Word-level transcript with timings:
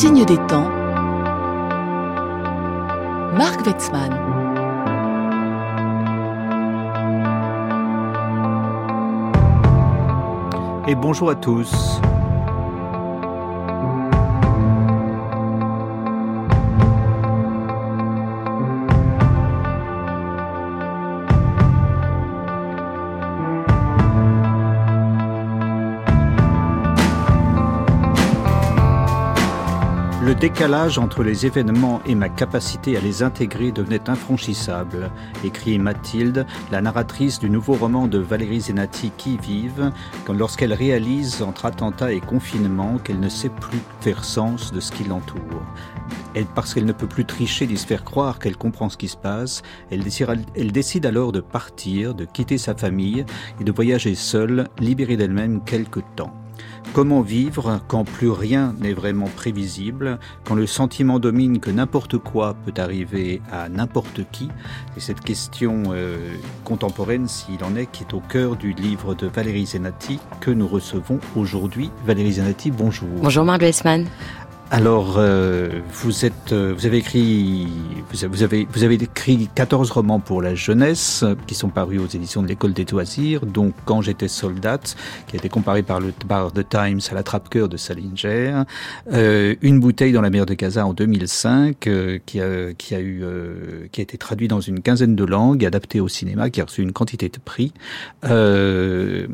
Signe 0.00 0.24
des 0.24 0.36
temps, 0.46 0.70
Marc 3.36 3.66
Wetzmann. 3.66 4.12
Et 10.86 10.94
bonjour 10.94 11.30
à 11.30 11.34
tous. 11.34 12.00
Décalage 30.38 30.98
entre 30.98 31.24
les 31.24 31.46
événements 31.46 32.00
et 32.06 32.14
ma 32.14 32.28
capacité 32.28 32.96
à 32.96 33.00
les 33.00 33.24
intégrer 33.24 33.72
devenait 33.72 34.08
infranchissable, 34.08 35.10
écrit 35.42 35.80
Mathilde, 35.80 36.46
la 36.70 36.80
narratrice 36.80 37.40
du 37.40 37.50
nouveau 37.50 37.74
roman 37.74 38.06
de 38.06 38.18
Valérie 38.18 38.60
Zenati 38.60 39.10
Qui 39.16 39.36
vive, 39.36 39.90
lorsqu'elle 40.28 40.72
réalise 40.72 41.42
entre 41.42 41.66
attentat 41.66 42.12
et 42.12 42.20
confinement 42.20 42.98
qu'elle 42.98 43.18
ne 43.18 43.28
sait 43.28 43.48
plus 43.48 43.80
faire 44.00 44.22
sens 44.22 44.72
de 44.72 44.78
ce 44.78 44.92
qui 44.92 45.02
l'entoure. 45.02 45.62
Elle, 46.34 46.46
parce 46.46 46.72
qu'elle 46.72 46.86
ne 46.86 46.92
peut 46.92 47.08
plus 47.08 47.24
tricher 47.24 47.66
d'y 47.66 47.76
se 47.76 47.86
faire 47.86 48.04
croire 48.04 48.38
qu'elle 48.38 48.56
comprend 48.56 48.88
ce 48.88 48.96
qui 48.96 49.08
se 49.08 49.16
passe, 49.16 49.62
elle 49.90 50.04
décide, 50.04 50.46
elle 50.54 50.70
décide 50.70 51.06
alors 51.06 51.32
de 51.32 51.40
partir, 51.40 52.14
de 52.14 52.24
quitter 52.24 52.58
sa 52.58 52.76
famille 52.76 53.24
et 53.60 53.64
de 53.64 53.72
voyager 53.72 54.14
seule, 54.14 54.68
libérée 54.78 55.16
d'elle-même 55.16 55.64
quelque 55.64 56.00
temps. 56.14 56.32
Comment 56.92 57.20
vivre 57.20 57.80
quand 57.86 58.04
plus 58.04 58.30
rien 58.30 58.74
n'est 58.80 58.92
vraiment 58.92 59.28
prévisible, 59.28 60.18
quand 60.44 60.54
le 60.54 60.66
sentiment 60.66 61.18
domine 61.18 61.60
que 61.60 61.70
n'importe 61.70 62.18
quoi 62.18 62.54
peut 62.64 62.80
arriver 62.80 63.42
à 63.52 63.68
n'importe 63.68 64.22
qui? 64.32 64.48
Et 64.96 65.00
cette 65.00 65.20
question 65.20 65.84
euh, 65.92 66.16
contemporaine, 66.64 67.28
s'il 67.28 67.62
en 67.62 67.76
est, 67.76 67.86
qui 67.86 68.04
est 68.04 68.14
au 68.14 68.20
cœur 68.20 68.56
du 68.56 68.72
livre 68.72 69.14
de 69.14 69.26
Valérie 69.26 69.66
Zenati 69.66 70.18
que 70.40 70.50
nous 70.50 70.66
recevons 70.66 71.20
aujourd'hui. 71.36 71.90
Valérie 72.06 72.32
Zenati, 72.32 72.70
bonjour. 72.70 73.08
Bonjour 73.22 73.44
Marc. 73.44 73.62
Alors, 74.70 75.14
euh, 75.16 75.70
vous 75.94 76.26
êtes, 76.26 76.52
euh, 76.52 76.74
vous 76.76 76.84
avez 76.84 76.98
écrit, 76.98 77.68
vous 78.10 78.42
avez, 78.44 78.68
vous 78.70 78.84
avez 78.84 78.96
écrit 78.96 79.48
14 79.54 79.90
romans 79.90 80.20
pour 80.20 80.42
la 80.42 80.54
jeunesse 80.54 81.24
qui 81.46 81.54
sont 81.54 81.70
parus 81.70 81.98
aux 81.98 82.06
éditions 82.06 82.42
de 82.42 82.48
l'école 82.48 82.74
des 82.74 82.84
loisirs, 82.84 83.46
dont 83.46 83.72
Quand 83.86 84.02
j'étais 84.02 84.28
soldate, 84.28 84.94
qui 85.26 85.36
a 85.36 85.38
été 85.38 85.48
comparé 85.48 85.82
par 85.82 86.00
le 86.00 86.12
par 86.12 86.52
The 86.52 86.68
Times 86.68 87.00
à 87.10 87.14
la 87.14 87.22
trappe-cœur 87.22 87.70
de 87.70 87.78
Salinger, 87.78 88.64
euh, 89.10 89.54
Une 89.62 89.80
bouteille 89.80 90.12
dans 90.12 90.20
la 90.20 90.28
mer 90.28 90.44
de 90.44 90.52
Gaza 90.52 90.86
en 90.86 90.92
2005, 90.92 91.86
euh, 91.86 92.18
qui 92.26 92.38
a, 92.38 92.74
qui 92.74 92.94
a 92.94 93.00
eu, 93.00 93.20
euh, 93.22 93.86
qui 93.90 94.02
a 94.02 94.02
été 94.02 94.18
traduit 94.18 94.48
dans 94.48 94.60
une 94.60 94.82
quinzaine 94.82 95.16
de 95.16 95.24
langues, 95.24 95.64
adapté 95.64 95.98
au 95.98 96.08
cinéma, 96.08 96.50
qui 96.50 96.60
a 96.60 96.64
reçu 96.64 96.82
une 96.82 96.92
quantité 96.92 97.30
de 97.30 97.38
prix. 97.42 97.72
Le, 98.22 99.26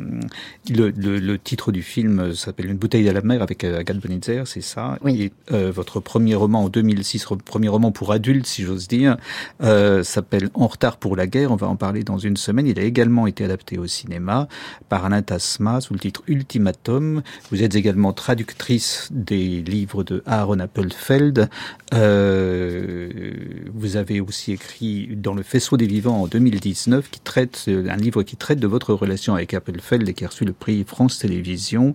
le, 0.68 1.18
le, 1.18 1.38
titre 1.38 1.72
du 1.72 1.82
film 1.82 2.34
s'appelle 2.34 2.70
Une 2.70 2.76
bouteille 2.76 3.08
à 3.08 3.12
la 3.12 3.20
mer 3.20 3.42
avec 3.42 3.64
Agathe 3.64 3.98
Bonitzer, 3.98 4.44
c'est 4.46 4.60
ça. 4.60 4.96
Oui. 5.02 5.23
Euh, 5.52 5.70
votre 5.70 6.00
premier 6.00 6.34
roman 6.34 6.64
en 6.64 6.68
2006, 6.68 7.26
premier 7.44 7.68
roman 7.68 7.92
pour 7.92 8.12
adultes, 8.12 8.46
si 8.46 8.62
j'ose 8.62 8.88
dire, 8.88 9.16
euh, 9.62 10.02
s'appelle 10.02 10.48
En 10.54 10.66
retard 10.66 10.96
pour 10.96 11.16
la 11.16 11.26
guerre. 11.26 11.52
On 11.52 11.56
va 11.56 11.68
en 11.68 11.76
parler 11.76 12.02
dans 12.02 12.18
une 12.18 12.36
semaine. 12.36 12.66
Il 12.66 12.78
a 12.78 12.82
également 12.82 13.26
été 13.26 13.44
adapté 13.44 13.78
au 13.78 13.86
cinéma 13.86 14.48
par 14.88 15.04
Alain 15.04 15.22
Tasma 15.22 15.80
sous 15.80 15.92
le 15.92 16.00
titre 16.00 16.22
Ultimatum. 16.26 17.22
Vous 17.50 17.62
êtes 17.62 17.74
également 17.74 18.12
traductrice 18.12 19.08
des 19.10 19.62
livres 19.62 20.02
de 20.02 20.22
Aaron 20.26 20.60
Appelfeld. 20.60 21.48
Euh, 21.92 23.32
vous 23.72 23.96
avez 23.96 24.20
aussi 24.20 24.52
écrit 24.52 25.10
dans 25.14 25.34
Le 25.34 25.42
Faisceau 25.42 25.76
des 25.76 25.86
Vivants 25.86 26.22
en 26.22 26.26
2019, 26.26 27.10
qui 27.10 27.20
traite 27.20 27.68
un 27.68 27.96
livre 27.96 28.22
qui 28.22 28.36
traite 28.36 28.60
de 28.60 28.66
votre 28.66 28.94
relation 28.94 29.34
avec 29.34 29.54
Appelfeld 29.54 30.08
et 30.08 30.14
qui 30.14 30.24
a 30.24 30.28
reçu 30.28 30.44
le 30.44 30.52
prix 30.52 30.84
France 30.84 31.18
Télévisions 31.18 31.92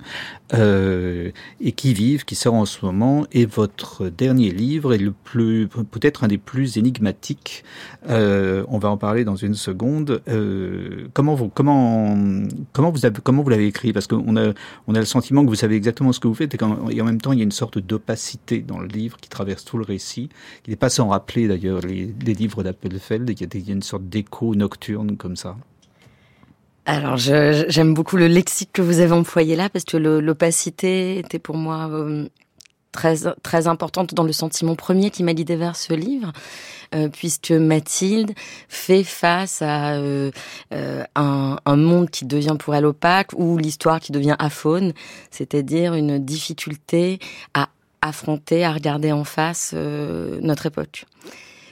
et 0.53 1.71
qui 1.75 1.93
vive, 1.93 2.25
qui 2.25 2.35
sort 2.35 2.53
en 2.53 2.65
ce 2.65 2.85
moment 2.85 3.18
et 3.31 3.45
votre 3.45 4.09
dernier 4.09 4.51
livre 4.51 4.93
est 4.93 4.97
le 4.97 5.11
plus, 5.11 5.67
peut-être 5.67 6.23
un 6.23 6.27
des 6.27 6.37
plus 6.37 6.77
énigmatiques. 6.77 7.63
Euh, 8.09 8.63
on 8.67 8.79
va 8.79 8.89
en 8.89 8.97
parler 8.97 9.23
dans 9.23 9.35
une 9.35 9.53
seconde. 9.53 10.21
Euh, 10.27 11.07
comment 11.13 11.35
vous, 11.35 11.49
comment, 11.49 12.17
comment 12.73 12.91
vous 12.91 13.05
avez, 13.05 13.19
comment 13.23 13.43
vous 13.43 13.49
l'avez 13.49 13.67
écrit? 13.67 13.93
Parce 13.93 14.07
qu'on 14.07 14.35
a, 14.37 14.53
on 14.87 14.95
a 14.95 14.99
le 14.99 15.05
sentiment 15.05 15.43
que 15.43 15.49
vous 15.49 15.55
savez 15.55 15.75
exactement 15.75 16.11
ce 16.11 16.19
que 16.19 16.27
vous 16.27 16.35
faites 16.35 16.55
et, 16.55 16.63
en 16.63 17.05
même 17.05 17.21
temps 17.21 17.31
il 17.31 17.39
y 17.39 17.41
a 17.41 17.45
une 17.45 17.51
sorte 17.51 17.79
d'opacité 17.79 18.59
dans 18.59 18.79
le 18.79 18.87
livre 18.87 19.17
qui 19.17 19.29
traverse 19.29 19.65
tout 19.65 19.77
le 19.77 19.83
récit. 19.83 20.29
Il 20.65 20.71
n'est 20.71 20.75
pas 20.75 20.89
sans 20.89 21.09
rappeler 21.09 21.47
d'ailleurs 21.47 21.81
les, 21.81 22.13
les 22.25 22.33
livres 22.33 22.63
d'Appelfeld. 22.63 23.29
Il, 23.29 23.47
il 23.53 23.67
y 23.67 23.71
a 23.71 23.73
une 23.73 23.81
sorte 23.81 24.07
d'écho 24.09 24.55
nocturne 24.55 25.17
comme 25.17 25.35
ça. 25.35 25.55
Alors, 26.89 27.17
j'aime 27.17 27.93
beaucoup 27.93 28.17
le 28.17 28.27
lexique 28.27 28.71
que 28.73 28.81
vous 28.81 28.99
avez 28.99 29.11
employé 29.11 29.55
là, 29.55 29.69
parce 29.69 29.85
que 29.85 29.95
l'opacité 29.95 31.19
était 31.19 31.37
pour 31.37 31.55
moi 31.55 31.87
euh, 31.91 32.27
très 32.91 33.17
très 33.43 33.67
importante 33.67 34.13
dans 34.13 34.23
le 34.23 34.31
sentiment 34.31 34.75
premier 34.75 35.09
qui 35.09 35.23
m'a 35.23 35.33
guidé 35.33 35.55
vers 35.55 35.75
ce 35.75 35.93
livre, 35.93 36.31
euh, 36.95 37.07
puisque 37.07 37.51
Mathilde 37.51 38.31
fait 38.67 39.03
face 39.03 39.61
à 39.61 39.93
euh, 39.93 40.31
euh, 40.73 41.03
un, 41.15 41.75
monde 41.75 42.09
qui 42.09 42.25
devient 42.25 42.55
pour 42.57 42.73
elle 42.73 42.85
opaque 42.85 43.31
ou 43.35 43.57
l'histoire 43.57 43.99
qui 43.99 44.11
devient 44.11 44.35
aphone, 44.39 44.93
c'est-à-dire 45.29 45.93
une 45.93 46.17
difficulté 46.17 47.19
à 47.53 47.69
affronter, 48.01 48.65
à 48.65 48.73
regarder 48.73 49.11
en 49.11 49.23
face 49.23 49.73
notre 49.73 50.65
époque. 50.65 51.05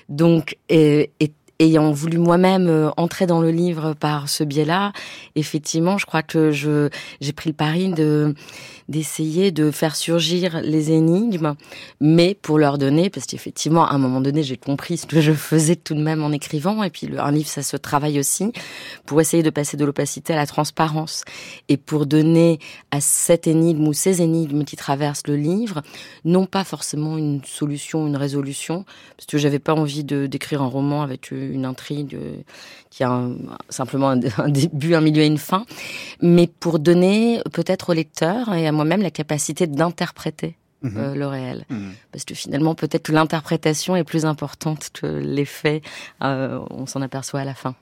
Donc, 0.09 0.57
ayant 0.69 1.91
voulu 1.91 2.17
moi-même 2.17 2.91
entrer 2.97 3.25
dans 3.25 3.41
le 3.41 3.49
livre 3.49 3.93
par 3.93 4.29
ce 4.29 4.43
biais-là, 4.43 4.91
effectivement, 5.35 5.97
je 5.97 6.05
crois 6.05 6.23
que 6.23 6.51
je 6.51 6.89
j'ai 7.21 7.33
pris 7.33 7.49
le 7.49 7.55
pari 7.55 7.89
de 7.89 8.35
d'essayer 8.89 9.51
de 9.51 9.71
faire 9.71 9.95
surgir 9.95 10.61
les 10.63 10.91
énigmes, 10.91 11.55
mais 11.99 12.35
pour 12.35 12.57
leur 12.57 12.77
donner, 12.77 13.09
parce 13.09 13.25
qu'effectivement, 13.25 13.85
à 13.85 13.93
un 13.93 13.97
moment 13.97 14.21
donné, 14.21 14.43
j'ai 14.43 14.57
compris 14.57 14.97
ce 14.97 15.05
que 15.05 15.19
je 15.19 15.33
faisais 15.33 15.75
tout 15.75 15.93
de 15.93 16.01
même 16.01 16.23
en 16.23 16.31
écrivant, 16.31 16.83
et 16.83 16.89
puis 16.89 17.09
un 17.17 17.31
livre, 17.31 17.49
ça 17.49 17.63
se 17.63 17.75
travaille 17.75 18.19
aussi, 18.19 18.51
pour 19.05 19.19
essayer 19.19 19.43
de 19.43 19.49
passer 19.49 19.75
de 19.75 19.85
l'opacité 19.85 20.33
à 20.33 20.35
la 20.37 20.45
transparence, 20.45 21.25
et 21.67 21.77
pour 21.77 22.05
donner 22.05 22.59
à 22.91 23.01
cette 23.01 23.47
énigme 23.47 23.87
ou 23.87 23.93
ces 23.93 24.21
énigmes 24.21 24.63
qui 24.63 24.77
traversent 24.77 25.27
le 25.27 25.35
livre, 25.35 25.81
non 26.23 26.45
pas 26.45 26.63
forcément 26.63 27.17
une 27.17 27.41
solution, 27.43 28.07
une 28.07 28.17
résolution, 28.17 28.85
parce 29.17 29.25
que 29.25 29.37
j'avais 29.37 29.59
pas 29.59 29.73
envie 29.73 30.03
d'écrire 30.03 30.61
un 30.61 30.67
roman 30.67 31.01
avec 31.01 31.31
une 31.31 31.65
intrigue 31.65 32.15
euh, 32.15 32.35
qui 32.89 33.03
a 33.03 33.21
simplement 33.69 34.09
un, 34.09 34.19
un, 34.37 34.49
début, 34.49 34.95
un 34.95 35.01
milieu 35.01 35.23
et 35.23 35.27
une 35.27 35.37
fin, 35.37 35.65
mais 36.21 36.47
pour 36.47 36.79
donner 36.79 37.41
peut-être 37.51 37.89
au 37.89 37.93
lecteur 37.93 38.53
et 38.53 38.67
à 38.67 38.71
moi-même 38.77 39.01
la 39.01 39.11
capacité 39.11 39.67
d'interpréter 39.67 40.55
mmh. 40.81 40.97
euh, 40.97 41.15
le 41.15 41.27
réel. 41.27 41.65
Mmh. 41.69 41.89
Parce 42.11 42.23
que 42.23 42.33
finalement, 42.33 42.75
peut-être 42.75 43.03
que 43.03 43.11
l'interprétation 43.11 43.95
est 43.95 44.03
plus 44.03 44.25
importante 44.25 44.89
que 44.93 45.05
l'effet, 45.05 45.81
euh, 46.23 46.59
on 46.69 46.85
s'en 46.85 47.01
aperçoit 47.01 47.41
à 47.41 47.45
la 47.45 47.53
fin. 47.53 47.75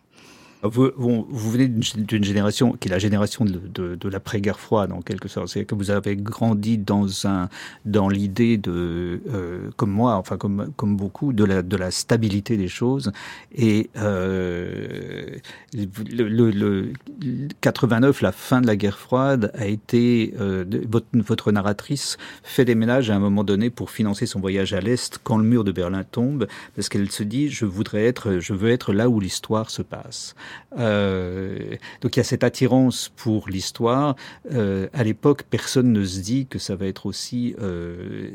Vous, 0.67 0.91
vous, 0.95 1.27
vous 1.29 1.51
venez 1.51 1.67
d'une 1.67 2.23
génération 2.23 2.73
qui 2.73 2.87
est 2.87 2.91
la 2.91 2.99
génération 2.99 3.45
de, 3.45 3.59
de, 3.73 3.95
de 3.95 4.09
l'après-guerre 4.09 4.59
froide, 4.59 4.91
en 4.91 5.01
quelque 5.01 5.27
sorte. 5.27 5.49
C'est 5.49 5.65
que 5.65 5.75
vous 5.75 5.91
avez 5.91 6.15
grandi 6.15 6.77
dans 6.77 7.27
un 7.27 7.49
dans 7.85 8.09
l'idée 8.09 8.57
de, 8.57 9.21
euh, 9.29 9.69
comme 9.77 9.91
moi, 9.91 10.15
enfin 10.15 10.37
comme 10.37 10.71
comme 10.75 10.95
beaucoup, 10.97 11.33
de 11.33 11.43
la 11.43 11.61
de 11.61 11.77
la 11.77 11.91
stabilité 11.91 12.57
des 12.57 12.67
choses. 12.67 13.11
Et 13.53 13.89
euh, 13.97 15.37
le, 15.73 16.27
le, 16.27 16.51
le 16.51 16.93
89, 17.61 18.21
la 18.21 18.31
fin 18.31 18.61
de 18.61 18.67
la 18.67 18.75
guerre 18.75 18.99
froide, 18.99 19.51
a 19.55 19.65
été 19.67 20.33
euh, 20.39 20.65
votre 20.89 21.07
votre 21.13 21.51
narratrice 21.51 22.17
fait 22.43 22.65
des 22.65 22.75
ménages 22.75 23.09
à 23.09 23.15
un 23.15 23.19
moment 23.19 23.43
donné 23.43 23.69
pour 23.69 23.91
financer 23.91 24.25
son 24.25 24.39
voyage 24.39 24.73
à 24.73 24.81
l'est 24.81 25.19
quand 25.23 25.37
le 25.37 25.43
mur 25.43 25.63
de 25.63 25.71
Berlin 25.71 26.03
tombe, 26.03 26.47
parce 26.75 26.89
qu'elle 26.89 27.11
se 27.11 27.23
dit 27.23 27.49
je 27.49 27.65
voudrais 27.65 28.05
être, 28.05 28.39
je 28.39 28.53
veux 28.53 28.69
être 28.69 28.93
là 28.93 29.09
où 29.09 29.19
l'histoire 29.19 29.69
se 29.69 29.81
passe. 29.81 30.35
Euh, 30.77 31.75
donc 32.01 32.15
il 32.15 32.19
y 32.19 32.21
a 32.21 32.23
cette 32.23 32.43
attirance 32.43 33.11
pour 33.15 33.49
l'histoire. 33.49 34.15
Euh, 34.51 34.87
à 34.93 35.03
l'époque, 35.03 35.43
personne 35.49 35.91
ne 35.91 36.03
se 36.03 36.19
dit 36.19 36.47
que 36.47 36.59
ça 36.59 36.75
va 36.75 36.85
être 36.85 37.05
aussi 37.05 37.55
euh, 37.61 38.29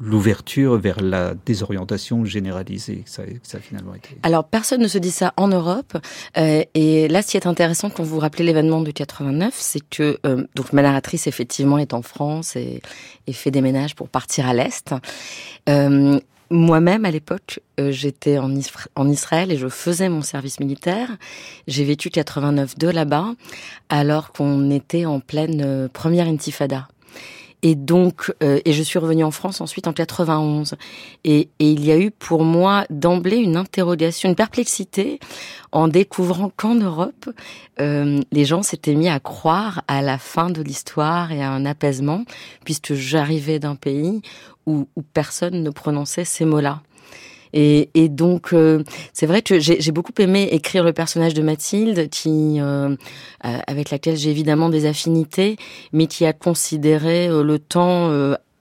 l'ouverture 0.00 0.78
vers 0.78 1.00
la 1.00 1.34
désorientation 1.34 2.24
généralisée. 2.24 3.02
Ça, 3.06 3.22
ça 3.42 3.58
a 3.58 3.60
finalement 3.60 3.94
été. 3.94 4.16
Alors 4.22 4.44
personne 4.44 4.80
ne 4.80 4.88
se 4.88 4.98
dit 4.98 5.10
ça 5.10 5.32
en 5.36 5.48
Europe. 5.48 5.96
Et 6.36 7.08
là, 7.08 7.22
ce 7.22 7.30
qui 7.30 7.36
est 7.36 7.46
intéressant 7.46 7.90
quand 7.90 8.02
vous 8.02 8.18
rappelez 8.18 8.44
l'événement 8.44 8.80
de 8.80 8.90
89, 8.90 9.54
c'est 9.56 9.86
que 9.88 10.18
donc 10.54 10.72
ma 10.72 10.82
narratrice 10.82 11.26
effectivement 11.26 11.78
est 11.78 11.94
en 11.94 12.02
France 12.02 12.56
et, 12.56 12.80
et 13.26 13.32
fait 13.32 13.50
des 13.50 13.60
ménages 13.60 13.94
pour 13.94 14.08
partir 14.08 14.48
à 14.48 14.54
l'est. 14.54 14.94
Moi-même, 16.50 17.04
à 17.04 17.10
l'époque, 17.10 17.60
euh, 17.80 17.90
j'étais 17.90 18.38
en, 18.38 18.54
Israël 19.06 19.50
et 19.50 19.56
je 19.56 19.68
faisais 19.68 20.08
mon 20.08 20.22
service 20.22 20.60
militaire. 20.60 21.08
J'ai 21.66 21.84
vécu 21.84 22.10
89 22.10 22.78
de 22.78 22.88
là-bas, 22.88 23.32
alors 23.88 24.32
qu'on 24.32 24.70
était 24.70 25.06
en 25.06 25.20
pleine 25.20 25.62
euh, 25.64 25.88
première 25.88 26.28
intifada. 26.28 26.88
Et 27.64 27.74
donc, 27.74 28.30
euh, 28.42 28.60
et 28.66 28.74
je 28.74 28.82
suis 28.82 28.98
revenue 28.98 29.24
en 29.24 29.30
France 29.30 29.62
ensuite 29.62 29.88
en 29.88 29.94
91. 29.94 30.74
Et, 31.24 31.48
et 31.58 31.70
il 31.70 31.82
y 31.82 31.90
a 31.90 31.98
eu 31.98 32.10
pour 32.10 32.44
moi 32.44 32.84
d'emblée 32.90 33.38
une 33.38 33.56
interrogation, 33.56 34.28
une 34.28 34.34
perplexité 34.34 35.18
en 35.72 35.88
découvrant 35.88 36.52
qu'en 36.54 36.74
Europe, 36.74 37.30
euh, 37.80 38.20
les 38.32 38.44
gens 38.44 38.62
s'étaient 38.62 38.94
mis 38.94 39.08
à 39.08 39.18
croire 39.18 39.82
à 39.88 40.02
la 40.02 40.18
fin 40.18 40.50
de 40.50 40.60
l'histoire 40.60 41.32
et 41.32 41.42
à 41.42 41.50
un 41.50 41.64
apaisement, 41.64 42.24
puisque 42.66 42.92
j'arrivais 42.92 43.58
d'un 43.58 43.76
pays 43.76 44.20
où, 44.66 44.86
où 44.94 45.02
personne 45.02 45.62
ne 45.62 45.70
prononçait 45.70 46.26
ces 46.26 46.44
mots-là. 46.44 46.82
Et, 47.54 47.88
et 47.94 48.08
donc, 48.08 48.52
euh, 48.52 48.82
c'est 49.12 49.26
vrai 49.26 49.40
que 49.40 49.60
j'ai 49.60 49.92
beaucoup 49.92 50.12
aimé 50.18 50.48
écrire 50.50 50.82
le 50.82 50.92
personnage 50.92 51.34
de 51.34 51.42
Mathilde, 51.42 52.10
qui, 52.10 52.60
euh, 52.60 52.96
avec 53.40 53.90
laquelle 53.90 54.16
j'ai 54.16 54.30
évidemment 54.30 54.68
des 54.68 54.86
affinités, 54.86 55.56
mais 55.92 56.08
qui 56.08 56.26
a 56.26 56.32
considéré 56.32 57.28
euh, 57.28 57.44
le 57.44 57.60
temps 57.60 58.10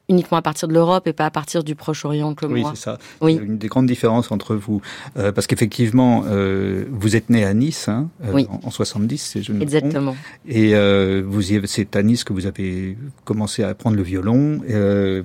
uniquement 0.09 0.37
à 0.37 0.41
partir 0.41 0.67
de 0.67 0.73
l'Europe 0.73 1.07
et 1.07 1.13
pas 1.13 1.25
à 1.25 1.31
partir 1.31 1.63
du 1.63 1.75
Proche-Orient 1.75 2.33
comme 2.35 2.51
oui, 2.51 2.61
moi. 2.61 2.71
Oui, 2.71 2.77
c'est 2.77 2.83
ça. 2.83 2.97
Oui. 3.21 3.39
Une 3.41 3.57
des 3.57 3.67
grandes 3.67 3.85
différences 3.85 4.31
entre 4.31 4.55
vous, 4.55 4.81
euh, 5.17 5.31
parce 5.31 5.47
qu'effectivement, 5.47 6.23
euh, 6.27 6.85
vous 6.91 7.15
êtes 7.15 7.29
né 7.29 7.45
à 7.45 7.53
Nice 7.53 7.87
hein, 7.87 8.09
euh, 8.25 8.31
oui. 8.33 8.47
en, 8.49 8.67
en, 8.67 8.71
70, 8.71 9.17
si 9.17 9.43
je 9.43 9.53
ne 9.53 9.57
me 9.57 9.63
Exactement. 9.63 10.15
Et 10.47 10.75
euh, 10.75 11.23
vous 11.25 11.41
c'est 11.65 11.95
à 11.95 12.03
Nice 12.03 12.23
que 12.23 12.33
vous 12.33 12.47
avez 12.47 12.97
commencé 13.23 13.63
à 13.63 13.69
apprendre 13.69 13.95
le 13.95 14.03
violon. 14.03 14.61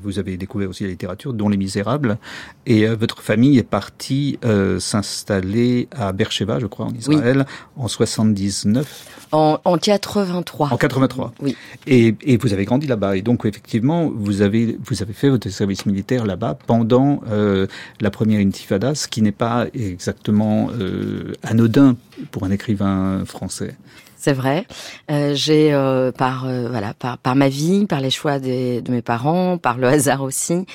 Vous 0.02 0.19
avez 0.19 0.36
découvert 0.36 0.70
aussi 0.70 0.84
la 0.84 0.90
littérature, 0.90 1.32
dont 1.32 1.48
Les 1.48 1.56
Misérables. 1.56 2.19
Et 2.66 2.86
votre 2.86 3.22
famille 3.22 3.58
est 3.58 3.62
partie 3.62 4.38
s'installer 4.78 5.88
à 5.92 6.12
Beersheba, 6.12 6.58
je 6.58 6.66
crois, 6.66 6.86
en 6.86 6.94
Israël, 6.94 7.46
oui. 7.76 7.84
en 7.84 7.88
79. 7.88 9.06
En, 9.32 9.58
en 9.64 9.76
83. 9.76 10.72
En 10.72 10.76
83. 10.76 11.32
Oui. 11.42 11.56
Et, 11.86 12.14
et 12.22 12.36
vous 12.36 12.52
avez 12.52 12.64
grandi 12.64 12.86
là-bas. 12.86 13.16
Et 13.16 13.22
donc, 13.22 13.44
effectivement, 13.44 14.10
vous 14.14 14.42
avez 14.42 14.67
vous 14.84 15.02
avez 15.02 15.12
fait 15.12 15.28
votre 15.28 15.48
service 15.48 15.86
militaire 15.86 16.26
là-bas 16.26 16.58
pendant 16.66 17.22
euh, 17.30 17.66
la 18.00 18.10
première 18.10 18.40
intifada, 18.40 18.94
ce 18.94 19.08
qui 19.08 19.22
n'est 19.22 19.32
pas 19.32 19.66
exactement 19.74 20.70
euh, 20.78 21.32
anodin 21.42 21.96
pour 22.30 22.44
un 22.44 22.50
écrivain 22.50 23.24
français. 23.24 23.76
C'est 24.20 24.32
vrai. 24.32 24.66
Euh, 25.12 25.32
j'ai 25.36 25.72
euh, 25.72 26.10
par 26.10 26.44
euh, 26.44 26.68
voilà 26.68 26.92
par, 26.92 27.18
par 27.18 27.36
ma 27.36 27.48
vie, 27.48 27.86
par 27.86 28.00
les 28.00 28.10
choix 28.10 28.40
des, 28.40 28.82
de 28.82 28.90
mes 28.90 29.00
parents, 29.00 29.58
par 29.58 29.78
le 29.78 29.86
hasard 29.86 30.22
aussi, 30.22 30.66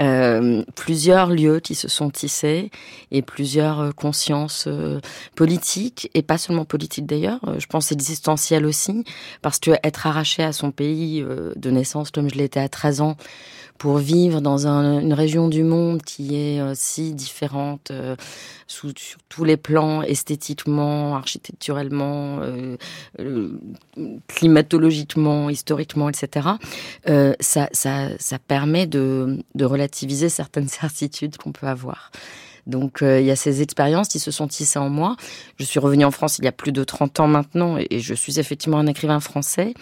euh, 0.00 0.62
plusieurs 0.74 1.28
lieux 1.28 1.60
qui 1.60 1.74
se 1.74 1.88
sont 1.88 2.08
tissés 2.08 2.70
et 3.10 3.20
plusieurs 3.20 3.94
consciences 3.94 4.66
politiques 5.34 6.10
et 6.14 6.22
pas 6.22 6.38
seulement 6.38 6.64
politiques 6.64 7.06
d'ailleurs. 7.06 7.40
Je 7.58 7.66
pense 7.66 7.92
existentielles 7.92 8.64
aussi 8.64 9.04
parce 9.42 9.58
que 9.58 9.72
être 9.82 10.06
arraché 10.06 10.42
à 10.42 10.52
son 10.52 10.70
pays 10.70 11.22
de 11.22 11.70
naissance 11.70 12.10
comme 12.10 12.30
je 12.30 12.36
l'étais 12.36 12.60
à 12.60 12.68
13 12.68 13.02
ans 13.02 13.16
pour 13.78 13.98
vivre 13.98 14.40
dans 14.40 14.66
un, 14.66 15.00
une 15.00 15.12
région 15.12 15.48
du 15.48 15.62
monde 15.62 16.02
qui 16.02 16.36
est 16.36 16.60
euh, 16.60 16.72
si 16.74 17.14
différente 17.14 17.90
euh, 17.90 18.16
sous, 18.66 18.92
sur 18.96 19.18
tous 19.28 19.44
les 19.44 19.56
plans, 19.56 20.02
esthétiquement, 20.02 21.16
architecturellement, 21.16 22.40
euh, 22.40 22.76
climatologiquement, 24.28 25.50
historiquement, 25.50 26.08
etc. 26.08 26.48
ça, 27.40 27.68
ça, 27.72 28.08
ça 28.18 28.38
permet 28.38 28.86
de, 28.86 29.38
de 29.54 29.64
relativiser 29.64 30.28
certaines 30.28 30.68
certitudes 30.80 31.36
qu'on 31.36 31.52
peut 31.52 31.66
avoir. 31.66 32.10
Donc 32.66 33.02
euh, 33.02 33.20
il 33.20 33.26
y 33.26 33.30
a 33.30 33.36
ces 33.36 33.62
expériences 33.62 34.08
qui 34.08 34.18
se 34.18 34.30
sont 34.30 34.48
tissées 34.48 34.78
en 34.78 34.88
moi. 34.88 35.16
Je 35.58 35.64
suis 35.64 35.78
revenue 35.78 36.04
en 36.04 36.10
France 36.10 36.38
il 36.38 36.44
y 36.44 36.48
a 36.48 36.52
plus 36.52 36.72
de 36.72 36.84
30 36.84 37.20
ans 37.20 37.28
maintenant 37.28 37.78
et, 37.78 37.86
et 37.90 38.00
je 38.00 38.14
suis 38.14 38.38
effectivement 38.38 38.78
un 38.78 38.86
écrivain 38.86 39.20
français, 39.20 39.74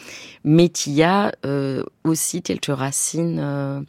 mais 0.44 0.68
qui 0.68 1.02
a 1.02 1.32
euh, 1.46 1.82
aussi 2.04 2.42
quelques 2.42 2.74
racines 2.74 3.38
euh, 3.40 3.80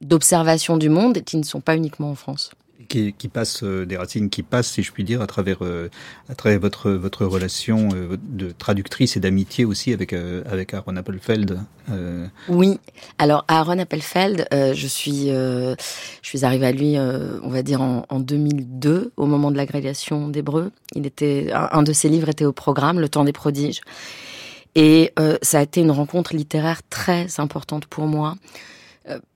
d'observation 0.00 0.76
du 0.76 0.88
monde 0.88 1.22
qui 1.22 1.36
ne 1.36 1.42
sont 1.42 1.60
pas 1.60 1.76
uniquement 1.76 2.10
en 2.10 2.14
France 2.14 2.52
qui, 2.84 3.28
passe 3.28 3.62
euh, 3.62 3.84
des 3.84 3.96
racines 3.96 4.30
qui 4.30 4.42
passent, 4.42 4.70
si 4.70 4.82
je 4.82 4.92
puis 4.92 5.04
dire, 5.04 5.22
à 5.22 5.26
travers 5.26 5.58
euh, 5.62 5.88
votre 6.58 6.90
votre 6.90 7.26
relation 7.26 7.88
euh, 7.94 8.16
de 8.22 8.50
traductrice 8.50 9.16
et 9.16 9.20
d'amitié 9.20 9.64
aussi 9.64 9.92
avec 9.92 10.12
avec 10.12 10.74
Aaron 10.74 10.96
Appelfeld. 10.96 11.58
Oui. 12.48 12.78
Alors 13.18 13.44
Aaron 13.48 13.78
Appelfeld, 13.78 14.46
je 14.52 14.86
suis 14.86 15.28
je 15.28 15.76
suis 16.22 16.44
arrivée 16.44 16.66
à 16.66 16.72
lui, 16.72 16.96
on 16.98 17.48
va 17.48 17.62
dire 17.62 17.80
en, 17.82 18.06
en 18.08 18.20
2002, 18.20 19.12
au 19.16 19.26
moment 19.26 19.50
de 19.50 19.56
l'agrégation 19.56 20.28
d'hébreu. 20.28 20.70
Il 20.94 21.06
était 21.06 21.50
un, 21.52 21.82
de 21.82 21.92
ses 21.92 22.08
livres 22.08 22.28
était 22.28 22.44
au 22.44 22.52
programme, 22.52 23.00
Le 23.00 23.08
Temps 23.08 23.24
des 23.24 23.32
prodiges. 23.32 23.80
Et 24.74 25.12
ça 25.42 25.58
a 25.58 25.62
été 25.62 25.80
une 25.80 25.90
rencontre 25.90 26.34
littéraire 26.34 26.80
très 26.88 27.26
importante 27.38 27.86
pour 27.86 28.06
moi 28.06 28.36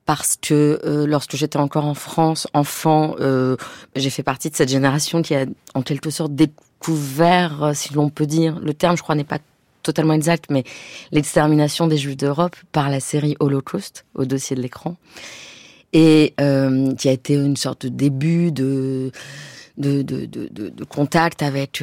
parce 0.09 0.39
que 0.41 0.81
euh, 0.87 1.07
lorsque 1.07 1.37
j'étais 1.37 1.59
encore 1.59 1.85
en 1.85 1.93
France, 1.93 2.49
enfant, 2.55 3.15
euh, 3.21 3.59
j'ai 3.95 4.09
fait 4.09 4.23
partie 4.23 4.49
de 4.49 4.57
cette 4.57 4.71
génération 4.71 5.21
qui 5.21 5.35
a 5.35 5.45
en 5.75 5.83
quelque 5.83 6.09
sorte 6.09 6.35
découvert, 6.35 7.63
euh, 7.63 7.73
si 7.75 7.93
l'on 7.93 8.09
peut 8.09 8.25
dire, 8.25 8.59
le 8.59 8.73
terme 8.73 8.97
je 8.97 9.03
crois 9.03 9.15
n'est 9.15 9.25
pas 9.25 9.41
totalement 9.83 10.15
exact, 10.15 10.47
mais 10.49 10.65
l'extermination 11.13 11.89
des 11.89 11.99
Juifs 11.99 12.17
d'Europe 12.17 12.57
par 12.73 12.89
la 12.89 13.01
série 13.01 13.37
Holocauste 13.39 14.07
au 14.15 14.25
dossier 14.25 14.57
de 14.57 14.63
l'écran, 14.63 14.97
et 15.93 16.33
qui 16.39 17.09
a 17.09 17.13
été 17.13 17.35
une 17.35 17.59
sorte 17.59 17.85
de 17.85 17.91
début 17.91 18.51
de 18.51 19.13
contact 20.89 21.43
avec, 21.43 21.83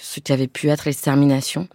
ce 0.00 0.20
qui 0.20 0.32
avait 0.32 0.46
pu 0.46 0.68
être 0.68 0.84
l'extermination. 0.84 1.66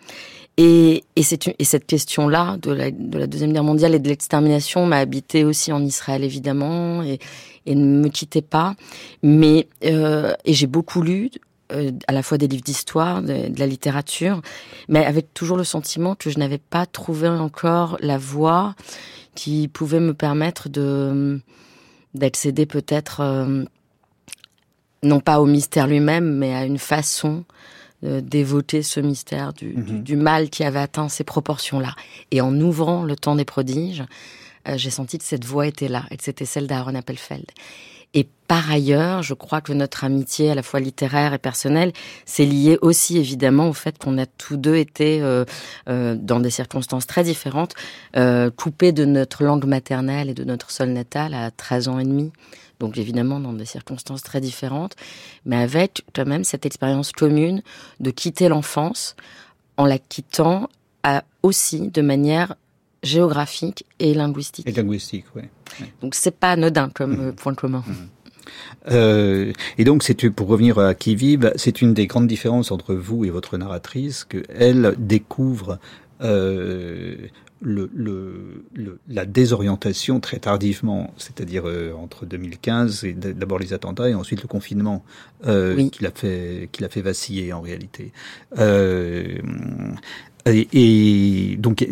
Et, 0.58 1.04
et, 1.18 1.22
et, 1.60 1.64
cette 1.66 1.86
question-là 1.86 2.58
de 2.62 2.72
la, 2.72 2.90
de 2.90 3.20
la, 3.20 3.28
Deuxième 3.28 3.52
Guerre 3.52 3.66
mondiale 3.66 3.94
et 3.94 4.00
de 4.00 4.08
l'extermination 4.08 4.86
m'a 4.86 4.98
habité 4.98 5.44
aussi 5.44 5.74
en 5.74 5.84
Israël, 5.84 6.24
évidemment, 6.24 7.04
et, 7.04 7.20
ne 7.68 8.02
me 8.02 8.08
quittait 8.08 8.42
pas. 8.42 8.76
Mais, 9.22 9.68
euh, 9.84 10.34
et 10.46 10.54
j'ai 10.54 10.68
beaucoup 10.68 11.02
lu, 11.02 11.30
euh, 11.74 11.92
à 12.08 12.14
la 12.14 12.24
fois 12.24 12.38
des 12.38 12.48
livres 12.48 12.64
d'histoire, 12.64 13.22
de, 13.22 13.52
la 13.58 13.68
littérature, 13.68 14.42
mais 14.88 15.04
avec 15.04 15.34
toujours 15.34 15.58
le 15.58 15.64
sentiment 15.66 16.16
que 16.16 16.30
je 16.30 16.40
n'avais 16.40 16.60
pas 16.60 16.86
trouvé 16.86 17.28
encore 17.28 17.98
la 18.00 18.18
voie 18.18 18.76
qui 19.34 19.68
pouvait 19.68 20.00
me 20.00 20.14
permettre 20.14 20.70
de 20.70 21.42
d'accéder 22.14 22.66
peut-être, 22.66 23.20
euh, 23.20 23.66
non 25.04 25.20
pas 25.20 25.42
au 25.42 25.46
mystère 25.46 25.88
lui-même, 25.88 26.38
mais 26.38 26.54
à 26.54 26.64
une 26.64 26.78
façon 26.78 27.44
d'évoquer 28.22 28.84
ce 28.84 29.00
mystère 29.00 29.54
du, 29.54 29.68
mmh. 29.70 29.84
du, 29.84 30.00
du, 30.00 30.16
mal 30.16 30.50
qui 30.50 30.64
avait 30.64 30.80
atteint 30.80 31.10
ces 31.10 31.24
proportions-là. 31.24 31.96
Et 32.32 32.42
en 32.42 32.60
ouvrant 32.60 33.04
le 33.04 33.16
temps 33.16 33.36
des 33.36 33.46
prodiges, 33.46 34.04
euh, 34.68 34.78
j'ai 34.78 34.90
senti 34.90 35.18
que 35.18 35.24
cette 35.24 35.46
voix 35.46 35.68
était 35.68 35.88
là, 35.88 36.06
et 36.12 36.18
que 36.18 36.24
c'était 36.24 36.46
celle 36.46 36.68
d'Aaron 36.68 36.96
Appelfeld. 36.96 37.46
Et 38.16 38.26
par 38.48 38.72
ailleurs, 38.72 39.24
je 39.24 39.34
crois 39.34 39.60
que 39.60 39.74
notre 39.74 40.06
amitié, 40.06 40.50
à 40.50 40.56
la 40.56 40.64
fois 40.64 40.80
littéraire 40.80 41.34
et 41.34 41.38
personnelle, 41.38 41.92
s'est 42.26 42.46
liée 42.46 42.78
aussi 42.82 43.18
évidemment 43.18 43.68
au 43.68 43.74
fait 43.74 43.98
qu'on 43.98 44.18
a 44.18 44.26
tous 44.26 44.56
deux 44.56 44.78
été, 44.78 45.22
euh, 45.22 45.44
euh, 45.90 46.16
dans 46.16 46.40
des 46.40 46.50
circonstances 46.50 47.08
très 47.08 47.26
différentes, 47.26 47.74
euh, 48.16 48.50
coupés 48.50 48.94
de 48.94 49.04
notre 49.04 49.44
langue 49.44 49.66
maternelle 49.66 50.30
et 50.30 50.34
de 50.34 50.46
notre 50.46 50.72
sol 50.72 50.90
natal 50.90 51.34
à 51.34 51.52
13 51.52 51.90
ans 51.90 52.00
et 52.00 52.06
demi 52.06 52.32
donc 52.80 52.98
évidemment 52.98 53.40
dans 53.40 53.54
des 53.54 53.66
circonstances 53.66 54.24
très 54.24 54.42
différentes, 54.42 54.96
mais 55.46 55.58
avec 55.58 56.06
quand 56.14 56.26
même 56.26 56.44
cette 56.44 56.66
expérience 56.66 57.12
commune 57.12 57.62
de 58.00 58.12
quitter 58.12 58.50
l'enfance 58.50 59.16
en 59.78 59.86
la 59.86 59.98
quittant 59.98 60.70
à, 61.04 61.24
aussi 61.44 61.90
de 61.90 62.02
manière 62.02 62.56
géographique 63.04 63.86
et 64.00 64.14
linguistique. 64.14 64.68
Et 64.68 64.72
linguistique, 64.72 65.26
oui. 65.36 65.44
Ouais. 65.80 65.94
Donc 66.02 66.16
c'est 66.16 66.32
pas 66.32 66.52
anodin 66.52 66.90
comme 66.90 67.30
mmh. 67.30 67.36
point 67.36 67.54
commun. 67.54 67.84
Mmh. 67.86 67.94
Euh, 68.92 69.54
et 69.78 69.84
donc, 69.84 70.04
c'est 70.04 70.30
pour 70.30 70.48
revenir 70.48 70.80
à 70.80 70.94
qui 70.94 71.16
vive, 71.16 71.52
c'est 71.56 71.82
une 71.82 71.94
des 71.94 72.08
grandes 72.08 72.28
différences 72.28 72.72
entre 72.72 72.94
vous 72.94 73.26
et 73.26 73.30
votre 73.30 73.58
narratrice 73.58 74.24
que 74.24 74.44
elle 74.50 74.96
découvre 74.98 75.80
euh, 76.22 77.16
le, 77.62 77.90
le, 77.94 78.66
le, 78.74 79.00
la 79.08 79.26
désorientation 79.26 80.20
très 80.20 80.40
tardivement, 80.40 81.14
c'est-à-dire 81.18 81.68
euh, 81.68 81.94
entre 81.94 82.26
2015 82.26 83.06
et 83.06 83.14
d'abord 83.14 83.60
les 83.60 83.74
attentats 83.74 84.10
et 84.10 84.14
ensuite 84.14 84.42
le 84.42 84.48
confinement 84.48 85.04
euh, 85.46 85.76
oui. 85.76 85.90
qui 85.90 86.04
l'a 86.04 86.12
fait 86.12 86.70
qui 86.72 86.82
l'a 86.82 86.90
fait 86.90 87.02
vaciller 87.02 87.54
en 87.54 87.62
réalité. 87.62 88.12
Euh, 88.58 89.38
et, 90.48 90.68
et, 90.74 91.56
donc 91.58 91.86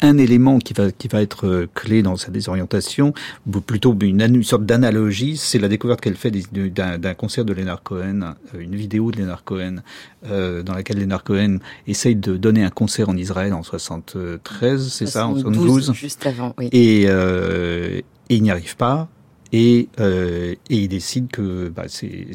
un 0.00 0.16
élément 0.18 0.58
qui 0.58 0.72
va 0.72 0.90
qui 0.90 1.08
va 1.08 1.20
être 1.20 1.46
euh, 1.46 1.68
clé 1.74 2.02
dans 2.02 2.16
sa 2.16 2.30
désorientation, 2.30 3.12
ou 3.46 3.60
plutôt 3.60 3.96
une, 4.00 4.22
une 4.22 4.42
sorte 4.42 4.64
d'analogie, 4.64 5.36
c'est 5.36 5.58
la 5.58 5.68
découverte 5.68 6.00
qu'elle 6.00 6.16
fait 6.16 6.30
d'un 6.30 7.14
concert 7.14 7.44
de 7.44 7.52
Leonard 7.52 7.82
Cohen, 7.82 8.34
euh, 8.54 8.60
une 8.60 8.74
vidéo 8.74 9.10
de 9.10 9.18
Leonard 9.18 9.44
Cohen 9.44 9.76
euh, 10.26 10.62
dans 10.62 10.72
laquelle 10.72 10.98
Leonard 10.98 11.24
Cohen 11.24 11.58
essaye 11.86 12.16
de 12.16 12.36
donner 12.36 12.64
un 12.64 12.70
concert 12.70 13.10
en 13.10 13.16
Israël 13.16 13.52
en 13.52 13.62
73, 13.62 14.88
c'est 14.88 15.06
ça, 15.06 15.26
en 15.26 15.38
72, 15.38 15.92
juste 15.92 16.26
avant, 16.26 16.54
oui. 16.58 16.70
Et, 16.72 17.04
euh, 17.06 18.00
et 18.30 18.34
il 18.36 18.42
n'y 18.42 18.50
arrive 18.50 18.76
pas. 18.76 19.08
et, 19.52 19.88
et 19.98 20.56
il 20.70 20.88
décide 20.88 21.28
que 21.30 21.68
bah, 21.68 21.84
c'est 21.88 22.28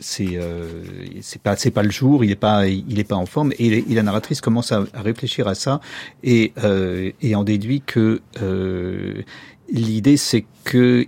c'est 0.00 0.36
euh, 0.36 0.82
c'est 1.20 1.40
pas 1.40 1.56
c'est 1.56 1.70
pas 1.70 1.82
le 1.82 1.90
jour, 1.90 2.24
il 2.24 2.30
est 2.30 2.36
pas 2.36 2.66
il 2.66 2.98
est 2.98 3.04
pas 3.04 3.16
en 3.16 3.26
forme 3.26 3.52
et, 3.58 3.82
la 3.82 4.02
narratrice 4.02 4.40
commence 4.40 4.72
à, 4.72 4.84
réfléchir 4.94 5.48
à 5.48 5.54
ça 5.54 5.80
et 6.22 6.52
euh, 6.62 7.10
et 7.22 7.34
en 7.34 7.44
déduit 7.44 7.82
que 7.84 8.20
euh, 8.42 9.22
L'idée, 9.68 10.16
c'est 10.16 10.44
que 10.62 11.06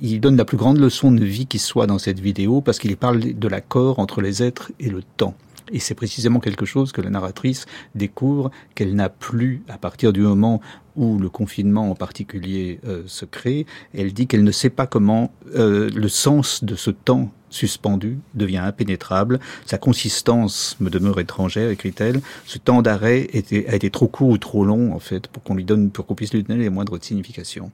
il 0.00 0.20
donne 0.20 0.36
la 0.36 0.44
plus 0.44 0.56
grande 0.56 0.78
leçon 0.78 1.12
de 1.12 1.24
vie 1.24 1.46
qui 1.46 1.60
soit 1.60 1.86
dans 1.86 2.00
cette 2.00 2.18
vidéo 2.18 2.60
parce 2.60 2.80
qu'il 2.80 2.96
parle 2.96 3.20
de 3.20 3.48
l'accord 3.48 4.00
entre 4.00 4.20
les 4.20 4.42
êtres 4.42 4.72
et 4.80 4.88
le 4.88 5.02
temps. 5.16 5.36
Et 5.72 5.78
c'est 5.78 5.94
précisément 5.94 6.40
quelque 6.40 6.66
chose 6.66 6.90
que 6.90 7.00
la 7.00 7.10
narratrice 7.10 7.66
découvre 7.94 8.50
qu'elle 8.74 8.94
n'a 8.94 9.08
plus 9.08 9.62
à 9.68 9.78
partir 9.78 10.12
du 10.12 10.22
moment 10.22 10.60
où 10.96 11.18
le 11.18 11.28
confinement 11.28 11.90
en 11.90 11.94
particulier 11.94 12.80
euh, 12.84 13.02
se 13.06 13.24
crée. 13.24 13.66
Elle 13.94 14.12
dit 14.12 14.26
qu'elle 14.26 14.44
ne 14.44 14.50
sait 14.50 14.70
pas 14.70 14.86
comment 14.86 15.32
euh, 15.54 15.88
le 15.94 16.08
sens 16.08 16.64
de 16.64 16.74
ce 16.74 16.90
temps 16.90 17.30
suspendu 17.50 18.18
devient 18.34 18.58
impénétrable. 18.58 19.40
Sa 19.66 19.78
consistance 19.78 20.76
me 20.80 20.88
demeure 20.88 21.20
étrangère, 21.20 21.70
écrit-elle. 21.70 22.20
Ce 22.46 22.58
temps 22.58 22.82
d'arrêt 22.82 23.28
a 23.34 23.74
été 23.74 23.90
trop 23.90 24.08
court 24.08 24.28
ou 24.28 24.38
trop 24.38 24.64
long, 24.64 24.94
en 24.94 25.00
fait, 25.00 25.26
pour 25.26 25.42
qu'on 25.42 25.54
lui 25.54 25.64
donne, 25.64 25.90
pour 25.90 26.06
qu'on 26.06 26.14
puisse 26.14 26.32
lui 26.32 26.42
donner 26.42 26.62
les 26.62 26.70
moindres 26.70 27.02
significations. 27.02 27.70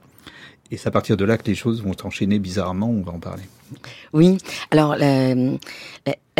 Et 0.69 0.77
c'est 0.77 0.87
à 0.87 0.91
partir 0.91 1.15
de 1.15 1.23
là 1.23 1.37
que 1.37 1.45
les 1.45 1.55
choses 1.55 1.81
vont 1.81 1.93
s'enchaîner 1.97 2.39
bizarrement, 2.39 2.89
on 2.89 3.01
va 3.01 3.13
en 3.13 3.19
parler. 3.19 3.43
Oui, 4.11 4.37
alors 4.71 4.95
la, 4.95 5.33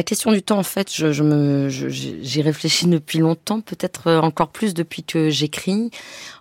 question 0.03 0.31
du 0.31 0.41
temps, 0.41 0.59
en 0.59 0.63
fait, 0.63 0.93
je, 0.93 1.23
me, 1.23 1.69
j'y 1.69 2.41
réfléchis 2.41 2.87
depuis 2.87 3.19
longtemps, 3.19 3.61
peut-être 3.61 4.11
encore 4.11 4.49
plus 4.49 4.73
depuis 4.73 5.03
que 5.03 5.29
j'écris, 5.29 5.89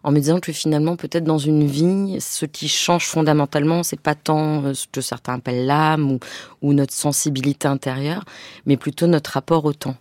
en 0.03 0.13
me 0.13 0.19
disant 0.19 0.41
que 0.41 0.53
finalement, 0.53 0.97
peut-être 0.97 1.25
dans 1.25 1.39
une 1.39 1.67
vie, 1.67 2.19
ce 2.21 2.45
qui 2.45 2.69
change 2.69 3.07
fondamentalement, 3.07 3.83
c'est 3.83 4.01
pas 4.01 4.15
tant 4.15 4.65
euh, 4.65 4.75
ce 4.75 4.87
que 4.91 5.01
certains 5.01 5.35
appellent 5.35 5.67
l'âme 5.67 6.19
ou, 6.63 6.73
notre 6.73 6.93
sensibilité 6.93 7.69
intérieure, 7.69 8.25
mais 8.67 8.77
plutôt 8.77 9.07
notre 9.07 9.31
rapport 9.31 9.65
au 9.65 9.73
temps. 9.73 9.97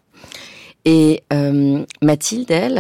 Et 0.84 1.24
euh, 1.32 1.86
Mathilde, 2.02 2.52
elle, 2.52 2.78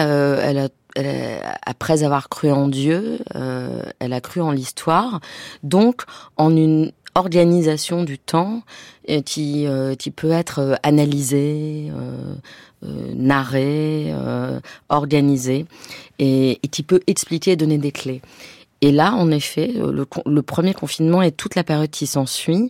euh, 0.97 1.39
après 1.65 2.03
avoir 2.03 2.29
cru 2.29 2.51
en 2.51 2.69
Dieu, 2.69 3.19
euh, 3.35 3.81
elle 3.99 4.13
a 4.13 4.21
cru 4.21 4.39
en 4.39 4.51
l'histoire, 4.51 5.19
donc 5.63 6.03
en 6.37 6.55
une 6.55 6.93
organisation 7.15 8.03
du 8.03 8.19
temps 8.19 8.61
euh, 9.09 9.21
qui, 9.21 9.67
euh, 9.67 9.95
qui 9.95 10.11
peut 10.11 10.31
être 10.31 10.77
analysée, 10.83 11.91
narrée, 13.15 14.13
organisée, 14.89 15.65
et, 16.19 16.59
qui 16.71 16.83
peut 16.83 16.99
expliquer 17.07 17.51
et 17.51 17.55
donner 17.55 17.79
des 17.79 17.91
clés. 17.91 18.21
Et 18.81 18.91
là, 18.91 19.13
en 19.13 19.31
effet, 19.31 19.73
le, 19.75 20.05
le 20.25 20.41
premier 20.43 20.73
confinement 20.75 21.23
et 21.23 21.31
toute 21.31 21.55
la 21.55 21.63
période 21.63 21.89
qui 21.89 22.05
s'ensuit 22.05 22.69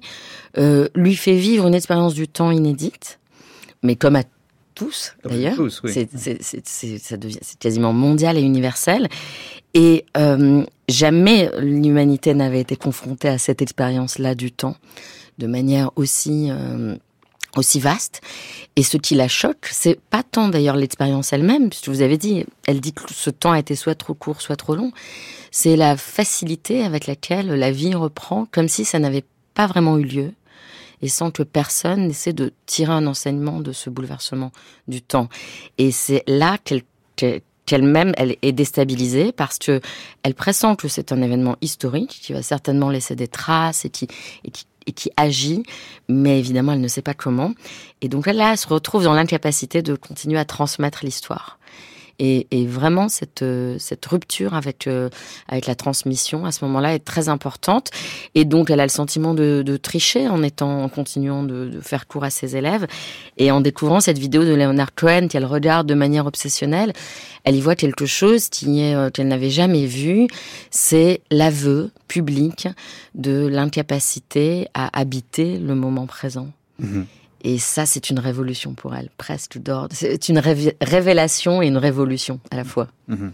lui 0.96 1.16
fait 1.16 1.36
vivre 1.36 1.68
une 1.68 1.74
expérience 1.74 2.14
du 2.14 2.30
temps 2.30 2.52
inédite, 2.52 3.20
mais 3.84 3.98
comme 3.98 4.16
à 4.16 4.24
tous 4.76 5.14
d'ailleurs. 5.24 5.58
C'est 5.86 6.10
c'est 6.66 7.60
quasiment 7.60 7.94
mondial 7.94 8.38
et 8.38 8.42
universel. 8.42 9.08
Et 9.74 10.06
euh, 10.18 10.64
jamais 10.88 11.50
l'humanité 11.60 12.34
n'avait 12.34 12.62
été 12.62 12.76
confrontée 12.76 13.30
à 13.30 13.38
cette 13.38 13.62
expérience-là 13.62 14.36
du 14.36 14.52
temps 14.52 14.76
de 15.38 15.48
manière 15.48 15.92
aussi 15.96 16.50
euh, 16.50 16.96
aussi 17.58 17.80
vaste. 17.80 18.22
Et 18.76 18.84
ce 18.84 18.98
qui 18.98 19.16
la 19.16 19.28
choque, 19.28 19.68
c'est 19.72 20.00
pas 20.10 20.24
tant 20.24 20.50
d'ailleurs 20.50 20.76
l'expérience 20.76 21.34
elle-même, 21.34 21.70
puisque 21.70 21.88
vous 21.88 22.02
avez 22.02 22.18
dit, 22.18 22.46
elle 22.68 22.82
dit 22.82 22.94
que 22.94 23.04
ce 23.14 23.30
temps 23.30 23.52
a 23.52 23.60
été 23.60 23.76
soit 23.76 23.96
trop 23.96 24.14
court, 24.14 24.42
soit 24.42 24.58
trop 24.58 24.76
long. 24.76 24.92
C'est 25.52 25.76
la 25.76 25.96
facilité 25.98 26.84
avec 26.84 27.08
laquelle 27.08 27.48
la 27.48 27.72
vie 27.72 27.96
reprend, 27.96 28.46
comme 28.52 28.68
si 28.68 28.84
ça 28.86 29.00
n'avait 29.00 29.24
pas 29.54 29.68
vraiment 29.68 29.98
eu 29.98 30.04
lieu 30.04 30.32
et 31.06 31.08
sans 31.08 31.30
que 31.30 31.44
personne 31.44 32.08
n'essaie 32.08 32.34
de 32.34 32.52
tirer 32.66 32.92
un 32.92 33.06
enseignement 33.06 33.60
de 33.60 33.72
ce 33.72 33.92
bouleversement 33.92 34.52
du 34.88 35.04
temps. 35.04 35.30
Et 35.78 35.92
c'est 35.92 36.24
là 36.28 36.58
qu'elle 36.58 36.82
qu'elle-même 37.66 38.14
elle 38.18 38.36
est 38.42 38.52
déstabilisée 38.52 39.32
parce 39.32 39.60
que 39.60 39.82
elle 40.24 40.34
pressent 40.34 40.76
que 40.78 40.88
c'est 40.88 41.12
un 41.12 41.22
événement 41.22 41.58
historique 41.62 42.20
qui 42.22 42.34
va 42.34 42.42
certainement 42.42 42.90
laisser 42.90 43.16
des 43.16 43.28
traces 43.28 43.86
et 43.86 43.90
qui, 43.90 44.08
et 44.44 44.52
qui, 44.52 44.66
et 44.88 44.92
qui 44.92 45.12
agit, 45.16 45.64
mais 46.10 46.40
évidemment 46.40 46.74
elle 46.74 46.82
ne 46.82 46.88
sait 46.88 47.04
pas 47.04 47.14
comment. 47.14 47.54
Et 48.02 48.10
donc 48.10 48.26
là, 48.26 48.52
elle 48.52 48.58
se 48.58 48.68
retrouve 48.68 49.04
dans 49.04 49.14
l'incapacité 49.14 49.84
de 49.84 49.96
continuer 49.96 50.40
à 50.40 50.46
transmettre 50.46 51.06
l'histoire. 51.06 51.60
Et, 52.20 52.66
vraiment, 52.66 53.10
cette, 53.10 53.42
euh, 53.42 53.76
cette 53.80 54.06
rupture 54.06 54.54
avec, 54.54 54.88
euh, 54.88 55.10
avec 55.48 55.66
la 55.66 55.76
transmission 55.76 56.46
à 56.46 56.52
ce 56.52 56.64
moment-là 56.66 56.96
est 56.96 57.04
très 57.04 57.30
importante. 57.30 57.92
Et 58.36 58.46
donc, 58.46 58.70
elle 58.70 58.80
a 58.80 58.86
le 58.86 58.90
sentiment 58.90 59.34
de, 59.34 59.80
tricher 59.82 60.28
en 60.28 60.42
étant, 60.42 60.84
en 60.84 60.90
continuant 60.90 61.44
de, 61.44 61.80
faire 61.82 62.08
cours 62.08 62.24
à 62.24 62.30
ses 62.30 62.56
élèves. 62.56 62.88
Et 63.38 63.52
en 63.52 63.62
découvrant 63.62 64.00
cette 64.00 64.18
vidéo 64.18 64.46
de 64.46 64.54
Leonard 64.54 64.96
Cohen 64.96 65.28
qu'elle 65.28 65.46
regarde 65.46 65.88
de 65.88 65.94
manière 65.94 66.26
obsessionnelle, 66.26 66.94
elle 67.44 67.56
y 67.56 67.62
voit 67.62 67.76
quelque 67.76 68.06
chose 68.06 68.50
euh, 68.66 69.10
qu'elle 69.10 69.28
n'avait 69.28 69.50
jamais 69.50 69.86
vu. 69.86 70.28
C'est 70.72 71.22
l'aveu 71.32 71.92
public 72.08 72.68
de 73.14 73.48
l'incapacité 73.48 74.68
à 74.74 74.98
habiter 74.98 75.60
le 75.60 75.76
moment 75.76 76.06
présent. 76.06 76.48
Mmh 76.80 77.04
et 77.46 77.60
ça, 77.60 77.86
c'est 77.86 78.10
une 78.10 78.18
révolution 78.18 78.74
pour 78.74 78.96
elle, 78.96 79.10
presque 79.20 79.60
d'ordre. 79.60 79.96
C'est 79.96 80.30
une 80.30 80.40
révélation 80.40 81.62
et 81.62 81.68
une 81.68 81.78
révolution 81.78 82.40
à 82.50 82.56
la 82.56 82.64
fois. 82.64 82.88
Mhm. 83.08 83.32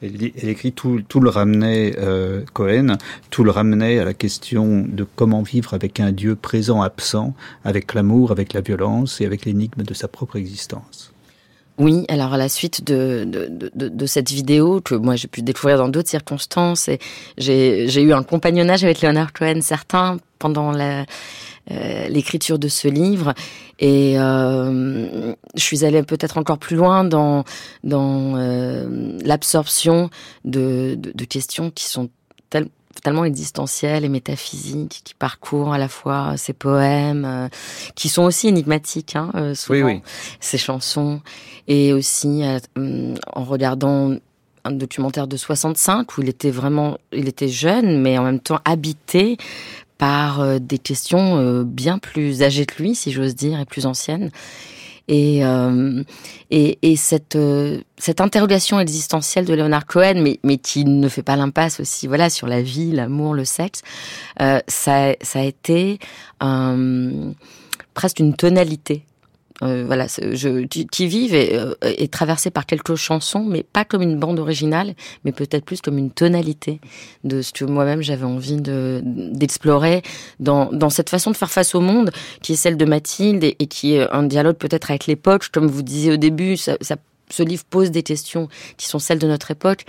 Elle, 0.00 0.48
écrit 0.48 0.72
tout, 0.72 1.02
tout 1.06 1.20
le 1.20 1.28
ramenait 1.28 1.92
euh, 1.98 2.42
Cohen, 2.54 2.96
tout 3.28 3.44
le 3.44 3.50
ramenait 3.50 3.98
à 3.98 4.06
la 4.06 4.14
question 4.14 4.86
de 4.88 5.06
comment 5.14 5.42
vivre 5.42 5.74
avec 5.74 6.00
un 6.00 6.10
Dieu 6.10 6.36
présent, 6.36 6.80
absent, 6.80 7.34
avec 7.62 7.92
l'amour, 7.92 8.30
avec 8.30 8.54
la 8.54 8.62
violence 8.62 9.20
et 9.20 9.26
avec 9.26 9.44
l'énigme 9.44 9.82
de 9.82 9.92
sa 9.92 10.08
propre 10.08 10.36
existence. 10.36 11.12
Oui, 11.76 12.06
alors 12.08 12.32
à 12.32 12.38
la 12.38 12.48
suite 12.48 12.82
de, 12.84 13.24
de, 13.26 13.70
de, 13.74 13.88
de 13.88 14.06
cette 14.06 14.30
vidéo 14.30 14.80
que 14.80 14.94
moi 14.94 15.16
j'ai 15.16 15.28
pu 15.28 15.42
découvrir 15.42 15.76
dans 15.76 15.88
d'autres 15.88 16.08
circonstances, 16.08 16.88
j'ai 17.36 18.02
eu 18.02 18.12
un 18.14 18.22
compagnonnage 18.22 18.84
avec 18.84 19.02
Leonard 19.02 19.34
Cohen, 19.34 19.60
certains 19.60 20.16
pendant 20.38 20.72
la, 20.72 21.04
euh, 21.70 22.08
l'écriture 22.08 22.58
de 22.58 22.68
ce 22.68 22.88
livre. 22.88 23.34
Et 23.78 24.18
euh, 24.18 25.34
je 25.54 25.62
suis 25.62 25.84
allée 25.84 26.02
peut-être 26.02 26.38
encore 26.38 26.58
plus 26.58 26.74
loin 26.74 27.04
dans, 27.04 27.44
dans 27.84 28.36
euh, 28.36 29.18
l'absorption 29.22 30.10
de, 30.44 30.96
de, 30.98 31.12
de, 31.14 31.24
questions 31.24 31.70
qui 31.70 31.84
sont 31.84 32.08
tellement 33.02 33.24
existentielles 33.24 34.04
et 34.04 34.08
métaphysiques, 34.08 35.02
qui 35.04 35.14
parcourent 35.14 35.72
à 35.72 35.78
la 35.78 35.88
fois 35.88 36.36
ces 36.36 36.52
poèmes, 36.52 37.48
qui 37.94 38.08
sont 38.08 38.24
aussi 38.24 38.48
énigmatiques, 38.48 39.14
hein, 39.14 39.54
souvent, 39.54 39.86
oui, 39.86 39.94
oui. 39.94 40.02
ces 40.40 40.58
chansons, 40.58 41.20
et 41.68 41.92
aussi 41.92 42.42
en 42.76 43.44
regardant 43.44 44.16
un 44.64 44.72
documentaire 44.72 45.26
de 45.26 45.36
65 45.36 46.18
où 46.18 46.22
il 46.22 46.28
était 46.28 46.50
vraiment, 46.50 46.98
il 47.12 47.28
était 47.28 47.48
jeune, 47.48 48.00
mais 48.00 48.18
en 48.18 48.24
même 48.24 48.40
temps 48.40 48.58
habité 48.64 49.38
par 50.00 50.40
euh, 50.40 50.58
des 50.58 50.78
questions 50.78 51.36
euh, 51.36 51.62
bien 51.62 51.98
plus 51.98 52.42
âgées 52.42 52.64
que 52.64 52.82
lui, 52.82 52.94
si 52.94 53.12
j'ose 53.12 53.34
dire, 53.34 53.60
et 53.60 53.66
plus 53.66 53.84
anciennes. 53.84 54.30
Et, 55.08 55.44
euh, 55.44 56.02
et, 56.50 56.78
et, 56.80 56.96
cette, 56.96 57.36
interrogation 58.18 58.80
existentielle 58.80 59.44
de 59.44 59.52
Leonard 59.52 59.84
Cohen, 59.84 60.22
mais, 60.22 60.40
mais 60.42 60.56
qui 60.56 60.86
ne 60.86 61.08
fait 61.08 61.22
pas 61.22 61.36
l'impasse 61.36 61.80
aussi, 61.80 62.06
voilà, 62.06 62.30
sur 62.30 62.46
la 62.46 62.62
vie, 62.62 62.92
l'amour, 62.92 63.34
le 63.34 63.44
sexe, 63.44 63.82
ça 64.38 65.14
a 65.34 65.42
été 65.42 65.98
presque 67.92 68.20
une 68.20 68.34
tonalité 68.34 69.04
euh, 69.62 69.84
voilà, 69.86 70.06
je, 70.06 70.64
qui 70.66 71.06
vive 71.06 71.34
est, 71.34 71.54
euh, 71.54 71.74
est, 71.82 72.12
traversé 72.12 72.50
par 72.50 72.66
quelques 72.66 72.94
chansons, 72.94 73.44
mais 73.44 73.62
pas 73.62 73.84
comme 73.84 74.02
une 74.02 74.18
bande 74.18 74.38
originale, 74.38 74.94
mais 75.24 75.32
peut-être 75.32 75.64
plus 75.64 75.80
comme 75.80 75.98
une 75.98 76.10
tonalité. 76.10 76.80
De 77.24 77.42
ce 77.42 77.52
que 77.52 77.64
moi-même 77.64 78.00
j'avais 78.00 78.24
envie 78.24 78.60
de 78.60 79.02
d'explorer 79.04 80.02
dans, 80.38 80.72
dans 80.72 80.90
cette 80.90 81.10
façon 81.10 81.30
de 81.30 81.36
faire 81.36 81.50
face 81.50 81.74
au 81.74 81.80
monde, 81.80 82.10
qui 82.42 82.52
est 82.52 82.56
celle 82.56 82.76
de 82.76 82.84
Mathilde 82.84 83.44
et, 83.44 83.54
qui 83.66 83.94
est 83.94 84.10
un 84.10 84.22
dialogue 84.22 84.56
peut-être 84.56 84.90
avec 84.90 85.06
l'époque, 85.06 85.48
comme 85.52 85.66
vous 85.66 85.82
disiez 85.82 86.12
au 86.12 86.16
début, 86.16 86.56
ça, 86.56 86.76
ça 86.80 86.96
ce 87.30 87.42
livre 87.42 87.64
pose 87.68 87.90
des 87.90 88.02
questions 88.02 88.48
qui 88.76 88.86
sont 88.86 88.98
celles 88.98 89.18
de 89.18 89.26
notre 89.26 89.50
époque, 89.50 89.84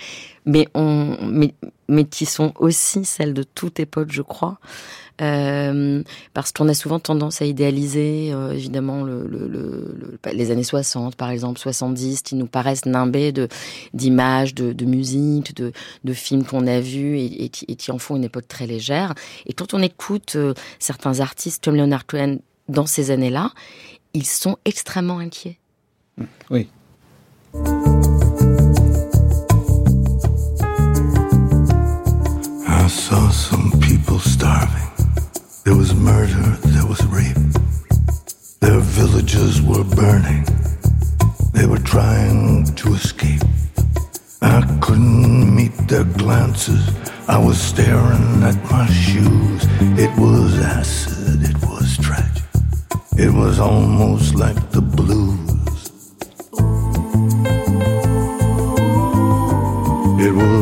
mais, 0.45 0.67
qui 2.09 2.25
sont 2.25 2.53
aussi 2.59 3.05
celles 3.05 3.33
de 3.33 3.43
toute 3.43 3.79
époque, 3.79 4.09
je 4.11 4.21
crois. 4.21 4.59
Euh, 5.21 6.01
parce 6.33 6.51
qu'on 6.51 6.67
a 6.67 6.73
souvent 6.73 6.99
tendance 6.99 7.43
à 7.43 7.45
idéaliser, 7.45 8.31
euh, 8.33 8.53
évidemment, 8.53 9.03
le, 9.03 10.19
les 10.33 10.49
années 10.49 10.63
60, 10.63 11.15
par 11.15 11.29
exemple, 11.29 11.59
70, 11.59 12.23
qui 12.23 12.33
nous 12.33 12.47
paraissent 12.47 12.85
nimbés 12.85 13.31
de 13.31 13.47
d'images, 13.93 14.55
de, 14.55 14.73
de, 14.73 14.85
musique, 14.85 15.55
de, 15.55 15.73
de 16.03 16.13
films 16.13 16.43
qu'on 16.43 16.65
a 16.65 16.79
vus 16.79 17.19
et, 17.19 17.45
et, 17.45 17.49
qui 17.49 17.91
en 17.91 17.99
font 17.99 18.15
une 18.15 18.23
époque 18.23 18.47
très 18.47 18.65
légère. 18.65 19.13
Et 19.45 19.53
quand 19.53 19.75
on 19.75 19.81
écoute 19.83 20.33
euh, 20.37 20.55
certains 20.79 21.19
artistes 21.19 21.63
comme 21.63 21.75
Leonard 21.75 22.07
Cohen 22.07 22.37
dans 22.67 22.87
ces 22.87 23.11
années-là, 23.11 23.51
ils 24.13 24.25
sont 24.25 24.57
extrêmement 24.65 25.19
inquiets. 25.19 25.59
Oui, 26.49 26.67
I 27.53 27.57
saw 32.87 33.29
some 33.29 33.71
people 33.81 34.19
starving. 34.19 34.87
There 35.65 35.75
was 35.75 35.93
murder, 35.93 36.57
there 36.67 36.85
was 36.85 37.03
rape. 37.07 37.35
Their 38.61 38.79
villages 38.79 39.61
were 39.61 39.83
burning. 39.83 40.45
They 41.53 41.65
were 41.65 41.79
trying 41.79 42.73
to 42.75 42.93
escape. 42.93 43.41
I 44.41 44.61
couldn't 44.81 45.53
meet 45.53 45.75
their 45.89 46.05
glances. 46.05 46.89
I 47.27 47.37
was 47.37 47.59
staring 47.59 48.43
at 48.43 48.55
my 48.71 48.87
shoes. 48.87 49.65
It 49.99 50.17
was 50.17 50.57
acid, 50.61 51.43
it 51.43 51.61
was 51.67 51.97
tragic. 51.97 52.43
It 53.17 53.33
was 53.33 53.59
almost 53.59 54.35
like 54.35 54.71
the 54.71 54.81
blues. 54.81 55.30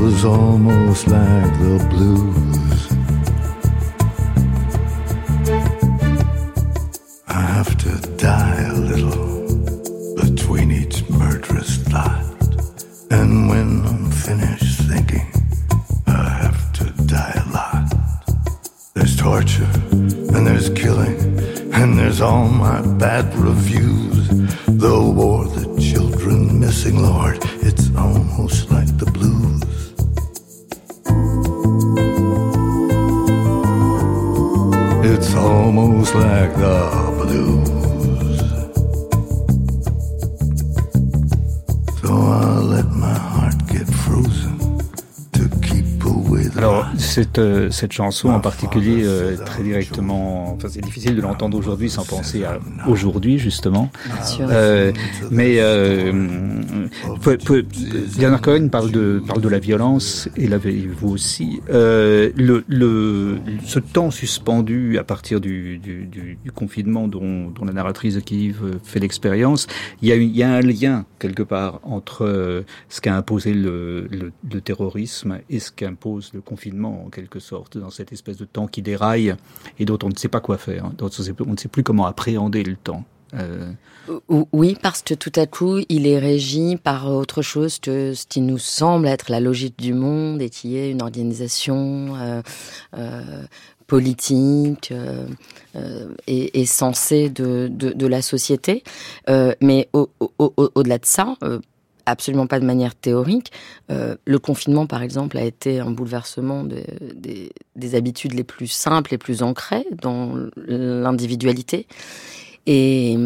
Was 0.09 0.25
almost 0.25 1.07
like 1.07 1.53
the 1.59 1.77
blues. 1.91 2.81
I 7.27 7.41
have 7.55 7.77
to 7.83 7.91
die 8.17 8.61
a 8.61 8.73
little 8.73 10.15
between 10.15 10.71
each 10.71 11.07
murderous 11.09 11.77
thought. 11.91 12.25
And 13.11 13.49
when 13.49 13.85
I'm 13.85 14.09
finished 14.09 14.81
thinking, 14.89 15.27
I 16.07 16.23
have 16.43 16.73
to 16.79 16.85
die 17.05 17.35
a 17.45 17.47
lot. 17.53 17.85
There's 18.95 19.15
torture, 19.15 19.71
and 20.33 20.47
there's 20.47 20.69
killing, 20.69 21.17
and 21.71 21.99
there's 21.99 22.19
all 22.19 22.47
my 22.47 22.81
bad 22.97 23.25
reviews. 23.35 24.27
The 24.65 24.99
war, 25.17 25.45
the 25.45 25.67
children 25.79 26.59
missing, 26.59 26.99
Lord, 26.99 27.37
like 36.15 36.55
the 36.55 37.08
cette 47.09 47.39
euh, 47.39 47.69
cette 47.71 47.91
chanson 47.91 48.29
en 48.29 48.39
particulier 48.39 49.01
euh, 49.03 49.35
très 49.45 49.63
directement, 49.63 50.53
enfin 50.53 50.67
c'est 50.69 50.81
difficile 50.81 51.15
de 51.15 51.21
l'entendre 51.21 51.57
aujourd'hui 51.57 51.89
sans 51.89 52.05
penser 52.05 52.43
à 52.43 52.59
aujourd'hui 52.87 53.37
justement. 53.39 53.89
Bien 54.05 54.23
sûr. 54.23 54.47
Euh, 54.49 54.91
mais 55.31 55.55
euh, 55.59 56.11
peu- 57.21 57.37
peu- 57.37 57.65
Leonard 58.19 58.41
Cohen 58.41 58.69
parle 58.69 58.91
de 58.91 59.21
parle 59.25 59.41
de 59.41 59.49
la 59.49 59.59
violence 59.59 60.29
et 60.37 60.47
vous 60.99 61.09
aussi. 61.09 61.61
Euh, 61.69 62.31
le, 62.35 62.63
le 62.67 63.37
ce 63.65 63.79
temps 63.79 64.11
suspendu 64.11 64.97
à 64.97 65.03
partir 65.03 65.39
du, 65.41 65.77
du, 65.79 66.05
du, 66.05 66.37
du 66.43 66.51
confinement 66.51 67.07
dont, 67.07 67.49
dont 67.49 67.65
la 67.65 67.73
narratrice 67.73 68.15
de 68.15 68.19
Kiev 68.19 68.57
euh, 68.63 68.71
fait 68.83 68.99
l'expérience, 68.99 69.67
il 70.01 70.09
y 70.09 70.11
a 70.11 70.15
il 70.15 70.35
y 70.35 70.43
a 70.43 70.51
un 70.51 70.61
lien 70.61 71.05
quelque 71.17 71.43
part 71.43 71.79
entre 71.83 72.25
euh, 72.25 72.61
ce 72.89 73.01
qu'a 73.01 73.15
imposé 73.15 73.53
le, 73.53 74.07
le, 74.11 74.31
le 74.51 74.61
terrorisme 74.61 75.39
et 75.49 75.59
ce 75.59 75.71
qu'impose 75.71 76.31
le 76.33 76.41
confinement 76.41 76.98
en 77.05 77.09
quelque 77.09 77.39
sorte 77.39 77.77
dans 77.77 77.89
cette 77.89 78.11
espèce 78.11 78.37
de 78.37 78.45
temps 78.45 78.67
qui 78.67 78.81
déraille 78.81 79.35
et 79.79 79.85
dont 79.85 79.99
on 80.03 80.09
ne 80.09 80.15
sait 80.15 80.27
pas 80.27 80.39
quoi 80.41 80.57
faire, 80.57 80.85
hein, 80.85 80.93
dont 80.97 81.09
on, 81.45 81.51
ne 81.51 81.57
sait 81.57 81.67
plus 81.67 81.83
comment 81.83 82.05
appréhender 82.05 82.63
le 82.63 82.75
temps. 82.75 83.03
Euh, 83.35 83.71
Ou- 84.27 84.47
Oui, 84.53 84.75
parce 84.81 85.03
que 85.03 85.13
tout 85.13 85.31
à 85.35 85.45
coup, 85.45 85.77
il 85.87 86.07
est 86.07 86.17
régi 86.17 86.77
par 86.77 87.11
autre 87.11 87.43
chose 87.43 87.77
que 87.77 88.13
ce 88.15 88.25
qui 88.25 88.41
nous 88.41 88.57
semble 88.57 89.05
être 89.07 89.29
la 89.29 89.39
logique 89.39 89.77
du 89.77 89.93
monde 89.93 90.41
et 90.41 90.49
qui 90.49 90.77
est 90.77 90.89
une 90.89 91.03
organisation 91.03 92.15
euh, 92.15 92.41
euh, 92.97 93.43
politique 93.85 94.91
et, 96.27 96.59
et 96.61 96.65
sensée 96.65 97.29
de, 97.29 98.05
la 98.07 98.21
société. 98.21 98.83
Mais 99.27 99.89
au- 99.93 100.09
au- 100.19 100.31
au- 100.39 100.71
au-delà 100.75 100.97
de 100.97 101.05
ça, 101.05 101.35
absolument 102.09 102.47
pas 102.47 102.59
de 102.59 102.65
manière 102.65 102.95
théorique, 102.95 103.51
euh, 103.91 104.15
le 104.25 104.39
confinement, 104.39 104.87
par 104.87 105.01
exemple, 105.01 105.37
a 105.37 105.43
été 105.43 105.79
un 105.79 105.91
bouleversement 105.91 106.63
de- 106.63 106.83
des, 107.15 107.51
des 107.75 107.95
habitudes 107.95 108.33
les 108.33 108.43
plus 108.43 108.67
simples, 108.67 109.11
les 109.11 109.17
plus 109.17 109.41
ancrées 109.43 109.85
dans 110.01 110.33
l'individualité. 110.55 111.87
Et, 112.65 113.17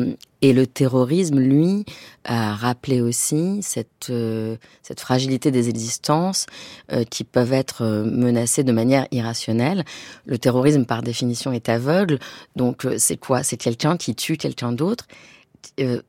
et 0.41 0.54
le 0.54 0.67
terrorisme, 0.67 1.39
lui, 1.39 1.86
a 2.24 2.54
rappelé 2.54 3.02
aussi 3.02 3.60
cette, 3.62 4.10
euh, 4.10 4.56
cette 4.84 5.02
fragilité 5.02 5.52
des 5.52 5.67
existences 5.67 6.46
euh, 6.91 7.04
qui 7.04 7.26
peuvent 7.26 7.52
être 7.52 7.84
menacées 8.06 8.63
de 8.63 8.72
manière 8.72 9.06
irrationnelle. 9.12 9.84
Le 10.26 10.38
terrorisme, 10.38 10.86
par 10.86 11.02
définition, 11.02 11.52
est 11.52 11.67
aveugle. 11.67 12.19
Donc, 12.56 12.88
c'est 12.98 13.17
quoi? 13.17 13.43
C'est 13.43 13.58
quelqu'un 13.58 13.98
qui 13.98 14.15
tue 14.15 14.38
quelqu'un 14.38 14.72
d'autre 14.72 15.08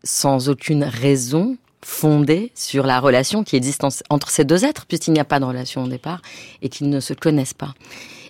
sans 0.03 0.49
aucune 0.49 0.85
raison 0.85 1.57
fondée 1.85 2.51
sur 2.55 2.87
la 2.87 2.99
relation 3.01 3.45
qui 3.45 3.57
existe 3.57 3.85
en- 3.85 3.89
entre 4.11 4.31
ces 4.31 4.45
deux 4.45 4.65
êtres, 4.65 4.87
puisqu'il 4.87 5.13
n'y 5.13 5.21
a 5.21 5.25
pas 5.25 5.41
de 5.41 5.45
relation 5.45 5.85
au 5.85 5.89
départ 5.89 6.23
et 6.63 6.69
qu'ils 6.69 6.89
ne 6.89 7.01
se 7.01 7.15
connaissent 7.15 7.55
pas. 7.55 7.75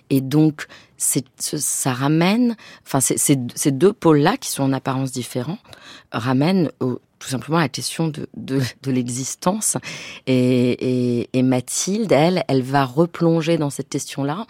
Et 0.09 0.21
donc, 0.21 0.67
ça 0.97 1.93
ramène, 1.93 2.55
enfin, 2.85 2.99
ces 3.01 3.71
deux 3.71 3.93
pôles-là, 3.93 4.37
qui 4.37 4.49
sont 4.49 4.63
en 4.63 4.73
apparence 4.73 5.11
différents, 5.11 5.57
ramènent 6.11 6.69
tout 6.79 7.27
simplement 7.27 7.57
à 7.57 7.61
la 7.61 7.69
question 7.69 8.07
de, 8.07 8.27
de, 8.35 8.61
l'existence. 8.91 9.77
Et 10.27 11.27
Mathilde, 11.41 12.11
elle, 12.11 12.43
elle 12.47 12.61
va 12.61 12.85
replonger 12.85 13.57
dans 13.57 13.71
cette 13.71 13.89
question-là, 13.89 14.45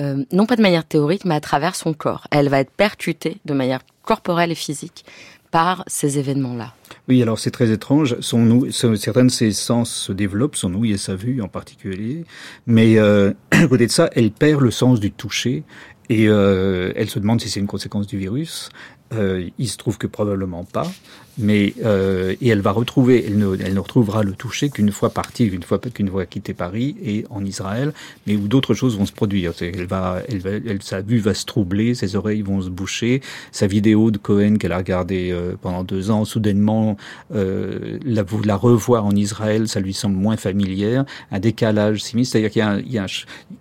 euh, 0.00 0.24
non 0.32 0.46
pas 0.46 0.56
de 0.56 0.62
manière 0.62 0.86
théorique, 0.86 1.24
mais 1.24 1.34
à 1.34 1.40
travers 1.40 1.74
son 1.74 1.94
corps. 1.94 2.26
Elle 2.30 2.48
va 2.48 2.60
être 2.60 2.70
percutée 2.70 3.38
de 3.44 3.52
manière 3.54 3.80
corporelle 4.02 4.52
et 4.52 4.56
physique 4.56 5.04
par 5.52 5.84
ces 5.86 6.18
événements-là. 6.18 6.74
Oui, 7.08 7.22
alors 7.22 7.38
c'est 7.38 7.52
très 7.52 7.70
étrange. 7.70 8.16
Son 8.20 8.66
certains 8.96 9.26
de 9.26 9.30
ses 9.30 9.52
sens 9.52 9.92
se 9.92 10.12
développent, 10.12 10.56
son 10.56 10.74
ouïe 10.74 10.92
et 10.92 10.96
sa 10.96 11.14
vue 11.14 11.40
en 11.42 11.48
particulier. 11.48 12.24
Mais 12.66 12.98
euh, 12.98 13.32
à 13.52 13.66
côté 13.68 13.86
de 13.86 13.92
ça, 13.92 14.10
elle 14.14 14.32
perd 14.32 14.62
le 14.62 14.70
sens 14.72 14.98
du 14.98 15.12
toucher 15.12 15.62
et 16.08 16.26
euh, 16.28 16.92
elle 16.96 17.08
se 17.08 17.18
demande 17.18 17.40
si 17.40 17.48
c'est 17.48 17.60
une 17.60 17.66
conséquence 17.66 18.06
du 18.06 18.18
virus. 18.18 18.70
Euh, 19.12 19.48
il 19.58 19.68
se 19.68 19.76
trouve 19.76 19.98
que 19.98 20.06
probablement 20.06 20.64
pas, 20.64 20.90
mais 21.38 21.74
euh, 21.84 22.34
et 22.40 22.48
elle 22.48 22.60
va 22.60 22.72
retrouver, 22.72 23.24
elle 23.26 23.38
ne, 23.38 23.56
elle 23.60 23.74
ne 23.74 23.80
retrouvera 23.80 24.22
le 24.22 24.32
toucher 24.32 24.70
qu'une 24.70 24.92
fois 24.92 25.10
partie, 25.10 25.46
une 25.46 25.62
fois 25.62 25.78
qu'une 25.78 26.08
fois 26.08 26.26
quitté 26.26 26.54
Paris 26.54 26.96
et 27.02 27.24
en 27.30 27.44
Israël, 27.44 27.92
mais 28.26 28.36
où 28.36 28.48
d'autres 28.48 28.74
choses 28.74 28.98
vont 28.98 29.06
se 29.06 29.12
produire. 29.12 29.52
Elle 29.60 29.86
va, 29.86 30.22
elle 30.28 30.38
va, 30.40 30.50
elle, 30.50 30.82
sa 30.82 31.00
vue 31.00 31.18
va 31.18 31.34
se 31.34 31.44
troubler, 31.44 31.94
ses 31.94 32.16
oreilles 32.16 32.42
vont 32.42 32.60
se 32.62 32.68
boucher, 32.68 33.22
sa 33.50 33.66
vidéo 33.66 34.10
de 34.10 34.18
Cohen 34.18 34.56
qu'elle 34.56 34.72
a 34.72 34.78
regardée 34.78 35.30
euh, 35.30 35.54
pendant 35.60 35.84
deux 35.84 36.10
ans, 36.10 36.24
soudainement 36.24 36.96
euh, 37.34 37.98
la, 38.04 38.24
la 38.44 38.56
revoir 38.56 39.04
en 39.06 39.12
Israël, 39.12 39.68
ça 39.68 39.80
lui 39.80 39.94
semble 39.94 40.16
moins 40.16 40.36
familière, 40.36 41.04
un 41.30 41.38
décalage 41.38 42.02
sinistre, 42.02 42.32
c'est-à-dire 42.32 42.50
qu'il 42.50 42.90
y 42.90 42.94
y 42.94 42.98
a 42.98 43.04
un 43.04 43.06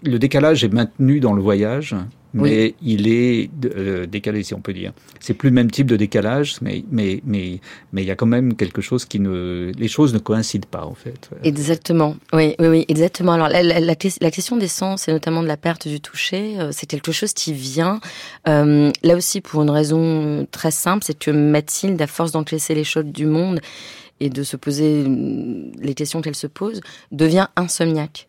le 0.03 0.19
décalage 0.19 0.63
est 0.63 0.73
maintenu 0.73 1.19
dans 1.19 1.33
le 1.33 1.41
voyage, 1.41 1.95
mais 2.33 2.75
il 2.81 3.07
est 3.07 3.49
euh, 3.65 4.05
décalé, 4.05 4.43
si 4.43 4.53
on 4.53 4.61
peut 4.61 4.73
dire. 4.73 4.93
C'est 5.19 5.33
plus 5.33 5.49
le 5.49 5.55
même 5.55 5.69
type 5.69 5.87
de 5.87 5.97
décalage, 5.97 6.55
mais 6.61 6.83
mais 6.91 7.21
mais 7.25 7.59
mais 7.93 8.03
il 8.03 8.07
y 8.07 8.11
a 8.11 8.15
quand 8.15 8.25
même 8.25 8.55
quelque 8.55 8.81
chose 8.81 9.05
qui 9.05 9.19
ne, 9.19 9.71
les 9.77 9.87
choses 9.87 10.13
ne 10.13 10.19
coïncident 10.19 10.67
pas 10.69 10.85
en 10.85 10.93
fait. 10.95 11.29
Exactement. 11.43 12.15
Oui, 12.33 12.55
oui, 12.59 12.67
oui, 12.67 12.85
exactement. 12.87 13.33
Alors 13.33 13.49
la, 13.49 13.63
la, 13.63 13.79
la, 13.79 13.95
la 14.21 14.31
question 14.31 14.57
des 14.57 14.67
sens 14.67 15.07
et 15.07 15.11
notamment 15.11 15.43
de 15.43 15.47
la 15.47 15.57
perte 15.57 15.87
du 15.87 15.99
toucher, 15.99 16.59
euh, 16.59 16.69
c'est 16.71 16.87
quelque 16.87 17.11
chose 17.11 17.33
qui 17.33 17.53
vient 17.53 17.99
euh, 18.47 18.91
là 19.03 19.15
aussi 19.15 19.41
pour 19.41 19.61
une 19.63 19.69
raison 19.69 20.47
très 20.51 20.71
simple, 20.71 21.03
c'est 21.05 21.17
que 21.17 21.31
Mathilde, 21.31 22.01
à 22.01 22.07
force 22.07 22.31
d'encaisser 22.31 22.75
les 22.75 22.83
chocs 22.83 23.11
du 23.11 23.25
monde 23.25 23.59
et 24.21 24.29
de 24.29 24.43
se 24.43 24.55
poser 24.55 25.03
les 25.03 25.93
questions 25.95 26.21
qu'elle 26.21 26.35
se 26.35 26.47
pose, 26.47 26.79
devient 27.11 27.47
insomniaque. 27.55 28.27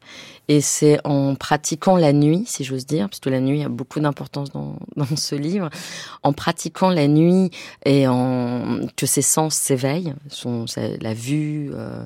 Et 0.49 0.61
c'est 0.61 0.99
en 1.05 1.35
pratiquant 1.35 1.97
la 1.97 2.13
nuit, 2.13 2.45
si 2.47 2.65
j'ose 2.65 2.87
dire, 2.87 3.09
parce 3.09 3.21
que 3.21 3.31
la 3.31 3.41
nuit 3.41 3.63
a 3.63 3.69
beaucoup 3.69 4.01
d'importance 4.01 4.51
dans, 4.51 4.77
dans 4.97 5.17
ce 5.17 5.35
livre, 5.35 5.69
en 6.23 6.33
pratiquant 6.33 6.91
la 6.91 7.07
nuit 7.09 7.51
et 7.85 8.09
en 8.09 8.81
que 8.97 9.07
ses 9.07 9.23
sens 9.23 9.55
s'éveillent, 9.55 10.15
son, 10.29 10.65
la 10.77 11.15
vue, 11.15 11.71
euh, 11.75 12.05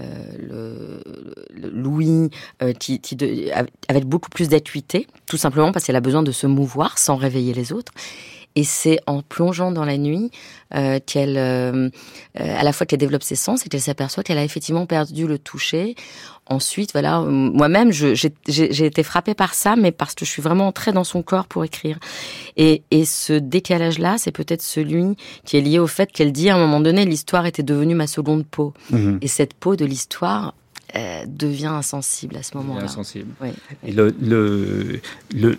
euh, 0.00 1.00
l'ouïe, 1.54 2.28
euh, 2.62 2.72
avec 3.88 4.04
beaucoup 4.04 4.30
plus 4.30 4.48
d'acuité, 4.48 5.06
tout 5.26 5.38
simplement 5.38 5.70
parce 5.70 5.84
qu'elle 5.84 5.96
a 5.96 6.00
besoin 6.00 6.24
de 6.24 6.32
se 6.32 6.48
mouvoir 6.48 6.98
sans 6.98 7.16
réveiller 7.16 7.54
les 7.54 7.72
autres. 7.72 7.92
Et 8.54 8.64
c'est 8.64 8.98
en 9.06 9.22
plongeant 9.22 9.70
dans 9.70 9.84
la 9.84 9.98
nuit 9.98 10.30
euh, 10.74 10.98
qu'elle, 11.04 11.36
euh, 11.36 11.88
euh, 12.40 12.58
à 12.58 12.64
la 12.64 12.72
fois 12.72 12.86
qu'elle 12.86 12.98
développe 12.98 13.22
ses 13.22 13.36
sens 13.36 13.64
et 13.64 13.68
qu'elle 13.68 13.80
s'aperçoit 13.80 14.22
qu'elle 14.22 14.38
a 14.38 14.44
effectivement 14.44 14.86
perdu 14.86 15.26
le 15.26 15.38
toucher. 15.38 15.94
Ensuite, 16.46 16.92
voilà, 16.92 17.20
moi-même, 17.20 17.92
j'ai 17.92 18.86
été 18.86 19.02
frappée 19.02 19.34
par 19.34 19.52
ça, 19.52 19.76
mais 19.76 19.92
parce 19.92 20.14
que 20.14 20.24
je 20.24 20.30
suis 20.30 20.40
vraiment 20.40 20.66
entrée 20.66 20.92
dans 20.92 21.04
son 21.04 21.22
corps 21.22 21.46
pour 21.46 21.62
écrire. 21.62 21.98
Et, 22.56 22.82
et 22.90 23.04
ce 23.04 23.34
décalage-là, 23.34 24.16
c'est 24.18 24.32
peut-être 24.32 24.62
celui 24.62 25.14
qui 25.44 25.58
est 25.58 25.60
lié 25.60 25.78
au 25.78 25.86
fait 25.86 26.10
qu'elle 26.10 26.32
dit 26.32 26.48
à 26.48 26.56
un 26.56 26.58
moment 26.58 26.80
donné, 26.80 27.04
l'histoire 27.04 27.44
était 27.44 27.62
devenue 27.62 27.94
ma 27.94 28.06
seconde 28.06 28.46
peau. 28.46 28.72
Mhm. 28.90 29.18
Et 29.20 29.28
cette 29.28 29.52
peau 29.52 29.76
de 29.76 29.84
l'histoire, 29.84 30.54
euh, 30.96 31.24
devient 31.26 31.66
insensible 31.66 32.36
à 32.36 32.42
ce 32.42 32.56
moment-là. 32.56 32.84
Insensible. 32.84 33.28
Oui. 33.42 33.48
Et 33.84 33.92
le, 33.92 34.14
le, 34.20 35.00
le, 35.34 35.56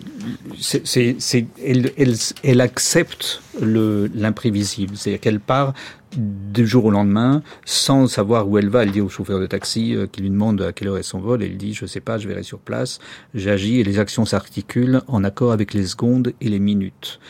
c'est, 0.58 0.86
c'est, 0.86 1.16
c'est- 1.18 1.46
elle, 1.64 1.92
elle, 1.96 2.14
elle 2.42 2.60
accepte 2.60 3.40
le, 3.60 4.10
l'imprévisible. 4.14 4.96
C'est-à-dire 4.96 5.20
qu'elle 5.20 5.40
part 5.40 5.72
du 6.16 6.66
jour 6.66 6.86
au 6.86 6.90
lendemain 6.90 7.42
sans 7.64 8.08
savoir 8.08 8.48
où 8.48 8.58
elle 8.58 8.68
va. 8.68 8.82
Elle 8.82 8.90
dit 8.90 9.00
au 9.00 9.08
chauffeur 9.08 9.38
de 9.38 9.46
taxi 9.46 9.94
euh, 9.94 10.08
qui 10.10 10.22
lui 10.22 10.30
demande 10.30 10.60
à 10.62 10.72
quelle 10.72 10.88
heure 10.88 10.98
est 10.98 11.04
son 11.04 11.20
vol. 11.20 11.42
Elle 11.44 11.56
dit, 11.56 11.74
je 11.74 11.86
sais 11.86 12.00
pas, 12.00 12.18
je 12.18 12.26
verrai 12.26 12.42
sur 12.42 12.58
place. 12.58 12.98
J'agis 13.34 13.78
et 13.78 13.84
les 13.84 13.98
actions 14.00 14.24
s'articulent 14.24 15.02
en 15.06 15.22
accord 15.22 15.52
avec 15.52 15.72
les 15.74 15.86
secondes 15.86 16.32
et 16.40 16.48
les 16.48 16.58
minutes. 16.58 17.20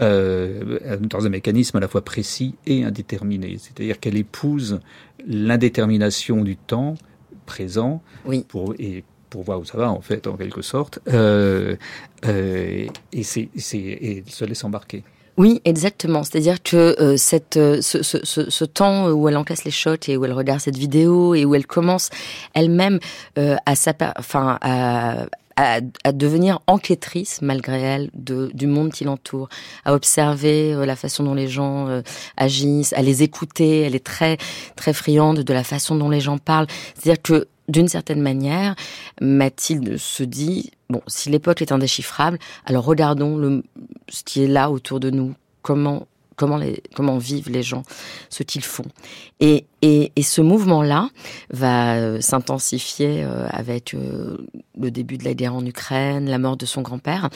Euh, 0.00 0.96
dans 1.02 1.26
un 1.26 1.28
mécanisme 1.28 1.76
à 1.76 1.80
la 1.80 1.86
fois 1.88 2.02
précis 2.02 2.54
et 2.66 2.84
indéterminé. 2.84 3.58
C'est-à-dire 3.60 4.00
qu'elle 4.00 4.16
épouse 4.16 4.80
l'indétermination 5.26 6.42
du 6.42 6.56
temps 6.56 6.94
présent 7.54 8.00
Oui. 8.30 8.44
pour, 8.48 8.74
et 8.78 9.04
pour 9.30 9.42
voir 9.44 9.58
où 9.60 9.64
ça 9.64 9.76
va 9.78 9.88
en 9.90 10.00
fait 10.00 10.26
en 10.26 10.36
quelque 10.36 10.62
sorte 10.62 10.98
euh, 11.08 11.76
euh, 12.26 12.86
et 13.12 13.22
c'est 13.22 13.48
et 13.64 14.24
se 14.28 14.44
laisse 14.44 14.64
embarquer 14.64 15.02
Oui, 15.36 15.52
exactement. 15.64 16.22
C'est-à-dire 16.24 16.58
que 16.62 16.76
euh, 17.00 17.16
cette, 17.16 17.56
euh, 17.56 17.80
ce, 17.80 18.02
ce, 18.02 18.18
ce, 18.32 18.50
ce 18.50 18.64
temps 18.78 19.08
où 19.10 19.28
elle 19.28 19.38
encaisse 19.42 19.64
les 19.64 19.70
shots 19.82 20.04
et 20.08 20.16
où 20.18 20.24
elle 20.26 20.34
regarde 20.42 20.60
cette 20.60 20.76
vidéo 20.86 21.34
et 21.34 21.44
où 21.48 21.54
elle 21.54 21.66
commence 21.66 22.10
elle-même 22.58 22.98
euh, 23.38 23.56
à, 23.64 23.72
enfin, 24.18 24.58
à, 24.60 25.26
à, 25.56 25.80
devenir 26.12 26.60
enquêtrice, 26.66 27.42
malgré 27.42 27.80
elle, 27.80 28.10
du 28.14 28.66
monde 28.66 28.92
qui 28.92 29.04
l'entoure, 29.04 29.48
à 29.84 29.94
observer 29.94 30.72
euh, 30.72 30.86
la 30.86 30.96
façon 30.96 31.24
dont 31.24 31.34
les 31.34 31.48
gens 31.48 31.88
euh, 31.88 32.02
agissent, 32.36 32.92
à 32.94 33.02
les 33.02 33.22
écouter. 33.22 33.80
Elle 33.80 33.94
est 33.94 34.04
très, 34.04 34.38
très 34.76 34.92
friande 34.92 35.40
de 35.40 35.52
la 35.52 35.64
façon 35.64 35.96
dont 35.96 36.08
les 36.08 36.20
gens 36.20 36.38
parlent. 36.38 36.66
C'est-à-dire 36.94 37.22
que 37.22 37.48
d'une 37.68 37.88
certaine 37.88 38.20
manière, 38.20 38.74
Mathilde 39.20 39.96
se 39.96 40.22
dit 40.22 40.70
bon, 40.88 41.02
si 41.06 41.30
l'époque 41.30 41.62
est 41.62 41.72
indéchiffrable, 41.72 42.38
alors 42.66 42.84
regardons 42.84 43.36
le, 43.36 43.62
ce 44.08 44.22
qui 44.24 44.42
est 44.42 44.48
là 44.48 44.70
autour 44.70 44.98
de 45.00 45.10
nous, 45.10 45.34
comment 45.62 46.06
comment 46.94 47.18
vivent 47.18 47.50
les 47.50 47.62
gens, 47.62 47.82
ce 48.28 48.42
qu'ils 48.42 48.64
font. 48.64 48.86
Et 49.40 49.64
et, 49.82 50.12
ce 50.22 50.40
mouvement-là 50.42 51.08
va 51.50 51.94
euh, 51.94 52.20
s'intensifier 52.20 53.24
euh, 53.24 53.46
avec 53.50 53.94
euh, 53.94 54.36
le 54.78 54.90
début 54.90 55.16
de 55.16 55.24
la 55.24 55.32
guerre 55.32 55.54
en 55.54 55.64
Ukraine, 55.64 56.28
la 56.28 56.38
mort 56.38 56.56
de 56.56 56.66
son 56.66 56.82
grand-père, 56.82 57.30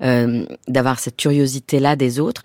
d'avoir 0.00 0.98
cette 0.98 1.16
curiosité-là 1.16 1.96
des 1.96 2.20
autres. 2.20 2.42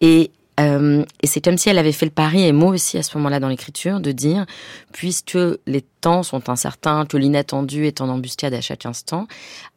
Et 0.00 0.30
et 0.56 1.26
c'est 1.26 1.40
comme 1.40 1.58
si 1.58 1.68
elle 1.68 1.78
avait 1.78 1.90
fait 1.90 2.06
le 2.06 2.12
pari, 2.12 2.44
et 2.44 2.52
moi 2.52 2.70
aussi 2.70 2.96
à 2.96 3.02
ce 3.02 3.18
moment-là 3.18 3.40
dans 3.40 3.48
l'écriture, 3.48 3.98
de 3.98 4.12
dire, 4.12 4.46
puisque 4.92 5.36
les 5.66 5.80
temps 6.00 6.22
sont 6.22 6.48
incertains, 6.48 7.06
que 7.06 7.16
l'inattendu 7.16 7.86
est 7.86 8.00
en 8.00 8.08
embuscade 8.08 8.54
à 8.54 8.60
chaque 8.60 8.86
instant, 8.86 9.26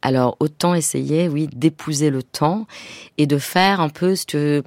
alors 0.04 0.38
autant 0.39 0.76
essayer, 0.76 1.30
oui, 1.30 1.50
d'épouser 1.52 2.12
le 2.12 2.21
temps 2.21 2.67
et 3.17 3.26
de 3.26 3.39
faire 3.39 3.82
un 3.82 3.89
peu 3.89 4.15
ce 4.15 4.28
que 4.28 4.63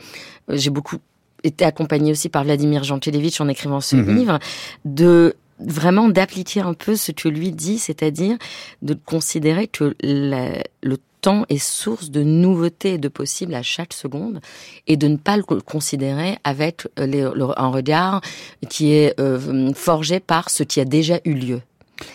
j'ai 0.49 0.71
beaucoup 0.71 0.97
été 1.45 1.65
accompagnée 1.65 2.13
aussi 2.13 2.29
par 2.29 2.45
Vladimir 2.45 2.85
Jankélévitch 2.85 3.41
en 3.41 3.49
écrivant 3.49 3.81
ce 3.81 3.97
Mhm. 3.97 4.17
livre, 4.17 4.39
de 4.85 5.35
vraiment 5.59 6.09
d'appliquer 6.09 6.61
un 6.61 6.73
peu 6.75 6.97
ce 6.97 7.13
que 7.13 7.29
lui 7.29 7.53
dit, 7.53 7.79
c'est-à-dire 7.79 8.37
de 8.83 8.95
considérer 8.95 9.67
que 9.69 9.95
la- 10.01 10.63
le 10.83 10.97
temps 11.21 11.45
est 11.51 11.59
source 11.59 12.11
de 12.11 12.23
nouveautés 12.23 12.95
et 12.95 12.99
de 12.99 13.09
possibles 13.09 13.55
à 13.55 13.63
chaque 13.63 13.93
seconde 13.93 14.41
et 14.87 14.97
de 14.97 15.07
ne 15.07 15.17
pas 15.19 15.37
le 15.37 15.43
co- 15.43 15.61
considérer 15.61 16.39
avec 16.45 16.89
les- 16.97 17.29
le- 17.35 17.61
un 17.61 17.69
regard 17.69 18.23
qui 18.71 18.93
est 18.93 19.21
euh, 19.21 19.71
forgé 19.75 20.19
par 20.19 20.49
ce 20.49 20.63
qui 20.63 20.81
a 20.81 20.87
déjà 20.87 21.21
eu 21.27 21.35
lieu. 21.35 21.61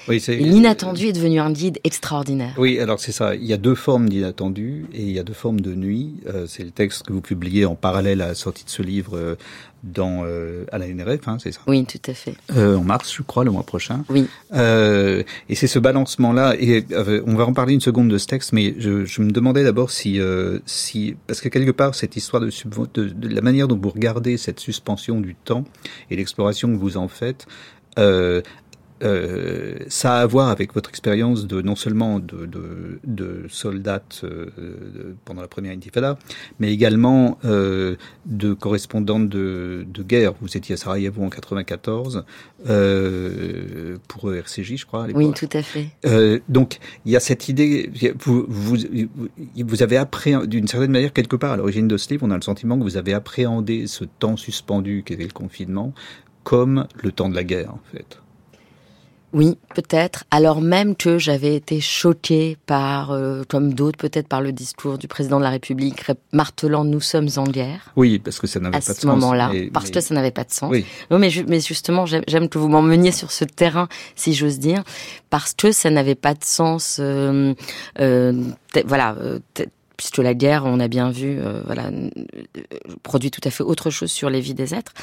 Oui 0.08 0.22
L'inattendu 0.28 1.08
est 1.08 1.14
devenu 1.14 1.40
un 1.40 1.52
guide 1.52 1.80
extraordinaire. 1.84 2.54
oui 2.58 2.80
alors 2.80 3.00
c'est 3.00 3.12
ça 3.12 3.36
il 3.36 3.46
y 3.46 3.54
a 3.54 3.58
deux 3.58 3.76
formes 3.76 4.10
d'inattendu 4.10 4.86
et 4.94 5.02
il 5.04 5.12
y 5.12 5.20
a 5.20 5.24
deux 5.24 5.34
formes 5.34 5.62
de 5.62 5.74
nuit 5.76 6.16
Euh, 6.28 6.46
c'est 6.48 6.64
le 6.64 6.72
texte 6.72 7.04
que 7.08 7.14
vous 7.14 7.22
publiez 7.22 7.66
en 7.66 7.76
parallèle 7.76 8.22
à 8.22 8.28
la 8.28 8.36
sortie 8.36 8.66
de 8.66 8.70
ce 8.70 8.82
livre 8.82 9.18
euh, 9.18 9.36
dans 9.84 10.24
euh, 10.26 10.66
à 10.72 10.78
la 10.80 10.88
NRF 10.88 11.28
hein, 11.28 11.38
c'est 11.40 11.52
ça? 11.52 11.60
Oui, 11.68 11.86
tout 11.86 12.00
à 12.10 12.14
fait. 12.16 12.36
En 12.56 12.84
mars 12.84 13.14
je 13.16 13.22
crois 13.22 13.44
le 13.44 13.52
mois 13.52 13.64
prochain 13.64 14.04
Oui. 14.10 14.26
Et 14.54 15.56
c'est 15.56 15.68
ce 15.68 15.78
balancement-là. 15.80 16.56
Et 16.60 16.84
on 17.28 17.36
va 17.36 17.46
en 17.46 17.54
parler 17.54 17.74
une 17.76 17.82
seconde 17.82 18.10
de 18.10 18.18
ce 18.18 18.26
texte, 18.28 18.52
mais 18.54 18.74
je, 18.80 19.06
je 19.06 19.22
me 19.22 19.30
demandais 19.32 19.64
d'abord 19.64 19.92
si, 19.92 20.20
si, 20.66 21.16
parce 21.28 21.40
que 21.42 21.50
quelque 21.50 21.72
part 21.72 21.94
cette 21.94 22.16
histoire 22.16 22.42
de, 22.42 22.50
subvo- 22.50 22.88
de, 22.94 23.10
de 23.10 23.28
la 23.28 23.42
manière 23.42 23.68
dont 23.68 23.80
vous 23.82 23.90
regardez 23.90 24.38
cette 24.38 24.60
suspension 24.60 25.20
du 25.22 25.36
temps 25.36 25.64
et 26.10 26.16
l'exploration 26.16 26.70
que 26.74 26.78
vous 26.80 26.98
en 26.98 27.08
faites. 27.08 27.46
Euh, 27.98 28.42
euh, 29.04 29.76
ça 29.88 30.18
a 30.18 30.22
à 30.22 30.26
voir 30.26 30.50
avec 30.50 30.74
votre 30.74 30.90
expérience 30.90 31.48
de 31.48 31.62
non 31.62 31.76
seulement 31.76 32.20
de, 32.20 32.46
de, 32.46 33.00
de 33.04 33.46
soldate 33.50 34.22
euh, 34.24 35.16
pendant 35.26 35.42
la 35.42 35.48
première 35.48 35.74
intifada, 35.74 36.18
mais 36.60 36.72
également 36.72 37.38
euh, 37.44 37.96
de 38.26 38.54
correspondante 38.54 39.28
de, 39.28 39.86
de 39.88 40.04
guerre. 40.04 40.34
Vous 40.42 40.56
étiez 40.56 40.76
à 40.76 40.78
Sarajevo 40.78 41.24
en 41.24 41.30
94 41.30 42.24
euh, 42.68 43.98
pour 44.08 44.34
RCJ, 44.34 44.78
je 44.78 44.86
crois. 44.86 45.06
À. 45.06 45.08
Oui, 45.14 45.32
tout 45.34 45.50
à 45.52 45.62
fait. 45.62 45.88
Euh, 46.06 46.40
donc 46.48 46.80
il 47.06 47.12
y 47.12 47.16
a 47.16 47.20
cette 47.20 47.50
idée. 47.50 47.92
Vous, 48.20 48.46
vous, 48.48 48.78
vous 49.58 49.84
avez 49.84 49.98
appréhendé 49.98 50.48
d'une 50.48 50.68
certaine 50.68 50.92
manière 50.92 51.12
quelque 51.12 51.36
part 51.36 51.52
à 51.52 51.58
l'origine 51.58 51.88
de 51.88 51.98
ce 51.98 52.10
livre, 52.10 52.26
on 52.26 52.32
a 52.32 52.36
le 52.36 52.42
sentiment 52.42 52.78
que 52.78 52.84
vous 52.84 52.98
avez 52.98 53.14
appréhendé 53.14 53.88
ce 53.88 54.06
temps 54.06 54.38
suspendu 54.38 55.04
qu'était 55.06 55.24
le 55.24 55.34
confinement 55.34 55.94
comme 56.44 56.88
le 57.02 57.12
temps 57.12 57.28
de 57.28 57.36
la 57.36 57.44
guerre 57.44 57.72
en 57.72 57.82
fait. 57.92 58.20
Oui, 59.34 59.58
peut-être. 59.74 60.24
Alors 60.32 60.62
même 60.62 60.96
que 60.96 61.18
j'avais 61.18 61.56
été 61.56 61.82
choquée 61.82 62.58
par, 62.66 63.12
euh, 63.12 63.44
comme 63.50 63.74
d'autres 63.74 63.98
peut-être, 63.98 64.30
par 64.30 64.40
le 64.40 64.54
discours 64.54 64.98
du 64.98 65.08
président 65.10 65.40
de 65.40 65.44
la 65.44 65.50
République 65.50 66.00
ré- 66.02 66.14
martelant 66.32 66.86
"Nous 66.86 67.02
sommes 67.02 67.28
en 67.36 67.44
guerre" 67.44 67.92
Oui, 67.98 68.20
parce 68.20 68.40
que 68.40 68.48
ça 68.48 68.62
n'avait 68.62 68.78
à 68.78 68.80
pas 68.80 68.94
de 68.94 68.96
ce 68.96 69.02
sens. 69.02 69.06
moment-là, 69.06 69.50
mais- 69.52 69.70
parce 69.72 69.88
mais- 69.88 69.92
que 69.92 70.00
ça 70.00 70.16
n'avait 70.16 70.32
pas 70.32 70.46
de 70.46 70.52
sens. 70.52 70.72
Oui. 70.72 70.86
Non, 71.12 71.20
mais, 71.20 71.30
mais 71.50 71.60
justement, 71.60 72.06
j'aime 72.06 72.48
que 72.48 72.58
vous 72.58 72.70
m'emmeniez 72.70 73.12
sur 73.12 73.32
ce 73.32 73.44
terrain, 73.44 73.90
si 74.16 74.34
j'ose 74.34 74.58
dire, 74.60 74.84
parce 75.30 75.54
que 75.54 75.72
ça 75.74 75.90
n'avait 75.90 76.16
pas 76.16 76.34
de 76.34 76.44
sens. 76.44 76.98
euh, 77.02 77.54
euh, 78.00 78.42
voilà. 78.86 79.16
Puisque 79.98 80.18
la 80.18 80.34
guerre, 80.34 80.64
on 80.66 80.80
a 80.80 80.88
bien 80.88 81.10
vu, 81.10 81.40
euh, 81.40 81.62
voilà, 81.66 81.86
euh, 81.86 82.10
produit 83.04 83.32
tout 83.32 83.42
à 83.46 83.50
fait 83.50 83.64
autre 83.64 83.90
chose 83.90 84.12
sur 84.12 84.30
les 84.30 84.42
vies 84.42 84.54
des 84.54 84.74
êtres. 84.74 84.94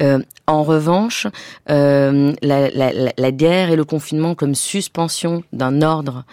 Euh, 0.00 0.20
en 0.46 0.62
revanche, 0.62 1.26
euh, 1.68 2.32
la, 2.42 2.70
la- 2.70 2.92
la- 3.16 3.32
guerre 3.32 3.70
et 3.70 3.76
le 3.76 3.84
confinement 3.84 4.34
comme 4.34 4.54
suspension 4.54 5.42
d'un 5.52 5.82
ordre 5.82 6.24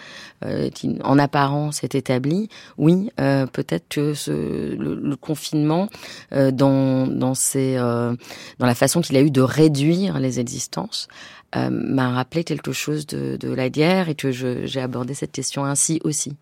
euh, 0.44 0.70
qui, 0.70 0.98
en 1.04 1.18
apparence, 1.18 1.84
est 1.84 1.94
établi, 1.94 2.48
oui, 2.78 3.10
euh, 3.20 3.46
peut-être 3.46 3.88
que 3.88 4.14
ce, 4.14 4.30
le, 4.30 4.94
le 4.94 5.16
confinement, 5.16 5.88
dans, 6.32 7.06
dans, 7.06 7.34
ses, 7.34 7.76
dans 7.76 8.16
la 8.66 8.74
façon 8.74 9.00
qu'il 9.00 9.16
a 9.16 9.20
eu 9.20 9.30
de 9.30 9.42
réduire 9.42 10.18
les 10.18 10.40
existences, 10.40 11.08
euh, 11.56 11.70
m'a 11.70 12.10
rappelé 12.10 12.44
quelque 12.44 12.72
chose 12.72 13.06
de, 13.06 13.38
la 13.50 13.70
guerre 13.70 14.10
et 14.10 14.14
que 14.14 14.30
j'ai 14.30 14.80
abordé 14.80 15.14
cette 15.14 15.32
question 15.32 15.64
ainsi 15.64 15.98
aussi. 16.04 16.36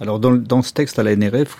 Alors 0.00 0.20
dans, 0.20 0.62
ce 0.62 0.72
texte 0.74 0.98
à 0.98 1.02
la 1.02 1.16
NRF 1.16 1.56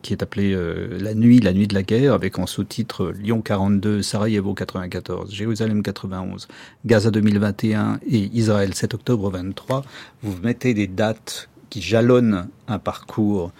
qui 0.00 0.12
est 0.12 0.22
appelé 0.22 0.52
euh, 0.54 0.98
La 1.00 1.14
nuit, 1.14 1.40
la 1.40 1.52
nuit 1.52 1.66
de 1.66 1.74
la 1.74 1.82
guerre, 1.82 2.14
avec 2.14 2.38
en 2.38 2.46
sous-titre 2.46 3.12
Lyon 3.18 3.40
42, 3.40 4.02
Sarajevo 4.02 4.54
94, 4.54 5.32
Jérusalem 5.32 5.82
91, 5.82 6.46
Gaza 6.86 7.10
2021 7.10 7.98
et 8.08 8.30
Israël 8.34 8.72
7 8.72 8.94
octobre 8.94 9.28
23, 9.30 9.82
vous 10.22 10.36
mettez 10.44 10.74
des 10.74 10.86
dates 10.86 11.48
qui 11.70 11.82
jalonnent 11.82 12.48
un 12.68 12.78
parcours, 12.78 13.50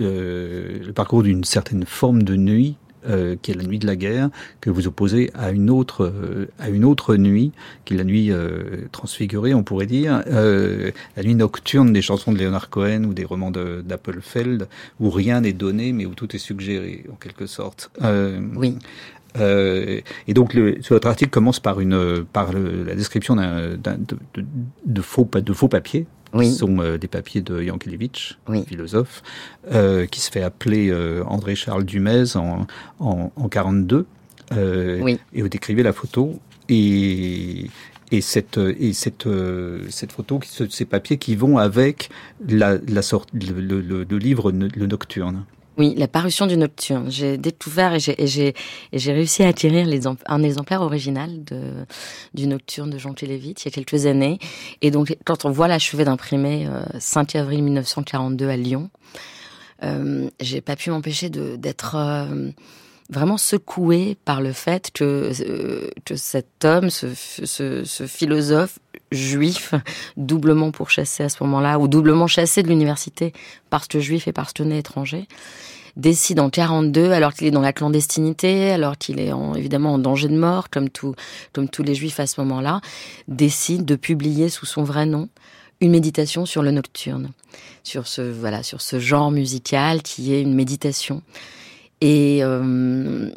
euh, 0.00 0.78
le 0.84 0.92
parcours 0.92 1.22
d'une 1.22 1.44
certaine 1.44 1.84
forme 1.84 2.24
de 2.24 2.34
nuit. 2.34 2.76
Euh, 3.08 3.36
qui 3.40 3.50
est 3.50 3.54
la 3.54 3.64
nuit 3.64 3.78
de 3.78 3.86
la 3.86 3.96
guerre, 3.96 4.30
que 4.60 4.70
vous 4.70 4.86
opposez 4.86 5.30
à 5.34 5.50
une 5.50 5.70
autre 5.70 6.04
euh, 6.04 6.46
à 6.58 6.68
une 6.68 6.84
autre 6.84 7.16
nuit, 7.16 7.52
qui 7.84 7.94
est 7.94 7.96
la 7.96 8.04
nuit 8.04 8.30
euh, 8.32 8.86
transfigurée, 8.92 9.54
on 9.54 9.62
pourrait 9.62 9.86
dire, 9.86 10.22
euh, 10.28 10.90
la 11.16 11.22
nuit 11.22 11.34
nocturne 11.34 11.92
des 11.92 12.02
chansons 12.02 12.32
de 12.32 12.38
Leonard 12.38 12.70
Cohen 12.70 13.04
ou 13.04 13.14
des 13.14 13.24
romans 13.24 13.50
de- 13.50 13.82
d'Appelfeld, 13.84 14.68
où 15.00 15.10
rien 15.10 15.40
n'est 15.42 15.52
donné, 15.52 15.92
mais 15.92 16.06
où 16.06 16.14
tout 16.14 16.34
est 16.34 16.38
suggéré, 16.40 17.04
en 17.12 17.16
quelque 17.16 17.46
sorte. 17.46 17.90
Euh, 18.02 18.38
Oui. 18.56 18.76
euh, 19.38 20.00
et 20.28 20.34
donc, 20.34 20.54
le, 20.54 20.78
votre 20.88 21.08
article 21.08 21.30
commence 21.30 21.60
par 21.60 21.80
une 21.80 22.24
par 22.32 22.52
le- 22.52 22.84
la 22.84 22.94
description 22.94 23.36
d'un 23.36 23.76
de, 23.76 24.16
de, 24.34 24.44
de 24.86 25.00
faux 25.02 25.28
de 25.34 25.52
faux 25.52 25.68
papiers. 25.68 26.06
Oui. 26.36 26.48
qui 26.50 26.54
sont 26.54 26.78
euh, 26.78 26.98
des 26.98 27.08
papiers 27.08 27.40
de 27.40 27.62
Yankelevitch, 27.62 28.38
Oui. 28.48 28.64
philosophe, 28.66 29.22
euh, 29.72 30.06
qui 30.06 30.20
se 30.20 30.30
fait 30.30 30.42
appeler 30.42 30.90
euh, 30.90 31.22
André 31.26 31.54
Charles 31.54 31.84
Dumez 31.84 32.36
en 32.36 32.66
en, 33.00 33.32
en 33.34 33.48
42. 33.48 34.06
Euh, 34.52 35.00
Oui. 35.02 35.18
Et 35.32 35.42
vous 35.42 35.48
décrivez 35.48 35.82
la 35.82 35.92
photo 35.92 36.38
et 36.68 37.66
et 38.12 38.20
cette 38.20 38.58
et 38.58 38.92
cette 38.92 39.26
cette 39.90 40.12
photo, 40.12 40.38
ce- 40.44 40.68
ces 40.68 40.84
papiers 40.84 41.18
qui 41.18 41.34
vont 41.34 41.58
avec 41.58 42.08
la, 42.48 42.78
la 42.86 43.02
sorte 43.02 43.28
le, 43.32 43.80
le, 43.80 44.18
livre 44.18 44.52
le 44.52 44.86
nocturne. 44.86 45.44
Oui, 45.78 45.94
la 45.96 46.08
parution 46.08 46.46
du 46.46 46.56
Nocturne. 46.56 47.10
J'ai 47.10 47.36
découvert 47.36 47.94
et 47.94 48.26
j'ai 48.26 49.12
réussi 49.12 49.42
à 49.42 49.48
acquérir 49.48 49.86
un 50.26 50.42
exemplaire 50.42 50.80
original 50.82 51.30
du 52.34 52.46
Nocturne 52.46 52.90
de 52.90 52.98
Jean 52.98 53.12
Télévite 53.12 53.64
il 53.64 53.66
y 53.66 53.68
a 53.68 53.72
quelques 53.72 54.06
années. 54.06 54.38
Et 54.80 54.90
donc, 54.90 55.16
quand 55.24 55.44
on 55.44 55.50
voit 55.50 55.68
l'achevé 55.68 56.04
d'imprimer 56.04 56.66
5 56.98 57.36
avril 57.36 57.62
1942 57.62 58.48
à 58.48 58.56
Lyon, 58.56 58.90
euh, 59.82 60.30
j'ai 60.40 60.60
pas 60.60 60.76
pu 60.76 60.90
m'empêcher 60.90 61.28
d'être 61.28 61.96
euh, 61.96 62.50
vraiment 63.10 63.36
secoué 63.36 64.16
par 64.24 64.40
le 64.40 64.52
fait 64.52 64.90
que, 64.92 65.30
euh, 65.40 65.90
que 66.04 66.16
cet 66.16 66.64
homme, 66.64 66.90
ce, 66.90 68.06
philosophe 68.06 68.78
juif, 69.12 69.74
doublement 70.16 70.70
pourchassé 70.70 71.24
à 71.24 71.28
ce 71.28 71.42
moment-là, 71.44 71.78
ou 71.78 71.88
doublement 71.88 72.26
chassé 72.26 72.62
de 72.62 72.68
l'université 72.68 73.32
parce 73.70 73.86
que 73.86 74.00
juif 74.00 74.28
et 74.28 74.32
parce 74.32 74.52
que 74.52 74.62
né 74.62 74.78
étranger, 74.78 75.26
décide 75.96 76.40
en 76.40 76.50
42, 76.50 77.12
alors 77.12 77.32
qu'il 77.32 77.46
est 77.46 77.52
dans 77.52 77.60
la 77.60 77.72
clandestinité, 77.72 78.70
alors 78.70 78.98
qu'il 78.98 79.18
est 79.18 79.32
en, 79.32 79.54
évidemment 79.54 79.94
en 79.94 79.98
danger 79.98 80.28
de 80.28 80.36
mort, 80.36 80.68
comme, 80.70 80.90
tout, 80.90 81.14
comme 81.52 81.68
tous 81.68 81.82
les 81.82 81.94
juifs 81.94 82.20
à 82.20 82.26
ce 82.26 82.40
moment-là, 82.42 82.80
décide 83.28 83.84
de 83.84 83.96
publier 83.96 84.48
sous 84.48 84.66
son 84.66 84.84
vrai 84.84 85.06
nom 85.06 85.28
une 85.80 85.90
méditation 85.90 86.46
sur 86.46 86.62
le 86.62 86.70
nocturne, 86.70 87.30
sur 87.82 88.06
ce 88.06 88.22
voilà, 88.22 88.62
sur 88.62 88.80
ce 88.80 88.98
genre 88.98 89.30
musical 89.30 90.02
qui 90.02 90.32
est 90.32 90.40
une 90.40 90.54
méditation. 90.54 91.22
Et 92.00 92.38
euh, 92.42 93.30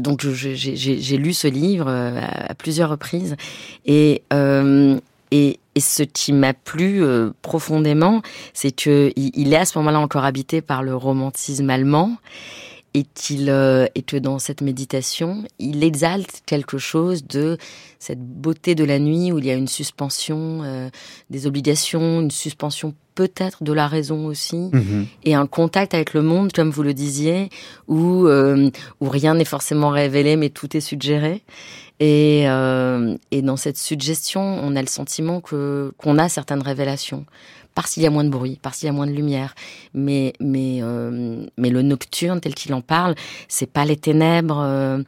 donc 0.00 0.22
j'ai 0.22 1.16
lu 1.16 1.32
ce 1.32 1.48
livre 1.48 1.86
euh, 1.88 2.20
à, 2.48 2.54
plusieurs 2.54 2.90
reprises 2.90 3.36
et 3.84 4.22
euh, 4.32 4.98
et, 5.32 5.58
ce 5.78 6.02
qui 6.02 6.34
m'a 6.34 6.52
plu 6.52 7.02
euh, 7.02 7.30
profondément, 7.40 8.20
c'est 8.52 8.72
que 8.72 9.10
il, 9.16 9.52
est 9.54 9.56
à 9.56 9.64
ce 9.64 9.78
moment-là 9.78 10.00
encore 10.00 10.24
habité 10.24 10.60
par 10.60 10.82
le 10.82 10.94
romantisme 10.94 11.70
allemand 11.70 12.18
et 12.94 13.04
qu'il 13.14 13.48
euh, 13.48 13.86
et 13.94 14.02
que 14.02 14.16
dans 14.16 14.38
cette 14.38 14.60
méditation, 14.60 15.44
il 15.58 15.82
exalte 15.82 16.42
quelque 16.46 16.78
chose 16.78 17.26
de 17.26 17.56
cette 17.98 18.20
beauté 18.20 18.74
de 18.74 18.84
la 18.84 18.98
nuit 18.98 19.32
où 19.32 19.38
il 19.38 19.46
y 19.46 19.50
a 19.50 19.54
une 19.54 19.68
suspension 19.68 20.62
euh, 20.64 20.90
des 21.30 21.46
obligations, 21.46 22.20
une 22.20 22.30
suspension 22.30 22.94
peut-être 23.14 23.62
de 23.62 23.72
la 23.72 23.86
raison 23.88 24.26
aussi, 24.26 24.70
mhm. 24.72 25.06
et 25.24 25.34
un 25.34 25.46
contact 25.46 25.94
avec 25.94 26.14
le 26.14 26.22
monde, 26.22 26.52
comme 26.52 26.70
vous 26.70 26.82
le 26.82 26.94
disiez, 26.94 27.50
où 27.88 28.26
euh, 28.26 28.70
où 29.00 29.08
rien 29.08 29.34
n'est 29.34 29.44
forcément 29.44 29.90
révélé, 29.90 30.36
mais 30.36 30.50
tout 30.50 30.76
est 30.76 30.80
suggéré. 30.80 31.42
Et, 32.00 32.48
euh, 32.48 33.16
et 33.30 33.42
dans 33.42 33.56
cette 33.56 33.76
suggestion, 33.76 34.40
on 34.40 34.74
a 34.74 34.80
le 34.80 34.88
sentiment 34.88 35.40
que 35.40 35.92
qu'on 35.98 36.18
a 36.18 36.28
certaines 36.28 36.62
révélations 36.62 37.26
parce 37.74 37.92
qu'il 37.92 38.02
y 38.02 38.06
a 38.06 38.10
moins 38.10 38.24
de 38.24 38.28
bruit, 38.28 38.58
parce 38.62 38.78
qu'il 38.78 38.86
y 38.86 38.90
a 38.90 38.92
moins 38.92 39.06
de 39.06 39.12
lumière. 39.12 39.54
Mais 39.94 40.32
mais 40.40 40.78
euh, 40.82 41.46
mais 41.56 41.70
le 41.70 41.82
nocturne 41.82 42.40
tel 42.40 42.54
qu'il 42.54 42.74
en 42.74 42.80
parle, 42.80 43.14
c'est 43.48 43.70
pas 43.70 43.84
les 43.84 43.96
ténèbres 43.96 44.60
euh, 44.60 45.02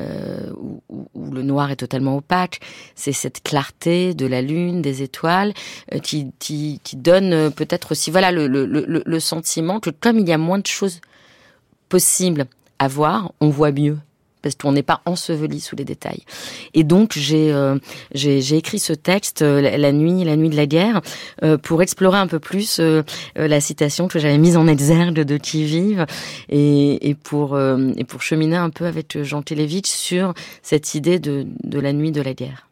euh, 0.00 0.52
où, 0.88 1.30
le 1.30 1.42
noir 1.42 1.70
est 1.70 1.76
totalement 1.76 2.16
opaque. 2.16 2.60
C'est 2.94 3.12
cette 3.12 3.42
clarté 3.42 4.14
de 4.14 4.26
la 4.26 4.42
lune, 4.42 4.82
des 4.82 5.02
étoiles, 5.02 5.52
qui, 6.02 6.32
qui 6.38 6.80
qui 6.82 6.96
donne 6.96 7.50
peut-être 7.52 7.92
aussi 7.92 8.10
voilà 8.10 8.32
le, 8.32 8.46
le, 8.46 8.66
le, 8.66 9.02
le 9.04 9.20
sentiment 9.20 9.80
que 9.80 9.90
comme 9.90 10.18
il 10.18 10.28
y 10.28 10.32
a 10.32 10.38
moins 10.38 10.58
de 10.58 10.66
choses 10.66 11.00
possibles 11.88 12.46
à 12.78 12.88
voir, 12.88 13.32
on 13.40 13.48
voit 13.48 13.72
mieux 13.72 13.98
parce 14.42 14.54
qu'on 14.54 14.72
n'est 14.72 14.82
pas 14.82 15.00
enseveli 15.06 15.60
sous 15.60 15.76
les 15.76 15.84
détails. 15.84 16.22
Et 16.74 16.84
donc 16.84 17.12
j'ai 17.16 17.52
euh, 17.52 17.78
j'ai 18.14 18.56
écrit 18.56 18.78
ce 18.78 18.92
texte 18.92 19.42
euh, 19.42 19.60
la 19.60 19.92
nuit 19.92 20.24
la 20.24 20.36
nuit 20.36 20.50
de 20.50 20.56
la 20.56 20.66
guerre 20.66 21.00
euh, 21.42 21.58
pour 21.58 21.82
explorer 21.82 22.18
un 22.18 22.26
peu 22.26 22.38
plus 22.38 22.80
la 23.34 23.60
citation 23.60 24.08
que 24.08 24.18
j'avais 24.18 24.38
mise 24.38 24.56
en 24.56 24.66
exergue 24.66 25.20
de 25.20 25.36
qui 25.36 25.64
vive 25.64 26.06
et, 26.48 27.08
et 27.08 27.14
pour 27.14 27.58
et 27.58 28.04
pour 28.04 28.22
cheminer 28.22 28.56
un 28.56 28.70
peu 28.70 28.86
avec 28.86 29.22
Jean 29.22 29.42
Télévitch 29.42 29.88
sur 29.88 30.34
cette 30.62 30.94
idée 30.94 31.18
de 31.18 31.46
de 31.64 31.80
la 31.80 31.92
nuit 31.92 32.12
de 32.12 32.22
la 32.22 32.34
guerre. 32.34 32.65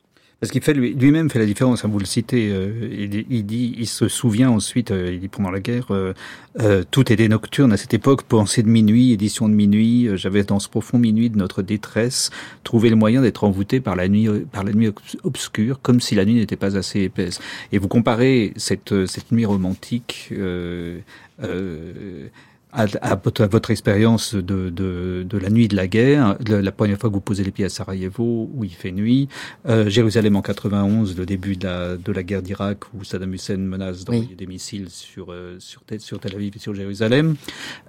Parce 0.44 0.52
qu'il 0.52 0.62
fait 0.62 0.74
lui-même 0.74 1.30
fait 1.30 1.38
la 1.38 1.46
différence. 1.46 1.86
Hein, 1.86 1.88
vous 1.90 1.98
le 1.98 2.04
citez. 2.04 2.50
Euh, 2.52 3.26
il, 3.30 3.46
dit, 3.46 3.74
il 3.78 3.86
se 3.86 4.08
souvient 4.08 4.50
ensuite. 4.50 4.90
Euh, 4.90 5.14
il 5.14 5.18
dit 5.18 5.28
pendant 5.28 5.50
la 5.50 5.58
guerre, 5.58 5.86
euh, 5.88 6.12
euh 6.60 6.84
tout 6.90 7.10
était 7.10 7.28
nocturne 7.28 7.72
à 7.72 7.78
cette 7.78 7.94
époque. 7.94 8.24
Pensée 8.24 8.62
de 8.62 8.68
minuit, 8.68 9.12
édition 9.12 9.48
de 9.48 9.54
minuit. 9.54 10.10
J'avais 10.16 10.44
dans 10.44 10.58
ce 10.58 10.68
profond 10.68 10.98
minuit 10.98 11.30
de 11.30 11.38
notre 11.38 11.62
détresse 11.62 12.28
trouvé 12.62 12.90
le 12.90 12.96
moyen 12.96 13.22
d'être 13.22 13.44
envoûté 13.44 13.80
par 13.80 13.96
la 13.96 14.06
nuit, 14.06 14.28
par 14.52 14.64
la 14.64 14.72
nuit 14.72 14.90
obscure, 15.22 15.80
comme 15.80 15.98
si 15.98 16.14
la 16.14 16.26
nuit 16.26 16.34
n'était 16.34 16.56
pas 16.56 16.76
assez 16.76 17.00
épaisse. 17.00 17.40
Et 17.72 17.78
vous 17.78 17.88
comparez 17.88 18.52
cette 18.56 19.06
cette 19.06 19.32
nuit 19.32 19.46
romantique. 19.46 20.28
Euh, 20.32 20.98
à, 22.74 22.86
à, 23.02 23.46
votre 23.46 23.70
expérience 23.70 24.34
de, 24.34 24.70
de, 24.70 25.24
de, 25.28 25.38
la 25.38 25.50
nuit 25.50 25.68
de 25.68 25.76
la 25.76 25.86
guerre, 25.86 26.36
la 26.46 26.72
première 26.72 26.98
fois 26.98 27.08
que 27.10 27.14
vous 27.14 27.20
posez 27.20 27.44
les 27.44 27.50
pieds 27.50 27.64
à 27.64 27.68
Sarajevo, 27.68 28.50
où 28.52 28.64
il 28.64 28.74
fait 28.74 28.92
nuit, 28.92 29.28
euh, 29.66 29.88
Jérusalem 29.88 30.36
en 30.36 30.42
91, 30.42 31.16
le 31.16 31.26
début 31.26 31.56
de 31.56 31.66
la, 31.66 31.96
de 31.96 32.12
la 32.12 32.22
guerre 32.22 32.42
d'Irak, 32.42 32.80
où 32.94 33.04
Saddam 33.04 33.32
Hussein 33.32 33.56
menace 33.58 34.04
d'envoyer 34.04 34.28
oui. 34.30 34.36
des 34.36 34.46
missiles 34.46 34.90
sur, 34.90 35.32
euh, 35.32 35.56
sur, 35.58 35.82
sur 35.98 36.18
Tel 36.18 36.34
Aviv 36.34 36.52
et 36.56 36.58
sur 36.58 36.74
Jérusalem. 36.74 37.36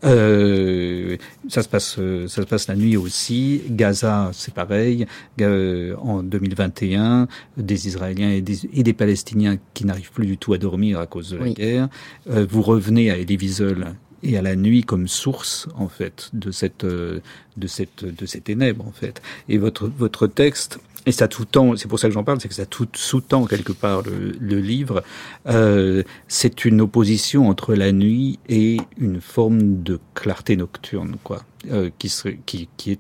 Euh, 0.04 1.18
ça, 1.50 1.64
se 1.64 1.70
passe, 1.70 1.96
ça 1.96 2.42
se 2.42 2.48
passe 2.48 2.68
la 2.68 2.76
nuit 2.76 2.98
aussi. 2.98 3.62
Gaza, 3.70 4.30
c'est 4.34 4.54
pareil. 4.54 5.06
Euh, 5.42 5.96
en 5.98 6.24
2021, 6.24 7.28
des 7.58 7.88
Israéliens 7.88 8.32
et 8.32 8.42
des, 8.42 8.66
et 8.74 8.84
des 8.84 8.94
Palestiniens 8.94 9.58
qui 9.74 9.86
n'arrivent 9.86 10.12
plus 10.12 10.26
du 10.26 10.38
tout 10.38 10.54
à 10.54 10.58
dormir 10.58 11.00
à 11.00 11.08
cause 11.08 11.32
de 11.32 11.38
la 11.38 11.44
oui. 11.44 11.54
guerre. 11.54 11.90
Euh, 12.30 12.46
vous 12.50 12.62
revenez 12.62 13.12
à 13.12 13.18
Elie 13.18 13.38
Wiesel, 13.38 13.96
et 14.26 14.38
à 14.38 14.42
la 14.42 14.56
nuit 14.56 14.84
comme 14.84 15.08
source 15.08 15.68
en 15.78 15.88
fait 15.88 16.30
de 16.34 16.52
cette 16.52 16.84
euh, 16.84 17.20
de 17.58 17.68
cette 17.68 18.04
de 18.04 18.26
ces 18.26 18.42
ténèbres 18.42 18.86
en 18.86 18.92
fait. 18.92 19.22
Et 19.48 19.58
votre 19.58 19.88
votre 19.88 20.28
texte 20.28 20.80
et 21.06 21.12
ça 21.12 21.28
tout 21.28 21.46
temps 21.46 21.76
c'est 21.78 21.88
pour 21.88 22.00
ça 22.00 22.08
que 22.08 22.14
j'en 22.14 22.24
parle 22.24 22.42
c'est 22.42 22.48
que 22.50 22.56
ça 22.56 22.66
tout 22.66 22.88
sous-tend 22.94 23.46
quelque 23.46 23.74
part 23.74 24.02
le, 24.02 24.36
le 24.40 24.60
livre 24.60 25.04
euh, 25.48 26.02
c'est 26.28 26.66
une 26.66 26.82
opposition 26.82 27.48
entre 27.48 27.76
la 27.76 27.92
nuit 27.92 28.40
et 28.50 28.78
une 28.98 29.22
forme 29.22 29.84
de 29.84 30.00
clarté 30.16 30.56
nocturne 30.58 31.18
quoi 31.24 31.44
euh, 31.72 31.92
qui 32.00 32.10
serait 32.10 32.40
qui 32.48 32.68
qui 32.78 32.94
est 32.94 33.00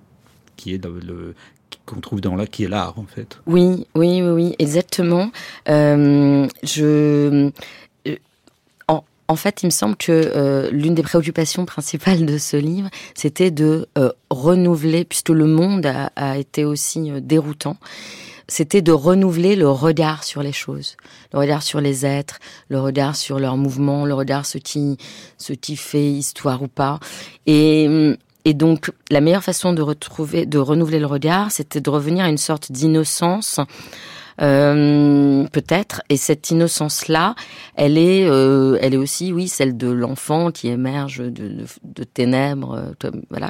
qui 0.56 0.74
est 0.74 0.86
le, 0.86 1.00
le 1.00 1.36
qu'on 1.86 2.00
trouve 2.00 2.22
dans 2.22 2.36
là 2.36 2.48
qui 2.48 2.64
est 2.64 2.68
l'art 2.68 2.98
en 2.98 3.06
fait. 3.06 3.40
Oui 3.46 3.86
oui 3.96 4.22
oui, 4.22 4.30
oui 4.30 4.56
exactement. 4.60 5.32
Euh, 5.70 6.48
je 6.64 7.52
en 9.28 9.36
fait, 9.36 9.64
il 9.64 9.68
me 9.68 9.72
semble 9.72 9.96
que 9.96 10.12
euh, 10.12 10.70
l'une 10.72 10.94
des 10.94 11.04
préoccupations 11.04 11.66
principales 11.66 12.26
de 12.26 12.38
ce 12.38 12.58
livre, 12.58 12.90
c'était 13.16 13.52
de 13.52 13.88
euh, 13.98 14.12
renouveler, 14.30 15.04
puisque 15.04 15.30
le 15.30 15.48
monde 15.48 15.86
a, 16.16 16.38
été 16.38 16.64
aussi 16.64 17.12
euh, 17.12 17.20
déroutant, 17.22 17.78
c'était 18.48 18.84
de 18.84 18.92
renouveler 18.92 19.56
le 19.56 19.68
regard 19.70 20.24
sur 20.24 20.44
les 20.44 20.52
choses, 20.52 20.98
le 21.34 21.40
regard 21.40 21.64
sur 21.64 21.82
les 21.82 22.06
êtres, 22.06 22.40
le 22.70 22.80
regard 22.80 23.16
sur 23.16 23.40
leurs 23.40 23.58
mouvements, 23.58 24.06
le 24.06 24.14
regard 24.14 24.46
ce 24.46 24.60
qui, 24.60 24.98
ce 25.40 25.54
qui 25.54 25.76
fait 25.76 26.12
histoire 26.12 26.62
ou 26.62 26.68
pas. 26.68 27.00
Et, 27.48 28.16
et 28.44 28.54
donc, 28.54 28.92
la 29.10 29.22
meilleure 29.22 29.44
façon 29.44 29.74
de 29.74 29.82
retrouver, 29.82 30.46
de 30.46 30.60
renouveler 30.60 31.00
le 31.00 31.08
regard, 31.08 31.52
c'était 31.52 31.82
de 31.82 31.90
revenir 31.90 32.26
à 32.26 32.30
une 32.30 32.38
sorte 32.38 32.72
d'innocence 32.72 33.60
euh, 34.41 35.45
peut-être. 35.52 36.02
Et 36.10 36.17
cette 36.17 36.50
innocence-là, 36.52 37.36
elle 37.76 37.98
est, 37.98 38.26
euh, 38.28 38.78
elle 38.82 38.93
est 38.93 38.98
aussi, 38.98 39.32
oui, 39.34 39.48
celle 39.48 39.78
de 39.78 39.89
l'enfant 39.89 40.52
qui 40.52 40.67
émerge 40.67 41.19
de, 41.19 42.04
ténèbres, 42.04 42.93
euh, 43.04 43.12
voilà, 43.30 43.50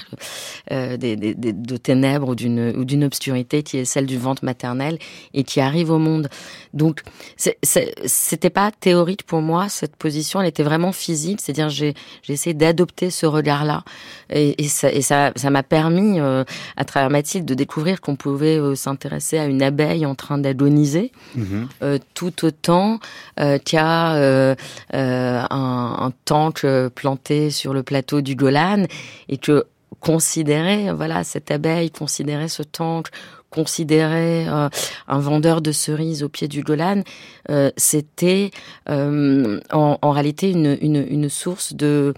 euh, 0.72 0.98
de 0.98 1.78
ténèbres 1.78 2.30
ou 2.30 2.36
d'une 2.36 2.74
ou 2.78 2.86
d'une 2.86 3.04
obscurité 3.04 3.64
qui 3.64 3.78
est 3.78 3.86
celle 3.86 4.06
du 4.06 4.18
ventre 4.18 4.44
maternel 4.44 4.98
et 5.34 5.44
qui 5.44 5.60
arrive 5.62 5.92
au 5.92 6.00
monde. 6.00 6.30
Donc, 6.74 7.02
c'était 7.38 8.50
pas 8.50 8.72
théorique 8.72 9.24
pour 9.24 9.42
moi 9.42 9.70
cette 9.70 9.96
position, 9.96 10.42
elle 10.42 10.48
était 10.48 10.64
vraiment 10.64 10.92
physique. 10.92 11.40
C'est-à-dire, 11.42 11.70
j'ai 11.70 11.94
essayé 12.28 12.54
d'adopter 12.54 13.10
ce 13.10 13.26
regard-là 13.26 13.84
et, 14.30 14.68
ça 14.68 14.92
et 14.92 15.02
ça 15.02 15.32
ça 15.36 15.50
m'a 15.50 15.64
permis 15.64 16.20
euh, 16.20 16.44
à 16.78 16.86
travers 16.86 17.10
Mathilde 17.10 17.46
de 17.46 17.54
découvrir 17.54 18.02
qu'on 18.02 18.16
pouvait 18.16 18.58
euh, 18.58 18.76
s'intéresser 18.76 19.38
à 19.38 19.46
une 19.46 19.62
abeille 19.62 20.06
en 20.06 20.16
train 20.16 20.38
mmh. 20.76 21.64
euh, 21.82 21.98
tout 22.14 22.46
autant 22.46 23.00
euh, 23.40 23.58
qu'il 23.58 23.78
y 23.78 23.82
a 23.82 24.16
euh, 24.16 24.56
euh, 24.94 25.42
un, 25.50 25.96
un 26.00 26.12
temple 26.26 26.90
planté 26.94 27.50
sur 27.50 27.74
le 27.74 27.84
plateau 27.84 28.22
du 28.22 28.36
Golan 28.36 28.86
et 29.30 29.38
que 29.38 29.66
considérer 30.00 30.92
voilà 30.94 31.24
cette 31.24 31.52
abeille, 31.52 31.90
considérer 31.90 32.48
ce 32.48 32.64
temple, 32.64 33.12
considérer 33.56 34.48
euh, 34.48 34.70
un 35.08 35.20
vendeur 35.20 35.62
de 35.62 35.72
cerises 35.72 36.24
au 36.24 36.30
pied 36.30 36.48
du 36.48 36.62
Golan, 36.62 37.04
euh, 37.50 37.72
c'était 37.78 38.52
euh, 38.90 39.60
en, 39.72 39.98
en, 40.02 40.12
réalité 40.12 40.52
une, 40.52 40.78
une, 40.82 41.06
une 41.10 41.30
source 41.30 41.74
de 41.74 42.14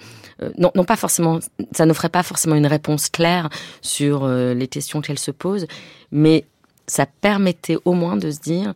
non, 0.60 0.72
non, 0.76 0.84
pas 0.84 0.96
forcément, 0.98 1.40
ça 1.72 1.88
n'offrait 1.88 2.10
pas 2.10 2.22
forcément 2.22 2.56
une 2.56 2.68
réponse 2.68 3.10
claire 3.10 3.50
sur 3.82 4.28
les 4.28 4.68
questions 4.68 5.02
qu'elle 5.02 5.18
se 5.18 5.32
pose, 5.32 5.66
mais 6.12 6.46
ça 6.88 7.06
permettait 7.06 7.78
au 7.86 7.94
moins 7.94 8.18
de 8.18 8.32
se 8.32 8.40
dire, 8.40 8.74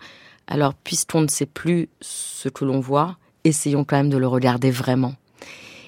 alors 0.48 0.74
puisqu'on 0.74 1.22
ne 1.22 1.28
sait 1.28 1.46
plus 1.46 1.90
ce 2.02 2.50
que 2.50 2.66
l'on 2.66 2.80
voit, 2.80 3.18
essayons 3.44 3.84
quand 3.84 3.98
même 3.98 4.10
de 4.10 4.18
le 4.18 4.28
regarder 4.28 4.72
vraiment. 4.72 5.16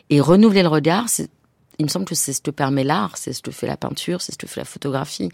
Et 0.10 0.20
renouveler 0.20 0.64
le 0.64 0.70
regard, 0.70 1.08
il 1.80 1.86
me 1.86 1.90
semble 1.90 2.06
que 2.06 2.16
c'est 2.16 2.34
ce 2.34 2.42
que 2.42 2.52
permet 2.52 2.84
l'art, 2.84 3.18
c'est 3.18 3.34
ce 3.34 3.42
que 3.42 3.52
fait 3.52 3.68
la 3.68 3.78
peinture, 3.78 4.22
c'est 4.22 4.32
ce 4.32 4.38
que 4.38 4.48
fait 4.48 4.62
la 4.62 4.66
photographie. 4.66 5.30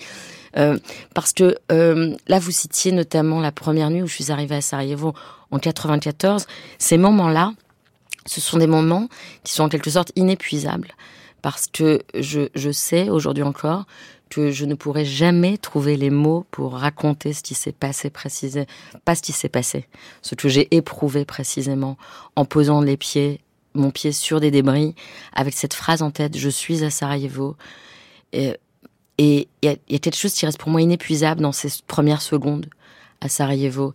Euh, 0.57 0.79
parce 1.13 1.33
que 1.33 1.55
euh, 1.71 2.15
là, 2.27 2.39
vous 2.39 2.51
citiez 2.51 2.91
notamment 2.91 3.39
la 3.39 3.51
première 3.51 3.89
nuit 3.89 4.01
où 4.01 4.07
je 4.07 4.13
suis 4.13 4.31
arrivée 4.31 4.55
à 4.55 4.61
Sarajevo 4.61 5.13
en 5.51 5.59
94. 5.59 6.47
Ces 6.77 6.97
moments-là, 6.97 7.53
ce 8.25 8.41
sont 8.41 8.57
des 8.57 8.67
moments 8.67 9.09
qui 9.43 9.53
sont 9.53 9.63
en 9.63 9.69
quelque 9.69 9.89
sorte 9.89 10.11
inépuisables. 10.15 10.93
Parce 11.41 11.67
que 11.67 12.01
je, 12.15 12.49
je 12.53 12.71
sais 12.71 13.09
aujourd'hui 13.09 13.43
encore 13.43 13.85
que 14.29 14.51
je 14.51 14.65
ne 14.65 14.75
pourrai 14.75 15.05
jamais 15.05 15.57
trouver 15.57 15.97
les 15.97 16.09
mots 16.09 16.45
pour 16.51 16.73
raconter 16.73 17.33
ce 17.33 17.41
qui 17.41 17.55
s'est 17.55 17.71
passé 17.71 18.09
précisément, 18.09 18.65
pas 19.05 19.15
ce 19.15 19.21
qui 19.21 19.31
s'est 19.31 19.49
passé, 19.49 19.87
ce 20.21 20.35
que 20.35 20.49
j'ai 20.49 20.73
éprouvé 20.75 21.25
précisément 21.25 21.97
en 22.35 22.45
posant 22.45 22.81
les 22.81 22.97
pieds, 22.97 23.41
mon 23.73 23.91
pied 23.91 24.11
sur 24.11 24.39
des 24.39 24.51
débris, 24.51 24.95
avec 25.33 25.53
cette 25.53 25.73
phrase 25.73 26.01
en 26.01 26.11
tête, 26.11 26.37
je 26.37 26.49
suis 26.49 26.83
à 26.83 26.89
Sarajevo. 26.89 27.55
Et 28.31 28.57
il 29.17 29.47
y, 29.63 29.67
a 29.67 29.75
quelque 29.99 30.15
chose 30.15 30.33
qui 30.33 30.45
reste 30.45 30.59
pour 30.59 30.69
moi 30.69 30.81
inépuisable 30.81 31.41
dans 31.41 31.51
ces 31.51 31.69
premières 31.87 32.21
secondes 32.21 32.67
à 33.21 33.27
Sarajevo. 33.27 33.93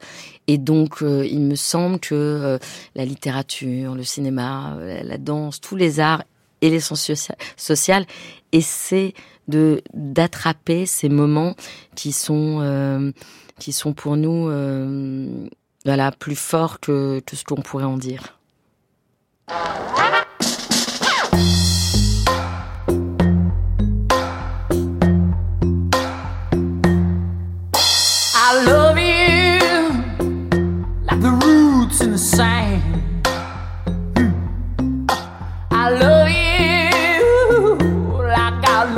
Et 0.48 0.58
donc, 0.58 1.02
euh, 1.02 1.26
il 1.26 1.40
me 1.40 1.54
semble 1.54 1.98
que 1.98 2.14
euh, 2.14 2.58
la 2.94 3.06
littérature, 3.06 3.94
le 3.94 4.04
cinéma, 4.04 4.76
la 4.80 5.16
danse, 5.16 5.60
tous 5.60 5.76
les 5.76 5.98
arts 5.98 6.24
et 6.60 6.70
les 6.70 6.80
sciences 6.80 7.10
sociales 7.56 8.06
essaient 8.52 9.14
de 9.48 9.82
d'attraper 9.92 10.86
ces 10.86 11.08
moments 11.08 11.54
qui 11.94 12.12
sont 12.12 12.58
euh, 12.60 13.12
qui 13.58 13.72
sont 13.72 13.92
pour 13.92 14.16
nous 14.16 14.48
euh, 14.48 15.48
voilà 15.84 16.12
plus 16.12 16.36
forts 16.36 16.80
que, 16.80 17.20
que 17.20 17.36
ce 17.36 17.44
qu'on 17.44 17.56
pourrait 17.62 17.84
en 17.84 17.98
dire. 17.98 18.38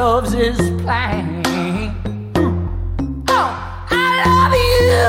Loves 0.07 0.35
is 0.35 0.59
plain. 0.83 1.43
Oh, 3.37 3.51
I 3.91 4.09
love 4.25 4.55
you 4.71 5.05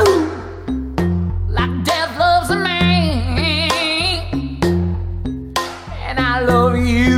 like 1.58 1.74
death 1.84 2.18
loves 2.18 2.50
a 2.50 2.56
man, 2.56 3.38
and 6.08 6.18
I 6.20 6.40
love 6.52 6.76
you 6.94 7.16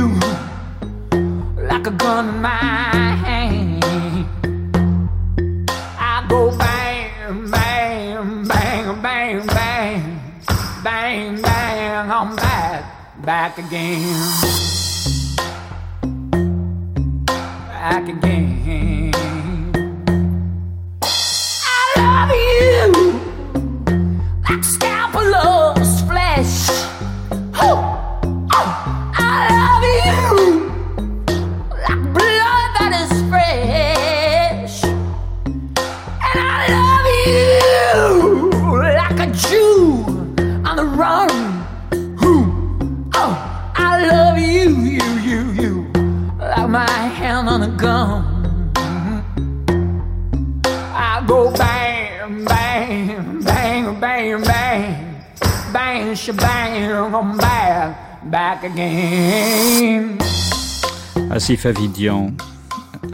like 1.70 1.86
a 1.86 1.94
gun 2.02 2.28
in 2.34 2.42
my 2.42 2.58
hand. 3.24 3.82
I 6.12 6.26
go 6.28 6.40
bang, 6.58 7.50
bang, 7.50 8.46
bang, 8.52 9.00
bang, 9.06 9.46
bang, 9.56 10.20
bang, 10.84 11.40
bang, 11.40 12.10
I'm 12.18 12.36
back, 12.36 13.24
back 13.24 13.56
again. 13.56 14.79
Back 17.90 18.08
again. 18.08 18.49
Shebang, 56.30 57.14
I'm 57.14 58.30
back. 58.30 58.62
Asif 61.30 61.66
Avidian, 61.66 62.32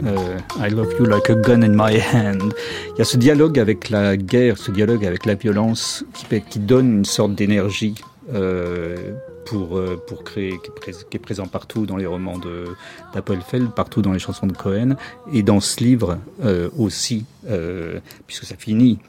euh, 0.03 0.39
I 0.59 0.69
love 0.69 0.91
you 0.99 1.05
like 1.05 1.29
a 1.29 1.35
gun 1.35 1.63
in 1.63 1.75
my 1.75 1.97
hand. 1.99 2.53
Il 2.93 2.99
y 2.99 3.01
a 3.01 3.05
ce 3.05 3.17
dialogue 3.17 3.59
avec 3.59 3.89
la 3.89 4.17
guerre, 4.17 4.57
ce 4.57 4.71
dialogue 4.71 5.05
avec 5.05 5.25
la 5.25 5.35
violence 5.35 6.03
qui, 6.13 6.59
donne 6.59 6.97
une 6.97 7.05
sorte 7.05 7.35
d'énergie 7.35 7.95
euh, 8.33 9.13
pour, 9.45 9.77
euh, 9.77 10.01
pour 10.07 10.23
créer, 10.23 10.59
qui 10.81 11.15
est, 11.15 11.19
présent 11.19 11.47
partout 11.47 11.85
dans 11.85 11.97
les 11.97 12.05
romans 12.05 12.39
d'Appelfeld, 13.13 13.71
partout 13.71 14.01
dans 14.01 14.13
les 14.13 14.19
chansons 14.19 14.47
de 14.47 14.53
Cohen, 14.53 14.95
et 15.31 15.43
dans 15.43 15.59
ce 15.59 15.83
livre 15.83 16.17
aussi, 16.77 17.25
puisque 18.25 18.45
ça 18.45 18.55
finit 18.57 18.99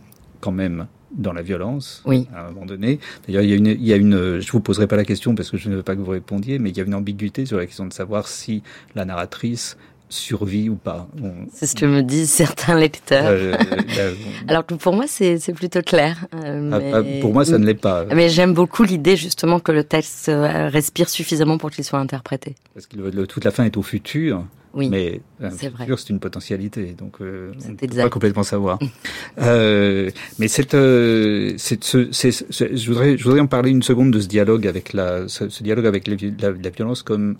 quand 0.40 0.52
même 0.52 0.86
dans 1.18 1.32
la 1.32 1.42
violence 1.42 2.02
Oui. 2.06 2.26
à 2.34 2.46
un 2.46 2.50
moment 2.52 2.64
donné. 2.66 2.98
D'ailleurs, 3.26 3.42
il 3.42 3.50
y 3.50 3.52
a 3.52 3.56
une, 3.56 3.66
il 3.66 3.84
y 3.86 3.92
a 3.92 3.96
une, 3.96 4.40
je 4.40 4.52
vous 4.52 4.60
poserai 4.60 4.86
pas 4.86 4.96
la 4.96 5.04
question 5.04 5.34
parce 5.34 5.50
que 5.50 5.56
je 5.56 5.68
ne 5.68 5.76
veux 5.76 5.82
pas 5.82 5.94
que 5.96 6.00
vous 6.00 6.10
répondiez, 6.12 6.58
mais 6.58 6.70
il 6.70 6.76
y 6.76 6.80
a 6.80 6.84
une 6.84 6.94
ambiguïté 6.94 7.44
sur 7.44 7.56
la 7.58 7.66
question 7.66 7.86
de 7.86 7.92
savoir 7.92 8.28
si 8.28 8.62
la 8.94 9.04
narratrice 9.04 9.76
survit 10.08 10.68
ou 10.68 10.74
pas. 10.76 11.08
C'est 11.52 11.66
ce 11.66 11.74
que 11.74 11.84
me 11.86 12.02
disent 12.02 12.30
certains 12.30 12.78
lecteurs. 12.78 13.26
euh, 13.28 13.52
la- 13.96 14.48
Alors 14.52 14.66
que 14.66 14.74
pour 14.74 14.94
moi, 14.94 15.04
c'est 15.06 15.38
plutôt 15.54 15.82
clair. 15.82 16.26
euh, 16.34 16.70
ah, 16.72 16.78
mais- 16.78 16.92
ah, 16.94 17.20
pour 17.20 17.32
moi, 17.32 17.44
ça 17.44 17.58
ne 17.58 17.66
l'est 17.66 17.74
pas. 17.74 18.04
Mais 18.14 18.28
j'aime 18.28 18.54
beaucoup 18.54 18.82
l'idée 18.84 19.16
justement 19.16 19.60
que 19.60 19.72
le 19.72 19.84
texte 19.84 20.28
euh, 20.28 20.68
respire 20.68 21.08
suffisamment 21.08 21.58
pour 21.58 21.70
qu'il 21.70 21.84
soit 21.84 21.98
interprété. 21.98 22.54
Parce 22.74 22.86
que 22.86 22.96
le- 22.96 23.10
le- 23.10 23.26
toute 23.26 23.44
la 23.44 23.50
fin 23.50 23.64
est 23.64 23.76
au 23.76 23.82
futur. 23.82 24.44
Oui. 24.74 24.90
Mais 24.90 25.20
c'est 25.56 25.70
vrai. 25.70 25.86
c'est 25.96 26.10
une 26.10 26.20
potentialité, 26.20 26.94
donc 26.96 27.16
euh, 27.22 27.52
on 27.66 27.70
ne 27.70 27.74
peut 27.74 27.86
pas 27.86 28.10
complètement 28.10 28.42
savoir. 28.42 28.78
euh, 29.40 30.10
mais 30.38 30.46
cette, 30.46 30.74
euh, 30.74 31.54
ce, 31.56 31.74
je 31.80 32.86
voudrais, 32.88 33.16
je 33.16 33.24
voudrais 33.24 33.40
en 33.40 33.46
parler 33.46 33.70
une 33.70 33.82
seconde 33.82 34.12
de 34.12 34.20
ce 34.20 34.28
dialogue 34.28 34.66
avec 34.66 34.92
la, 34.92 35.26
ce, 35.26 35.48
ce 35.48 35.62
dialogue 35.62 35.86
avec 35.86 36.06
la, 36.06 36.14
vi- 36.16 36.34
la- 36.40 36.50
la 36.50 36.70
violence 36.70 37.02
comme 37.02 37.36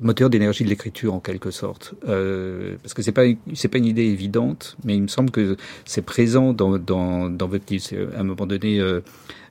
moteur 0.00 0.30
d'énergie 0.30 0.64
de 0.64 0.68
l'écriture 0.68 1.14
en 1.14 1.20
quelque 1.20 1.50
sorte. 1.50 1.94
Euh, 2.08 2.76
parce 2.82 2.94
que 2.94 3.02
c'est 3.02 3.12
pas, 3.12 3.22
c'est 3.54 3.68
pas 3.68 3.78
une 3.78 3.86
idée 3.86 4.04
évidente, 4.06 4.76
mais 4.84 4.94
il 4.96 5.02
me 5.02 5.08
semble 5.08 5.30
que 5.30 5.56
c'est 5.84 6.02
présent 6.02 6.52
dans, 6.52 6.78
dans, 6.78 7.30
dans 7.30 7.48
votre 7.48 7.64
livre. 7.72 7.84
À 8.16 8.20
un 8.20 8.24
moment 8.24 8.46
donné, 8.46 8.78
euh, 8.80 9.00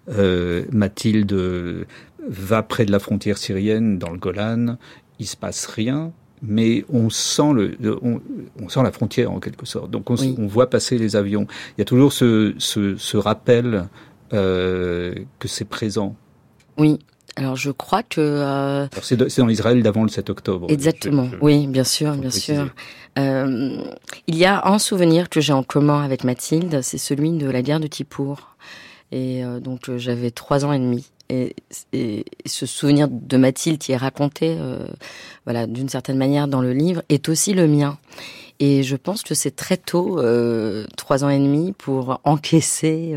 euh, 0.10 0.66
Mathilde 0.72 1.32
euh, 1.34 1.86
va 2.28 2.64
près 2.64 2.86
de 2.86 2.92
la 2.92 3.00
frontière 3.00 3.38
syrienne, 3.38 3.98
dans 3.98 4.12
le 4.12 4.18
Golan. 4.20 4.78
Il 5.20 5.26
se 5.28 5.36
passe 5.36 5.66
rien, 5.66 6.12
mais 6.42 6.86
on 6.90 7.10
sent 7.10 7.54
le, 7.54 7.78
on, 8.02 8.22
on 8.62 8.70
sent 8.70 8.84
la 8.84 8.92
frontière 8.92 9.32
en 9.32 9.40
quelque 9.40 9.66
sorte. 9.66 9.90
Donc 9.92 10.10
on, 10.10 10.16
s- 10.16 10.22
Oui. 10.22 10.36
on 10.38 10.48
voit 10.48 10.70
passer 10.70 10.98
les 10.98 11.16
avions. 11.16 11.48
Il 11.78 11.80
y 11.80 11.82
a 11.82 11.86
toujours 11.86 12.14
ce, 12.14 12.54
ce, 12.58 12.96
ce 12.98 13.18
rappel 13.18 13.88
euh, 14.34 15.16
que 15.40 15.48
c'est 15.48 15.66
présent. 15.66 16.16
Oui. 16.78 17.00
Alors 17.40 17.56
je 17.56 17.72
crois 17.72 18.04
que 18.04 18.20
euh, 18.20 18.88
C'est 19.02 19.16
dans 19.40 19.46
l'Israël 19.48 19.82
d'avant 19.82 20.04
le 20.04 20.10
7 20.10 20.30
octobre. 20.30 20.68
Exactement, 20.70 21.26
Je- 21.32 21.38
je- 21.38 21.42
oui, 21.42 21.68
bien 21.68 21.84
sûr, 21.86 22.12
bien 22.14 22.30
préciser. 22.30 22.56
sûr. 22.56 22.68
Euh, 23.18 23.82
il 24.28 24.36
y 24.38 24.46
a 24.46 24.68
un 24.68 24.78
souvenir 24.80 25.30
que 25.30 25.40
j'ai 25.42 25.54
en 25.54 25.64
commun 25.64 26.04
avec 26.04 26.24
Mathilde, 26.24 26.82
c'est 26.82 26.98
celui 26.98 27.32
de 27.32 27.50
la 27.50 27.62
guerre 27.62 27.80
de 27.80 27.88
Tippour. 27.88 28.56
Et 29.12 29.44
euh, 29.44 29.60
donc 29.60 29.90
euh, 29.90 29.98
j'avais 29.98 30.32
trois 30.32 30.66
ans 30.66 30.74
et 30.74 30.80
demi. 30.80 31.08
Et, 31.30 31.56
et 31.94 32.26
ce 32.46 32.66
souvenir 32.66 33.08
de 33.10 33.38
Mathilde 33.38 33.78
qui 33.78 33.92
est 33.92 33.98
raconté, 33.98 34.58
voilà, 35.46 35.68
d'une 35.68 35.88
certaine 35.88 36.18
manière 36.18 36.48
dans 36.48 36.60
le 36.62 36.74
livre, 36.74 37.04
est 37.08 37.30
aussi 37.30 37.54
le 37.54 37.68
mien. 37.68 38.00
Et 38.60 38.82
je 38.82 38.96
pense 38.96 39.22
que 39.22 39.36
c'est 39.36 39.56
très 39.56 39.78
tôt, 39.78 40.20
trois 40.98 41.24
ans 41.24 41.30
et 41.30 41.38
demi, 41.38 41.74
pour 41.78 42.20
encaisser 42.24 43.14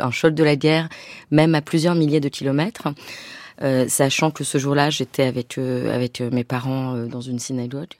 un 0.00 0.10
choc 0.10 0.34
de 0.34 0.44
la 0.44 0.56
guerre, 0.56 0.88
même 1.30 1.54
à 1.54 1.62
plusieurs 1.62 1.94
milliers 1.94 2.20
de 2.20 2.28
kilomètres. 2.28 2.88
Euh, 3.62 3.86
sachant 3.88 4.30
que 4.30 4.42
ce 4.42 4.56
jour-là, 4.56 4.88
j'étais 4.88 5.24
avec 5.24 5.58
euh, 5.58 5.94
avec 5.94 6.20
euh, 6.20 6.30
mes 6.32 6.44
parents 6.44 6.94
dans 7.06 7.20
une 7.20 7.38
synagogue 7.38 7.92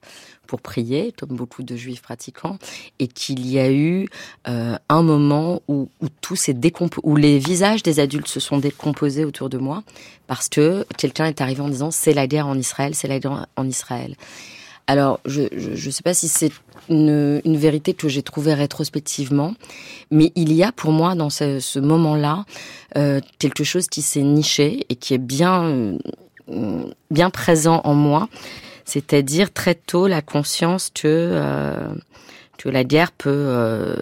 pour 0.47 0.61
prier, 0.61 1.13
comme 1.13 1.37
beaucoup 1.37 1.63
de 1.63 1.77
juifs 1.77 2.03
pratiquants, 2.03 2.59
et 2.99 3.07
qu'il 3.07 3.47
y 3.47 3.61
a 3.61 3.71
eu 3.71 4.09
un 4.47 5.03
moment 5.03 5.63
où, 5.69 5.89
où 6.01 6.07
tout 6.21 6.35
s'est 6.35 6.57
où 7.05 7.15
les 7.15 7.39
visages 7.39 7.85
des 7.85 8.01
adultes 8.01 8.27
se 8.27 8.41
sont 8.41 8.59
décomposés 8.59 9.25
autour 9.25 9.49
de 9.49 9.59
moi, 9.59 9.85
parce 10.27 10.49
que 10.49 10.85
quelqu'un 10.97 11.27
est 11.27 11.41
arrivé 11.41 11.61
en 11.61 11.69
disant 11.69 11.93
c'est 11.93 12.15
la 12.15 12.27
guerre 12.27 12.49
en 12.49 12.59
Israël, 12.59 12.97
c'est 12.97 13.07
la 13.07 13.21
guerre 13.21 13.47
en 13.55 13.69
Israël. 13.69 14.17
Alors, 14.91 15.21
je 15.25 15.43
ne 15.43 15.91
sais 15.93 16.03
pas 16.03 16.15
si 16.15 16.27
c'est 16.27 16.51
une, 16.89 17.41
une 17.45 17.57
vérité 17.57 17.95
que 17.95 18.09
j'ai 18.09 18.25
trouvée 18.25 18.55
rétrospectivement, 18.55 19.55
mais 20.11 20.33
il 20.35 20.53
y 20.53 20.65
a 20.65 20.73
pour 20.73 20.91
moi 20.91 21.15
dans 21.15 21.31
ce, 21.31 21.61
ce 21.61 21.79
moment-là 21.79 22.45
euh, 22.97 23.21
quelque 23.39 23.63
chose 23.63 23.87
qui 23.87 24.03
s'est 24.03 24.23
niché 24.23 24.87
et 24.89 24.97
qui 24.97 25.15
est 25.15 25.19
bien, 25.19 25.97
euh, 26.49 26.83
bien 27.13 27.31
présent 27.31 27.81
en 27.85 27.95
moi. 27.95 28.29
c'est-à-dire 28.85 29.53
très 29.53 29.77
tôt 29.77 30.09
la 30.09 30.23
conscience 30.23 30.91
que 30.93 31.07
euh, 31.07 31.95
que 32.59 32.69
la 32.69 32.83
guerre 32.83 33.13
peut, 33.13 33.31
euh, 33.31 33.95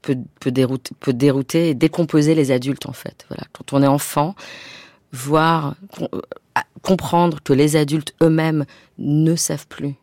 peut 0.00 0.16
peut 0.40 0.50
dérouter, 0.50 0.94
peut 1.00 1.12
dérouter 1.12 1.68
et 1.68 1.74
décomposer 1.74 2.34
les 2.34 2.50
adultes 2.50 2.86
en 2.86 2.94
fait. 2.94 3.26
Voilà, 3.28 3.44
quand 3.52 3.74
on 3.74 3.82
est 3.82 3.86
enfant, 3.86 4.34
voir 5.12 5.74
euh, 6.00 6.06
comprendre 6.80 7.40
que 7.42 7.52
les 7.52 7.76
adultes 7.76 8.14
eux-mêmes 8.22 8.64
ne 8.98 9.36
savent 9.36 9.66
plus, 9.66 9.94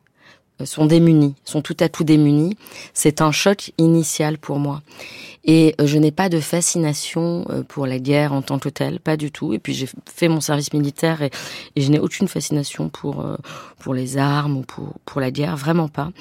sont 0.66 0.86
démunis, 0.86 1.36
sont 1.46 1.62
tout 1.62 1.78
à 1.80 1.90
tout 1.90 2.04
démunis, 2.04 2.58
c'est 2.94 3.22
un 3.22 3.32
choc 3.32 3.72
initial 3.78 4.38
pour 4.38 4.60
moi. 4.60 4.82
Et 5.44 5.76
euh, 5.82 5.88
je 5.88 5.98
n'ai 5.98 6.12
pas 6.12 6.30
de 6.30 6.40
fascination 6.40 7.46
euh, 7.50 7.64
pour 7.64 7.88
la 7.88 8.00
guerre 8.00 8.34
en 8.34 8.42
tant 8.42 8.60
que 8.60 8.70
telle, 8.70 9.00
pas 9.00 9.18
du 9.18 9.32
tout. 9.32 9.54
Et 9.54 9.60
puis 9.60 9.74
j'ai 9.74 9.90
fait 10.06 10.28
mon 10.28 10.42
service 10.42 10.74
militaire 10.74 11.22
et, 11.22 11.32
je 11.76 11.90
n'ai 11.90 12.00
aucune 12.00 12.28
fascination 12.28 12.90
pour 12.90 13.22
euh, 13.22 13.38
pour 13.80 13.94
les 13.94 14.18
armes 14.18 14.58
ou 14.58 14.62
pour 14.62 14.94
pour 15.06 15.20
la 15.20 15.32
guerre, 15.32 15.58
vraiment 15.58 15.88
pas. 15.88 16.12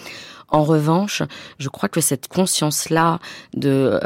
En 0.49 0.65
revanche, 0.65 1.23
je 1.59 1.69
crois 1.69 1.89
que 1.89 2.01
cette 2.01 2.29
conscience-là 2.29 3.21
de 3.55 4.01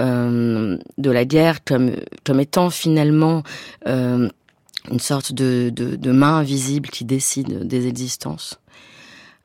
de 0.99 1.11
la 1.11 1.25
guerre 1.25 1.65
comme 1.65 1.93
comme 2.25 2.41
étant 2.41 2.71
finalement 2.71 3.43
une 3.87 5.01
sorte 5.01 5.33
de, 5.33 5.71
de, 5.75 5.97
de 5.97 6.13
main 6.13 6.37
invisible 6.37 6.91
qui 6.91 7.07
décide 7.07 7.67
des 7.67 7.87
existences. 7.87 8.59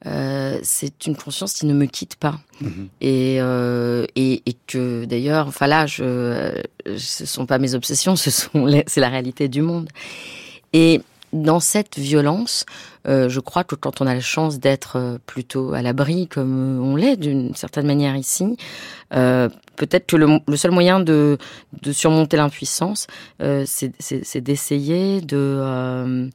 Euh, 0.05 0.57
c'est 0.63 1.07
une 1.07 1.15
conscience 1.15 1.53
qui 1.53 1.65
ne 1.65 1.73
me 1.73 1.85
quitte 1.85 2.15
pas. 2.15 2.39
Et, 3.01 3.37
euh, 3.39 4.05
et 4.15 4.41
et 4.45 4.55
que 4.67 5.05
d'ailleurs 5.05 5.47
enfin 5.47 5.67
là 5.67 5.85
je 5.87 6.03
euh, 6.03 6.61
ce 6.97 7.25
sont 7.25 7.45
pas 7.45 7.57
mes 7.57 7.73
obsessions 7.73 8.15
ce 8.17 8.31
sont 8.31 8.67
c'est 8.87 9.01
la 9.01 9.09
réalité 9.09 9.47
du 9.49 9.61
monde. 9.61 9.89
Et 10.73 11.01
dans 11.31 11.59
cette 11.59 11.97
violence 11.99 12.65
euh, 13.07 13.29
je 13.29 13.39
crois 13.39 13.63
que 13.63 13.75
quand 13.75 14.01
on 14.01 14.07
a 14.07 14.13
la 14.13 14.21
chance 14.21 14.59
d'être 14.59 15.19
plutôt 15.25 15.73
à 15.73 15.81
l'abri 15.81 16.27
comme 16.27 16.79
on 16.81 16.95
l'est 16.95 17.17
d'une 17.17 17.53
certaine 17.55 17.85
manière 17.85 18.15
ici 18.15 18.57
peut-être 19.09 20.07
que 20.07 20.15
le, 20.15 20.39
le 20.47 20.57
seul 20.57 20.71
moyen 20.71 20.99
de 20.99 21.37
de 21.81 21.91
surmonter 21.91 22.35
l'impuissance 22.37 23.07
c'est 23.65 24.41
d'essayer 24.41 25.21
de 25.21 26.29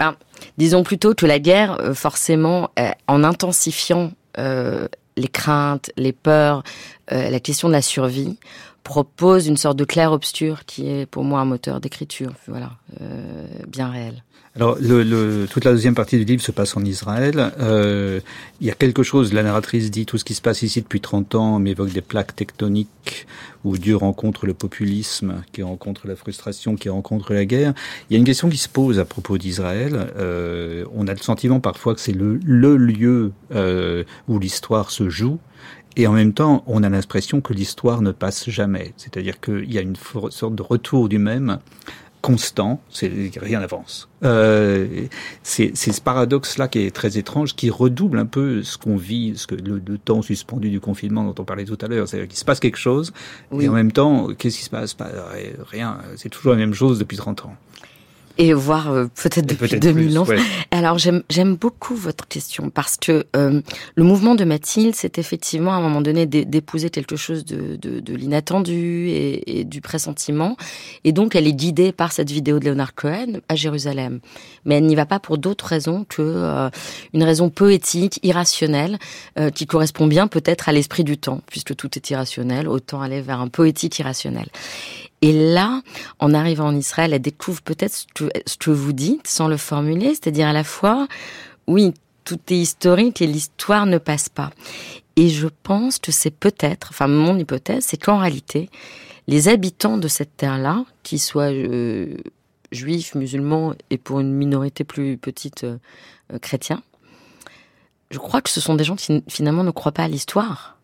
ben, 0.00 0.16
disons 0.56 0.82
plutôt 0.82 1.14
que 1.14 1.26
la 1.26 1.38
guerre, 1.38 1.78
euh, 1.80 1.92
forcément, 1.92 2.70
euh, 2.78 2.90
en 3.06 3.22
intensifiant 3.22 4.12
euh, 4.38 4.88
les 5.18 5.28
craintes, 5.28 5.90
les 5.98 6.12
peurs, 6.12 6.62
la 7.10 7.40
question 7.40 7.68
de 7.68 7.74
la 7.74 7.82
survie, 7.82 8.38
propose 8.84 9.48
une 9.48 9.56
sorte 9.56 9.76
de 9.76 9.84
clair-obscur 9.84 10.64
qui 10.64 10.88
est 10.88 11.04
pour 11.04 11.24
moi 11.24 11.40
un 11.40 11.44
moteur 11.44 11.80
d'écriture, 11.80 12.32
voilà, 12.46 12.70
bien 13.66 13.90
réel. 13.90 14.22
Alors, 14.56 14.76
le, 14.80 15.04
le, 15.04 15.46
toute 15.48 15.64
la 15.64 15.70
deuxième 15.70 15.94
partie 15.94 16.18
du 16.18 16.24
livre 16.24 16.42
se 16.42 16.50
passe 16.50 16.76
en 16.76 16.84
Israël. 16.84 17.52
Euh, 17.60 18.18
il 18.60 18.66
y 18.66 18.70
a 18.70 18.74
quelque 18.74 19.04
chose, 19.04 19.32
la 19.32 19.44
narratrice 19.44 19.92
dit, 19.92 20.06
tout 20.06 20.18
ce 20.18 20.24
qui 20.24 20.34
se 20.34 20.42
passe 20.42 20.62
ici 20.62 20.80
depuis 20.82 21.00
30 21.00 21.36
ans 21.36 21.58
m'évoque 21.60 21.92
des 21.92 22.00
plaques 22.00 22.34
tectoniques 22.34 23.28
où 23.62 23.78
Dieu 23.78 23.94
rencontre 23.94 24.46
le 24.46 24.54
populisme, 24.54 25.44
qui 25.52 25.62
rencontre 25.62 26.08
la 26.08 26.16
frustration, 26.16 26.74
qui 26.74 26.88
rencontre 26.88 27.32
la 27.32 27.44
guerre. 27.44 27.74
Il 28.08 28.14
y 28.14 28.16
a 28.16 28.18
une 28.18 28.24
question 28.24 28.48
qui 28.48 28.56
se 28.56 28.68
pose 28.68 28.98
à 28.98 29.04
propos 29.04 29.38
d'Israël. 29.38 30.12
Euh, 30.16 30.84
on 30.94 31.06
a 31.06 31.12
le 31.12 31.18
sentiment 31.18 31.60
parfois 31.60 31.94
que 31.94 32.00
c'est 32.00 32.10
le, 32.10 32.40
le 32.44 32.76
lieu 32.76 33.30
euh, 33.54 34.02
où 34.26 34.40
l'histoire 34.40 34.90
se 34.90 35.08
joue. 35.08 35.38
Et 35.96 36.08
en 36.08 36.12
même 36.12 36.32
temps, 36.32 36.64
on 36.66 36.82
a 36.82 36.88
l'impression 36.88 37.40
que 37.40 37.52
l'histoire 37.52 38.02
ne 38.02 38.10
passe 38.10 38.50
jamais. 38.50 38.94
C'est-à-dire 38.96 39.40
qu'il 39.40 39.72
y 39.72 39.78
a 39.78 39.80
une 39.80 39.96
sorte 39.96 40.54
de 40.56 40.62
retour 40.62 41.08
du 41.08 41.18
même 41.18 41.58
constant, 42.22 42.80
c'est 42.90 43.10
rien 43.40 43.60
n'avance. 43.60 44.08
Euh, 44.24 44.86
c'est 45.42 45.74
ce 45.74 46.00
paradoxe-là 46.00 46.68
qui 46.68 46.80
est 46.80 46.90
très 46.94 47.16
étrange, 47.18 47.56
qui 47.56 47.70
redouble 47.70 48.18
un 48.18 48.26
peu 48.26 48.62
ce 48.62 48.76
qu'on 48.78 48.96
vit, 48.96 49.32
ce 49.36 49.46
que 49.46 49.54
le, 49.54 49.80
le 49.84 49.98
temps 49.98 50.20
suspendu 50.22 50.70
du 50.70 50.80
confinement 50.80 51.24
dont 51.24 51.34
on 51.40 51.44
parlait 51.44 51.64
tout 51.64 51.78
à 51.80 51.86
l'heure. 51.88 52.06
C'est-à-dire 52.08 52.28
qu'il 52.28 52.38
se 52.38 52.44
passe 52.44 52.60
quelque 52.60 52.76
chose, 52.78 53.12
Oui. 53.50 53.64
et 53.64 53.68
en 53.68 53.72
même 53.72 53.92
temps, 53.92 54.28
qu'est-ce 54.36 54.58
qui 54.58 54.64
se 54.64 54.70
passe? 54.70 54.94
Pas- 54.94 55.10
Rien. 55.70 55.98
C'est 56.16 56.28
toujours 56.28 56.52
la 56.52 56.58
même 56.58 56.74
chose 56.74 56.98
depuis 56.98 57.16
30 57.16 57.44
ans. 57.46 57.56
Et 58.42 58.54
voire 58.54 58.90
euh, 58.90 59.04
peut-être 59.22 59.44
depuis 59.44 59.68
peut-être 59.68 59.82
2000 59.82 60.06
plus, 60.06 60.18
ans. 60.18 60.24
ouais. 60.24 60.38
Alors 60.70 60.96
j'aime 60.98 61.56
beaucoup 61.56 61.94
votre 61.94 62.26
question 62.26 62.70
parce 62.70 62.96
que 62.96 63.26
euh, 63.36 63.60
le 63.96 64.04
mouvement 64.04 64.34
de 64.34 64.44
Mathilde, 64.44 64.94
c'est 64.96 65.18
effectivement 65.18 65.72
à 65.72 65.76
un 65.76 65.80
moment 65.82 66.00
donné 66.00 66.24
d'é- 66.24 66.46
d'épouser 66.46 66.88
quelque 66.88 67.16
chose 67.16 67.44
de, 67.44 67.76
de, 67.76 68.00
de 68.00 68.14
l'inattendu 68.14 69.08
et, 69.08 69.60
et 69.60 69.64
du 69.64 69.82
pressentiment. 69.82 70.56
Et 71.04 71.12
donc 71.12 71.36
elle 71.36 71.46
est 71.46 71.52
guidée 71.52 71.92
par 71.92 72.12
cette 72.12 72.30
vidéo 72.30 72.58
de 72.58 72.64
Leonard 72.70 72.94
Cohen 72.94 73.40
à 73.50 73.56
Jérusalem. 73.56 74.20
Mais 74.64 74.76
elle 74.76 74.86
n'y 74.86 74.94
va 74.94 75.04
pas 75.04 75.20
pour 75.20 75.36
d'autres 75.36 75.66
raisons 75.66 76.06
que 76.08 76.22
euh, 76.22 76.70
une 77.12 77.24
raison 77.24 77.50
poétique, 77.50 78.20
irrationnelle, 78.22 78.98
euh, 79.38 79.50
qui 79.50 79.66
correspond 79.66 80.06
bien 80.06 80.28
peut-être 80.28 80.68
à 80.68 80.72
l'esprit 80.72 81.04
du 81.04 81.18
temps, 81.18 81.42
puisque 81.46 81.76
tout 81.76 81.90
est 81.96 82.08
irrationnel, 82.10 82.68
autant 82.68 83.02
aller 83.02 83.20
vers 83.20 83.40
un 83.40 83.48
poétique 83.48 83.98
irrationnel. 83.98 84.46
Et 85.22 85.52
là, 85.52 85.82
en 86.18 86.32
arrivant 86.32 86.68
en 86.68 86.76
Israël, 86.76 87.12
elle 87.12 87.20
découvre 87.20 87.62
peut-être 87.62 87.94
ce 87.94 88.56
que, 88.56 88.70
vous 88.70 88.92
dites 88.92 89.26
sans 89.26 89.48
le 89.48 89.58
formuler, 89.58 90.08
c'est-à-dire 90.08 90.48
à 90.48 90.52
la 90.52 90.64
fois, 90.64 91.08
oui, 91.66 91.92
tout 92.24 92.38
est 92.48 92.56
historique 92.56 93.20
et 93.20 93.26
l'histoire 93.26 93.86
ne 93.86 93.98
passe 93.98 94.28
pas. 94.28 94.50
Et 95.16 95.28
je 95.28 95.48
pense 95.62 95.98
que 95.98 96.12
c'est 96.12 96.30
peut-être, 96.30 96.88
enfin 96.90 97.06
mon 97.06 97.38
hypothèse, 97.38 97.84
c'est 97.84 97.98
qu'en 97.98 98.18
réalité, 98.18 98.70
les 99.26 99.48
habitants 99.48 99.98
de 99.98 100.08
cette 100.08 100.36
terre-là, 100.36 100.84
qui 101.02 101.18
soient 101.18 101.52
euh, 101.52 102.16
juifs, 102.72 103.14
musulmans 103.14 103.74
et 103.90 103.98
pour 103.98 104.20
une 104.20 104.32
minorité 104.32 104.84
plus 104.84 105.18
petite 105.18 105.64
euh, 105.64 105.78
chrétiens, 106.40 106.82
je 108.10 108.18
crois 108.18 108.40
que 108.40 108.50
ce 108.50 108.60
sont 108.60 108.74
des 108.74 108.84
gens 108.84 108.96
qui 108.96 109.22
finalement 109.28 109.64
ne 109.64 109.70
croient 109.70 109.92
pas 109.92 110.04
à 110.04 110.08
l'histoire. 110.08 110.79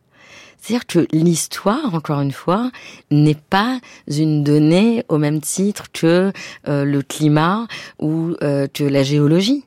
C'est-à-dire 0.67 0.87
que 0.87 1.07
l'histoire, 1.13 1.95
encore 1.95 2.21
une 2.21 2.33
fois, 2.33 2.73
n'est 3.13 3.37
pas 3.37 3.79
une 4.09 4.43
donnée 4.43 5.05
au 5.09 5.17
même 5.17 5.41
titre 5.41 5.85
que 5.93 6.33
euh, 6.67 6.85
le 6.85 7.03
climat 7.03 7.69
ou 8.01 8.35
euh, 8.43 8.67
que 8.67 8.83
la 8.83 9.05
géologie. 9.05 9.65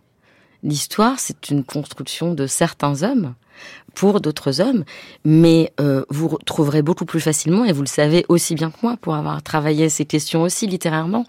L'histoire, 0.62 1.18
c'est 1.18 1.52
une 1.52 1.64
construction 1.64 2.34
de 2.34 2.48
certains 2.48 3.02
hommes 3.04 3.34
pour 3.96 4.20
d'autres 4.20 4.60
hommes, 4.60 4.84
mais 5.24 5.72
euh, 5.80 6.04
vous 6.10 6.38
trouverez 6.46 6.82
beaucoup 6.82 7.06
plus 7.06 7.22
facilement, 7.22 7.64
et 7.64 7.72
vous 7.72 7.82
le 7.82 7.88
savez 7.88 8.26
aussi 8.28 8.54
bien 8.54 8.70
que 8.70 8.78
moi, 8.84 8.98
pour 9.00 9.16
avoir 9.16 9.42
travaillé 9.42 9.88
ces 9.88 10.04
questions 10.04 10.42
aussi 10.42 10.68
littérairement, 10.68 11.26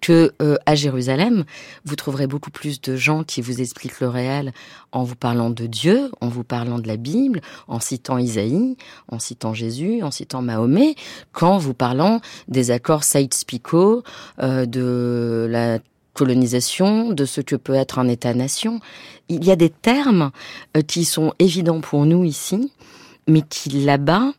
que 0.00 0.32
euh, 0.42 0.56
à 0.66 0.74
Jérusalem, 0.74 1.44
vous 1.84 1.96
trouverez 1.96 2.26
beaucoup 2.26 2.50
plus 2.50 2.80
de 2.80 2.96
gens 2.96 3.24
qui 3.24 3.40
vous 3.40 3.60
expliquent 3.60 4.00
le 4.00 4.08
réel 4.08 4.52
en 4.92 5.04
vous 5.04 5.16
parlant 5.16 5.50
de 5.50 5.66
Dieu, 5.66 6.10
en 6.20 6.28
vous 6.28 6.44
parlant 6.44 6.78
de 6.78 6.88
la 6.88 6.96
Bible, 6.96 7.40
en 7.68 7.80
citant 7.80 8.18
Isaïe, 8.18 8.76
en 9.08 9.18
citant 9.18 9.54
Jésus, 9.54 10.02
en 10.02 10.10
citant 10.10 10.42
Mahomet, 10.42 10.94
qu'en 11.32 11.58
vous 11.58 11.74
parlant 11.74 12.20
des 12.48 12.70
accords 12.70 13.04
Sykes-Picot, 13.04 14.02
euh, 14.42 14.66
de 14.66 15.46
la 15.50 15.78
colonisation, 16.16 17.12
de 17.12 17.24
ce 17.24 17.40
que 17.40 17.56
peut 17.56 17.74
être 17.74 17.98
un 17.98 18.08
État-nation. 18.08 18.80
Il 19.28 19.44
y 19.44 19.50
a 19.50 19.56
des 19.56 19.70
termes 19.70 20.30
euh, 20.76 20.82
qui 20.82 21.04
sont 21.04 21.32
évidents 21.38 21.80
pour 21.80 22.06
nous 22.06 22.24
ici, 22.24 22.72
mais 23.28 23.42
qui 23.42 23.68
là-bas, 23.68 24.32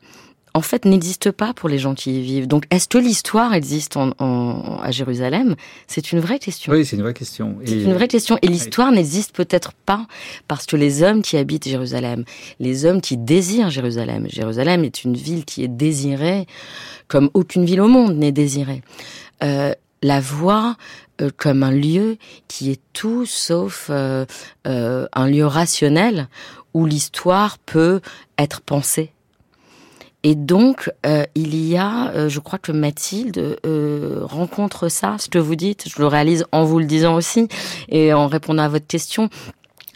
en 0.57 0.61
fait, 0.61 0.85
n'existent 0.85 1.31
pas 1.31 1.53
pour 1.53 1.69
les 1.69 1.77
gens 1.77 1.93
qui 1.95 2.19
y 2.19 2.21
vivent. 2.21 2.47
Donc, 2.47 2.65
est-ce 2.71 2.87
que 2.87 2.97
l'histoire 2.97 3.53
existe 3.53 3.95
en, 3.95 4.11
en- 4.19 4.79
à 4.81 4.91
Jérusalem? 4.91 5.55
C'est 5.87 6.11
une 6.11 6.19
vraie 6.19 6.39
question. 6.39 6.73
Oui, 6.73 6.85
c'est 6.85 6.95
une 6.95 7.03
vraie 7.03 7.13
question. 7.13 7.57
C'est 7.63 7.81
une 7.83 7.93
vraie 7.93 8.07
question. 8.07 8.37
Et 8.41 8.47
l'histoire 8.47 8.91
n'existe 8.91 9.35
peut-être 9.35 9.71
pas 9.85 10.07
parce 10.47 10.65
que 10.65 10.75
les 10.75 11.03
hommes 11.03 11.21
qui 11.21 11.37
habitent 11.37 11.67
Jérusalem, 11.67 12.23
les 12.59 12.85
hommes 12.85 13.01
qui 13.01 13.15
désirent 13.17 13.69
Jérusalem, 13.69 14.27
Jérusalem 14.29 14.83
est 14.83 15.03
une 15.03 15.15
ville 15.15 15.45
qui 15.45 15.63
est 15.63 15.67
désirée 15.67 16.47
comme 17.07 17.29
aucune 17.33 17.63
ville 17.63 17.81
au 17.81 17.87
monde 17.87 18.17
n'est 18.17 18.31
désirée. 18.31 18.81
Euh, 19.43 19.73
la 20.01 20.19
voient 20.19 20.75
euh, 21.21 21.29
comme 21.37 21.63
un 21.63 21.71
lieu 21.71 22.17
qui 22.47 22.71
est 22.71 22.81
tout 22.93 23.25
sauf 23.25 23.87
euh, 23.91 24.25
un 24.65 25.27
lieu 25.27 25.45
rationnel 25.45 26.27
où 26.73 26.85
l'histoire 26.85 27.57
peut 27.59 28.01
être 28.37 28.61
pensée. 28.61 29.11
Et 30.29 30.35
donc, 30.35 30.91
euh, 31.05 31.23
il 31.35 31.55
y 31.55 31.77
a, 31.77 32.11
euh, 32.11 32.27
je 32.27 32.41
crois 32.41 32.59
que 32.59 32.73
Mathilde 32.73 33.57
euh, 33.65 34.19
rencontre 34.23 34.89
ça, 34.89 35.15
ce 35.19 35.29
que 35.29 35.37
vous 35.39 35.55
dites, 35.55 35.85
je 35.87 36.01
le 36.01 36.07
réalise 36.07 36.43
en 36.51 36.65
vous 36.65 36.79
le 36.79 36.85
disant 36.85 37.15
aussi, 37.15 37.47
et 37.87 38.11
en 38.13 38.27
répondant 38.27 38.63
à 38.63 38.67
votre 38.67 38.87
question. 38.87 39.29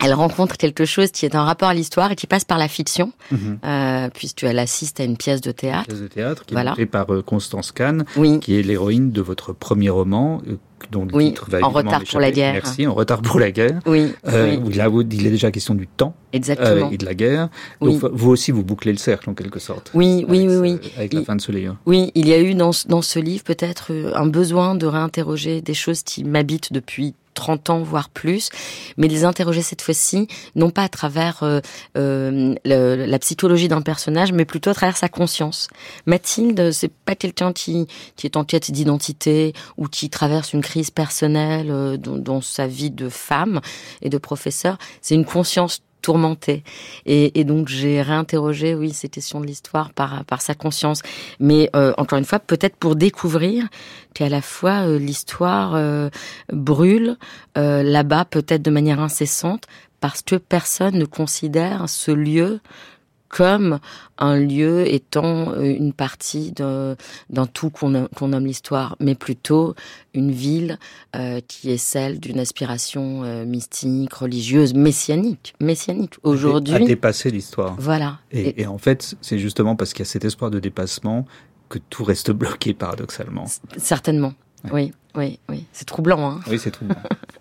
Elle 0.03 0.13
rencontre 0.13 0.55
quelque 0.55 0.85
chose 0.85 1.11
qui 1.11 1.25
est 1.25 1.35
un 1.35 1.43
rapport 1.43 1.67
à 1.67 1.73
l'histoire 1.73 2.11
et 2.11 2.15
qui 2.15 2.27
passe 2.27 2.45
par 2.45 2.57
la 2.57 2.69
fiction, 2.69 3.11
Mhm. 3.31 3.59
euh, 3.65 4.09
puisqu'elle 4.13 4.57
assiste 4.57 5.01
à 5.01 5.03
une 5.03 5.17
pièce 5.17 5.41
de 5.41 5.51
théâtre. 5.51 5.87
Pièce 5.89 5.99
de 6.01 6.07
théâtre 6.07 6.45
qui 6.45 6.53
Voilà. 6.53 6.69
est 6.71 6.73
montée 6.75 6.85
par 6.85 7.07
Constance 7.25 7.71
Kahn, 7.73 8.05
Oui, 8.15 8.39
qui 8.39 8.57
est 8.57 8.63
l'héroïne 8.63 9.11
de 9.11 9.21
votre 9.21 9.51
premier 9.53 9.89
roman, 9.89 10.41
dont 10.89 11.05
le 11.05 11.13
Oui, 11.15 11.27
titre 11.27 11.47
va 11.49 11.59
En 11.63 11.69
retard 11.69 12.01
pour 12.09 12.19
la 12.19 12.31
guerre. 12.31 12.53
Merci, 12.53 12.87
en 12.87 12.93
retard 12.93 13.21
pour 13.21 13.39
la 13.39 13.51
guerre. 13.51 13.79
oui, 13.85 14.13
Euh, 14.27 14.57
oui, 14.63 14.73
Là, 14.73 14.89
où 14.89 15.01
il 15.01 15.27
est 15.27 15.29
déjà 15.29 15.51
question 15.51 15.75
du 15.75 15.87
temps 15.87 16.15
euh, 16.17 16.37
exactement. 16.37 16.89
et 16.91 16.97
de 16.97 17.05
la 17.05 17.13
guerre. 17.13 17.49
Oui. 17.81 17.97
Donc, 17.99 18.11
vous 18.13 18.29
aussi, 18.31 18.51
vous 18.51 18.63
bouclez 18.63 18.91
le 18.91 18.97
cercle 18.97 19.29
en 19.29 19.33
quelque 19.33 19.59
sorte. 19.59 19.91
Oui, 19.93 20.25
oui, 20.29 20.47
oui, 20.47 20.55
oui. 20.57 20.91
Avec 20.97 21.13
la 21.13 21.23
fin 21.23 21.35
de 21.35 21.41
ce 21.41 21.51
livre. 21.51 21.77
Oui, 21.85 22.11
il 22.15 22.27
y 22.27 22.33
a 22.33 22.39
eu 22.41 22.53
dans, 22.55 22.71
ce- 22.71 22.87
dans 22.87 23.01
ce 23.01 23.19
livre 23.19 23.43
peut-être 23.43 23.87
euh, 23.91 24.11
un 24.15 24.25
besoin 24.27 24.75
de 24.75 24.85
réinterroger 24.85 25.61
des 25.61 25.73
choses 25.73 26.03
qui 26.03 26.23
m'habitent 26.23 26.71
depuis 26.73 27.15
30 27.33 27.69
ans, 27.69 27.81
voire 27.81 28.09
plus, 28.09 28.49
mais 28.97 29.07
les 29.07 29.25
interroger 29.25 29.61
cette 29.61 29.81
fois-ci, 29.81 30.27
non 30.55 30.69
pas 30.69 30.83
à 30.83 30.89
travers 30.89 31.43
euh, 31.43 31.59
euh, 31.97 32.55
la 32.65 33.19
psychologie 33.19 33.67
d'un 33.67 33.81
personnage, 33.81 34.31
mais 34.31 34.45
plutôt 34.45 34.69
à 34.69 34.73
travers 34.73 34.97
sa 34.97 35.09
conscience. 35.09 35.67
Mathilde, 36.05 36.71
c'est 36.71 36.91
pas 36.91 37.15
quelqu'un 37.15 37.53
qui, 37.53 37.87
qui 38.15 38.27
est 38.27 38.37
en 38.37 38.43
quête 38.43 38.71
d'identité 38.71 39.53
ou 39.77 39.87
qui 39.87 40.09
traverse 40.09 40.53
une 40.53 40.61
crise 40.61 40.91
personnelle 40.91 41.71
euh, 41.71 41.97
dans, 41.97 42.17
dans 42.17 42.41
sa 42.41 42.67
vie 42.67 42.91
de 42.91 43.09
femme 43.09 43.61
et 44.01 44.09
de 44.09 44.17
professeur. 44.17 44.77
C'est 45.01 45.15
une 45.15 45.25
conscience 45.25 45.81
tourmentée. 46.01 46.63
Et, 47.05 47.39
et 47.39 47.43
donc 47.43 47.67
j'ai 47.67 48.01
réinterrogé, 48.01 48.75
oui, 48.75 48.91
ces 48.91 49.09
questions 49.09 49.39
de 49.39 49.45
l'histoire 49.45 49.91
par, 49.93 50.25
par 50.25 50.41
sa 50.41 50.53
conscience. 50.53 51.01
Mais 51.39 51.69
euh, 51.75 51.93
encore 51.97 52.19
une 52.19 52.25
fois, 52.25 52.39
peut-être 52.39 52.75
pour 52.75 52.95
découvrir 52.95 53.67
qu'à 54.13 54.29
la 54.29 54.41
fois 54.41 54.87
euh, 54.87 54.99
l'histoire 54.99 55.75
euh, 55.75 56.09
brûle 56.51 57.17
euh, 57.57 57.83
là-bas, 57.83 58.25
peut-être 58.25 58.61
de 58.61 58.71
manière 58.71 58.99
incessante, 58.99 59.65
parce 59.99 60.21
que 60.21 60.35
personne 60.35 60.97
ne 60.97 61.05
considère 61.05 61.87
ce 61.87 62.11
lieu 62.11 62.59
comme 63.31 63.79
un 64.17 64.37
lieu 64.37 64.85
étant 64.93 65.53
euh, 65.53 65.63
une 65.63 65.93
partie 65.93 66.51
d'un 66.51 66.95
d'un 67.29 67.47
tout 67.47 67.69
qu'on 67.69 68.07
qu'on 68.15 68.27
nomme 68.27 68.45
l'histoire, 68.45 68.97
mais 68.99 69.15
plutôt 69.15 69.73
une 70.13 70.31
ville 70.31 70.77
euh, 71.15 71.39
qui 71.47 71.71
est 71.71 71.77
celle 71.77 72.19
d'une 72.19 72.39
aspiration 72.39 73.23
euh, 73.23 73.45
mystique, 73.45 74.13
religieuse, 74.13 74.73
messianique, 74.73 75.55
messianique. 75.61 76.15
À 76.23 76.27
Aujourd'hui, 76.27 76.85
dépasser 76.85 77.31
l'histoire. 77.31 77.75
voilà. 77.79 78.19
Et, 78.31 78.61
et 78.61 78.67
en 78.67 78.77
fait, 78.77 79.15
c'est 79.21 79.39
justement 79.39 79.75
parce 79.77 79.93
qu'il 79.93 80.01
y 80.05 80.07
a 80.07 80.11
cet 80.11 80.25
espoir 80.25 80.51
de 80.51 80.59
dépassement 80.59 81.25
que 81.69 81.79
tout 81.89 82.03
reste 82.03 82.31
bloqué 82.41 82.73
paradoxalement. 82.73 83.45
Certainement. 83.77 84.33
Oui, 84.71 84.91
oui, 85.15 85.39
oui. 85.49 85.65
C'est 85.71 85.85
troublant, 85.85 86.29
hein. 86.29 86.39
Oui, 86.47 86.59
c'est 86.59 86.71
troublant. 86.71 86.95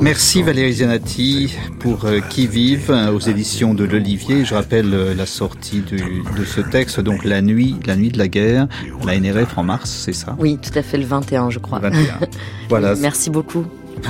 Merci 0.00 0.42
Valérie 0.42 0.74
Zanatti 0.74 1.54
pour 1.78 2.04
euh, 2.04 2.20
Qui 2.28 2.46
vive 2.46 2.90
euh, 2.90 3.10
aux 3.12 3.18
éditions 3.18 3.72
de 3.72 3.84
l'Olivier. 3.84 4.44
Je 4.44 4.54
rappelle 4.54 4.92
euh, 4.92 5.14
la 5.14 5.26
sortie 5.26 5.80
du- 5.80 6.22
de 6.38 6.44
ce 6.44 6.60
texte, 6.60 7.00
donc 7.00 7.24
la 7.24 7.40
nuit, 7.40 7.76
la 7.86 7.96
nuit 7.96 8.10
de 8.10 8.18
la 8.18 8.28
guerre, 8.28 8.68
la 9.06 9.18
NRF 9.18 9.56
en 9.56 9.62
mars, 9.64 9.90
c'est 10.04 10.12
ça? 10.12 10.36
Oui, 10.38 10.58
tout 10.60 10.76
à 10.78 10.82
fait, 10.82 10.98
le 10.98 11.04
21, 11.06 11.50
je 11.50 11.58
crois. 11.60 11.78
21. 11.78 11.98
Voilà, 12.68 12.94
Merci 13.00 13.30
beaucoup. 13.30 13.64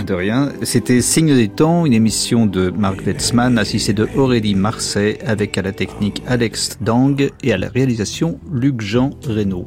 De 0.07 0.14
rien. 0.14 0.51
C'était 0.62 1.01
Signe 1.01 1.35
des 1.35 1.49
temps, 1.49 1.85
une 1.87 1.93
émission 1.93 2.47
de 2.47 2.70
Marc 2.70 3.05
Wetzmann, 3.07 3.59
assistée 3.59 3.93
de 3.93 4.09
Aurélie 4.16 4.55
Marseille, 4.55 5.18
avec 5.27 5.57
à 5.59 5.62
la 5.62 5.73
technique 5.73 6.23
Alex 6.27 6.79
Dang 6.81 7.29
et 7.43 7.53
à 7.53 7.59
la 7.59 7.68
réalisation 7.68 8.39
Luc-Jean 8.53 9.11
Reynaud. 9.27 9.66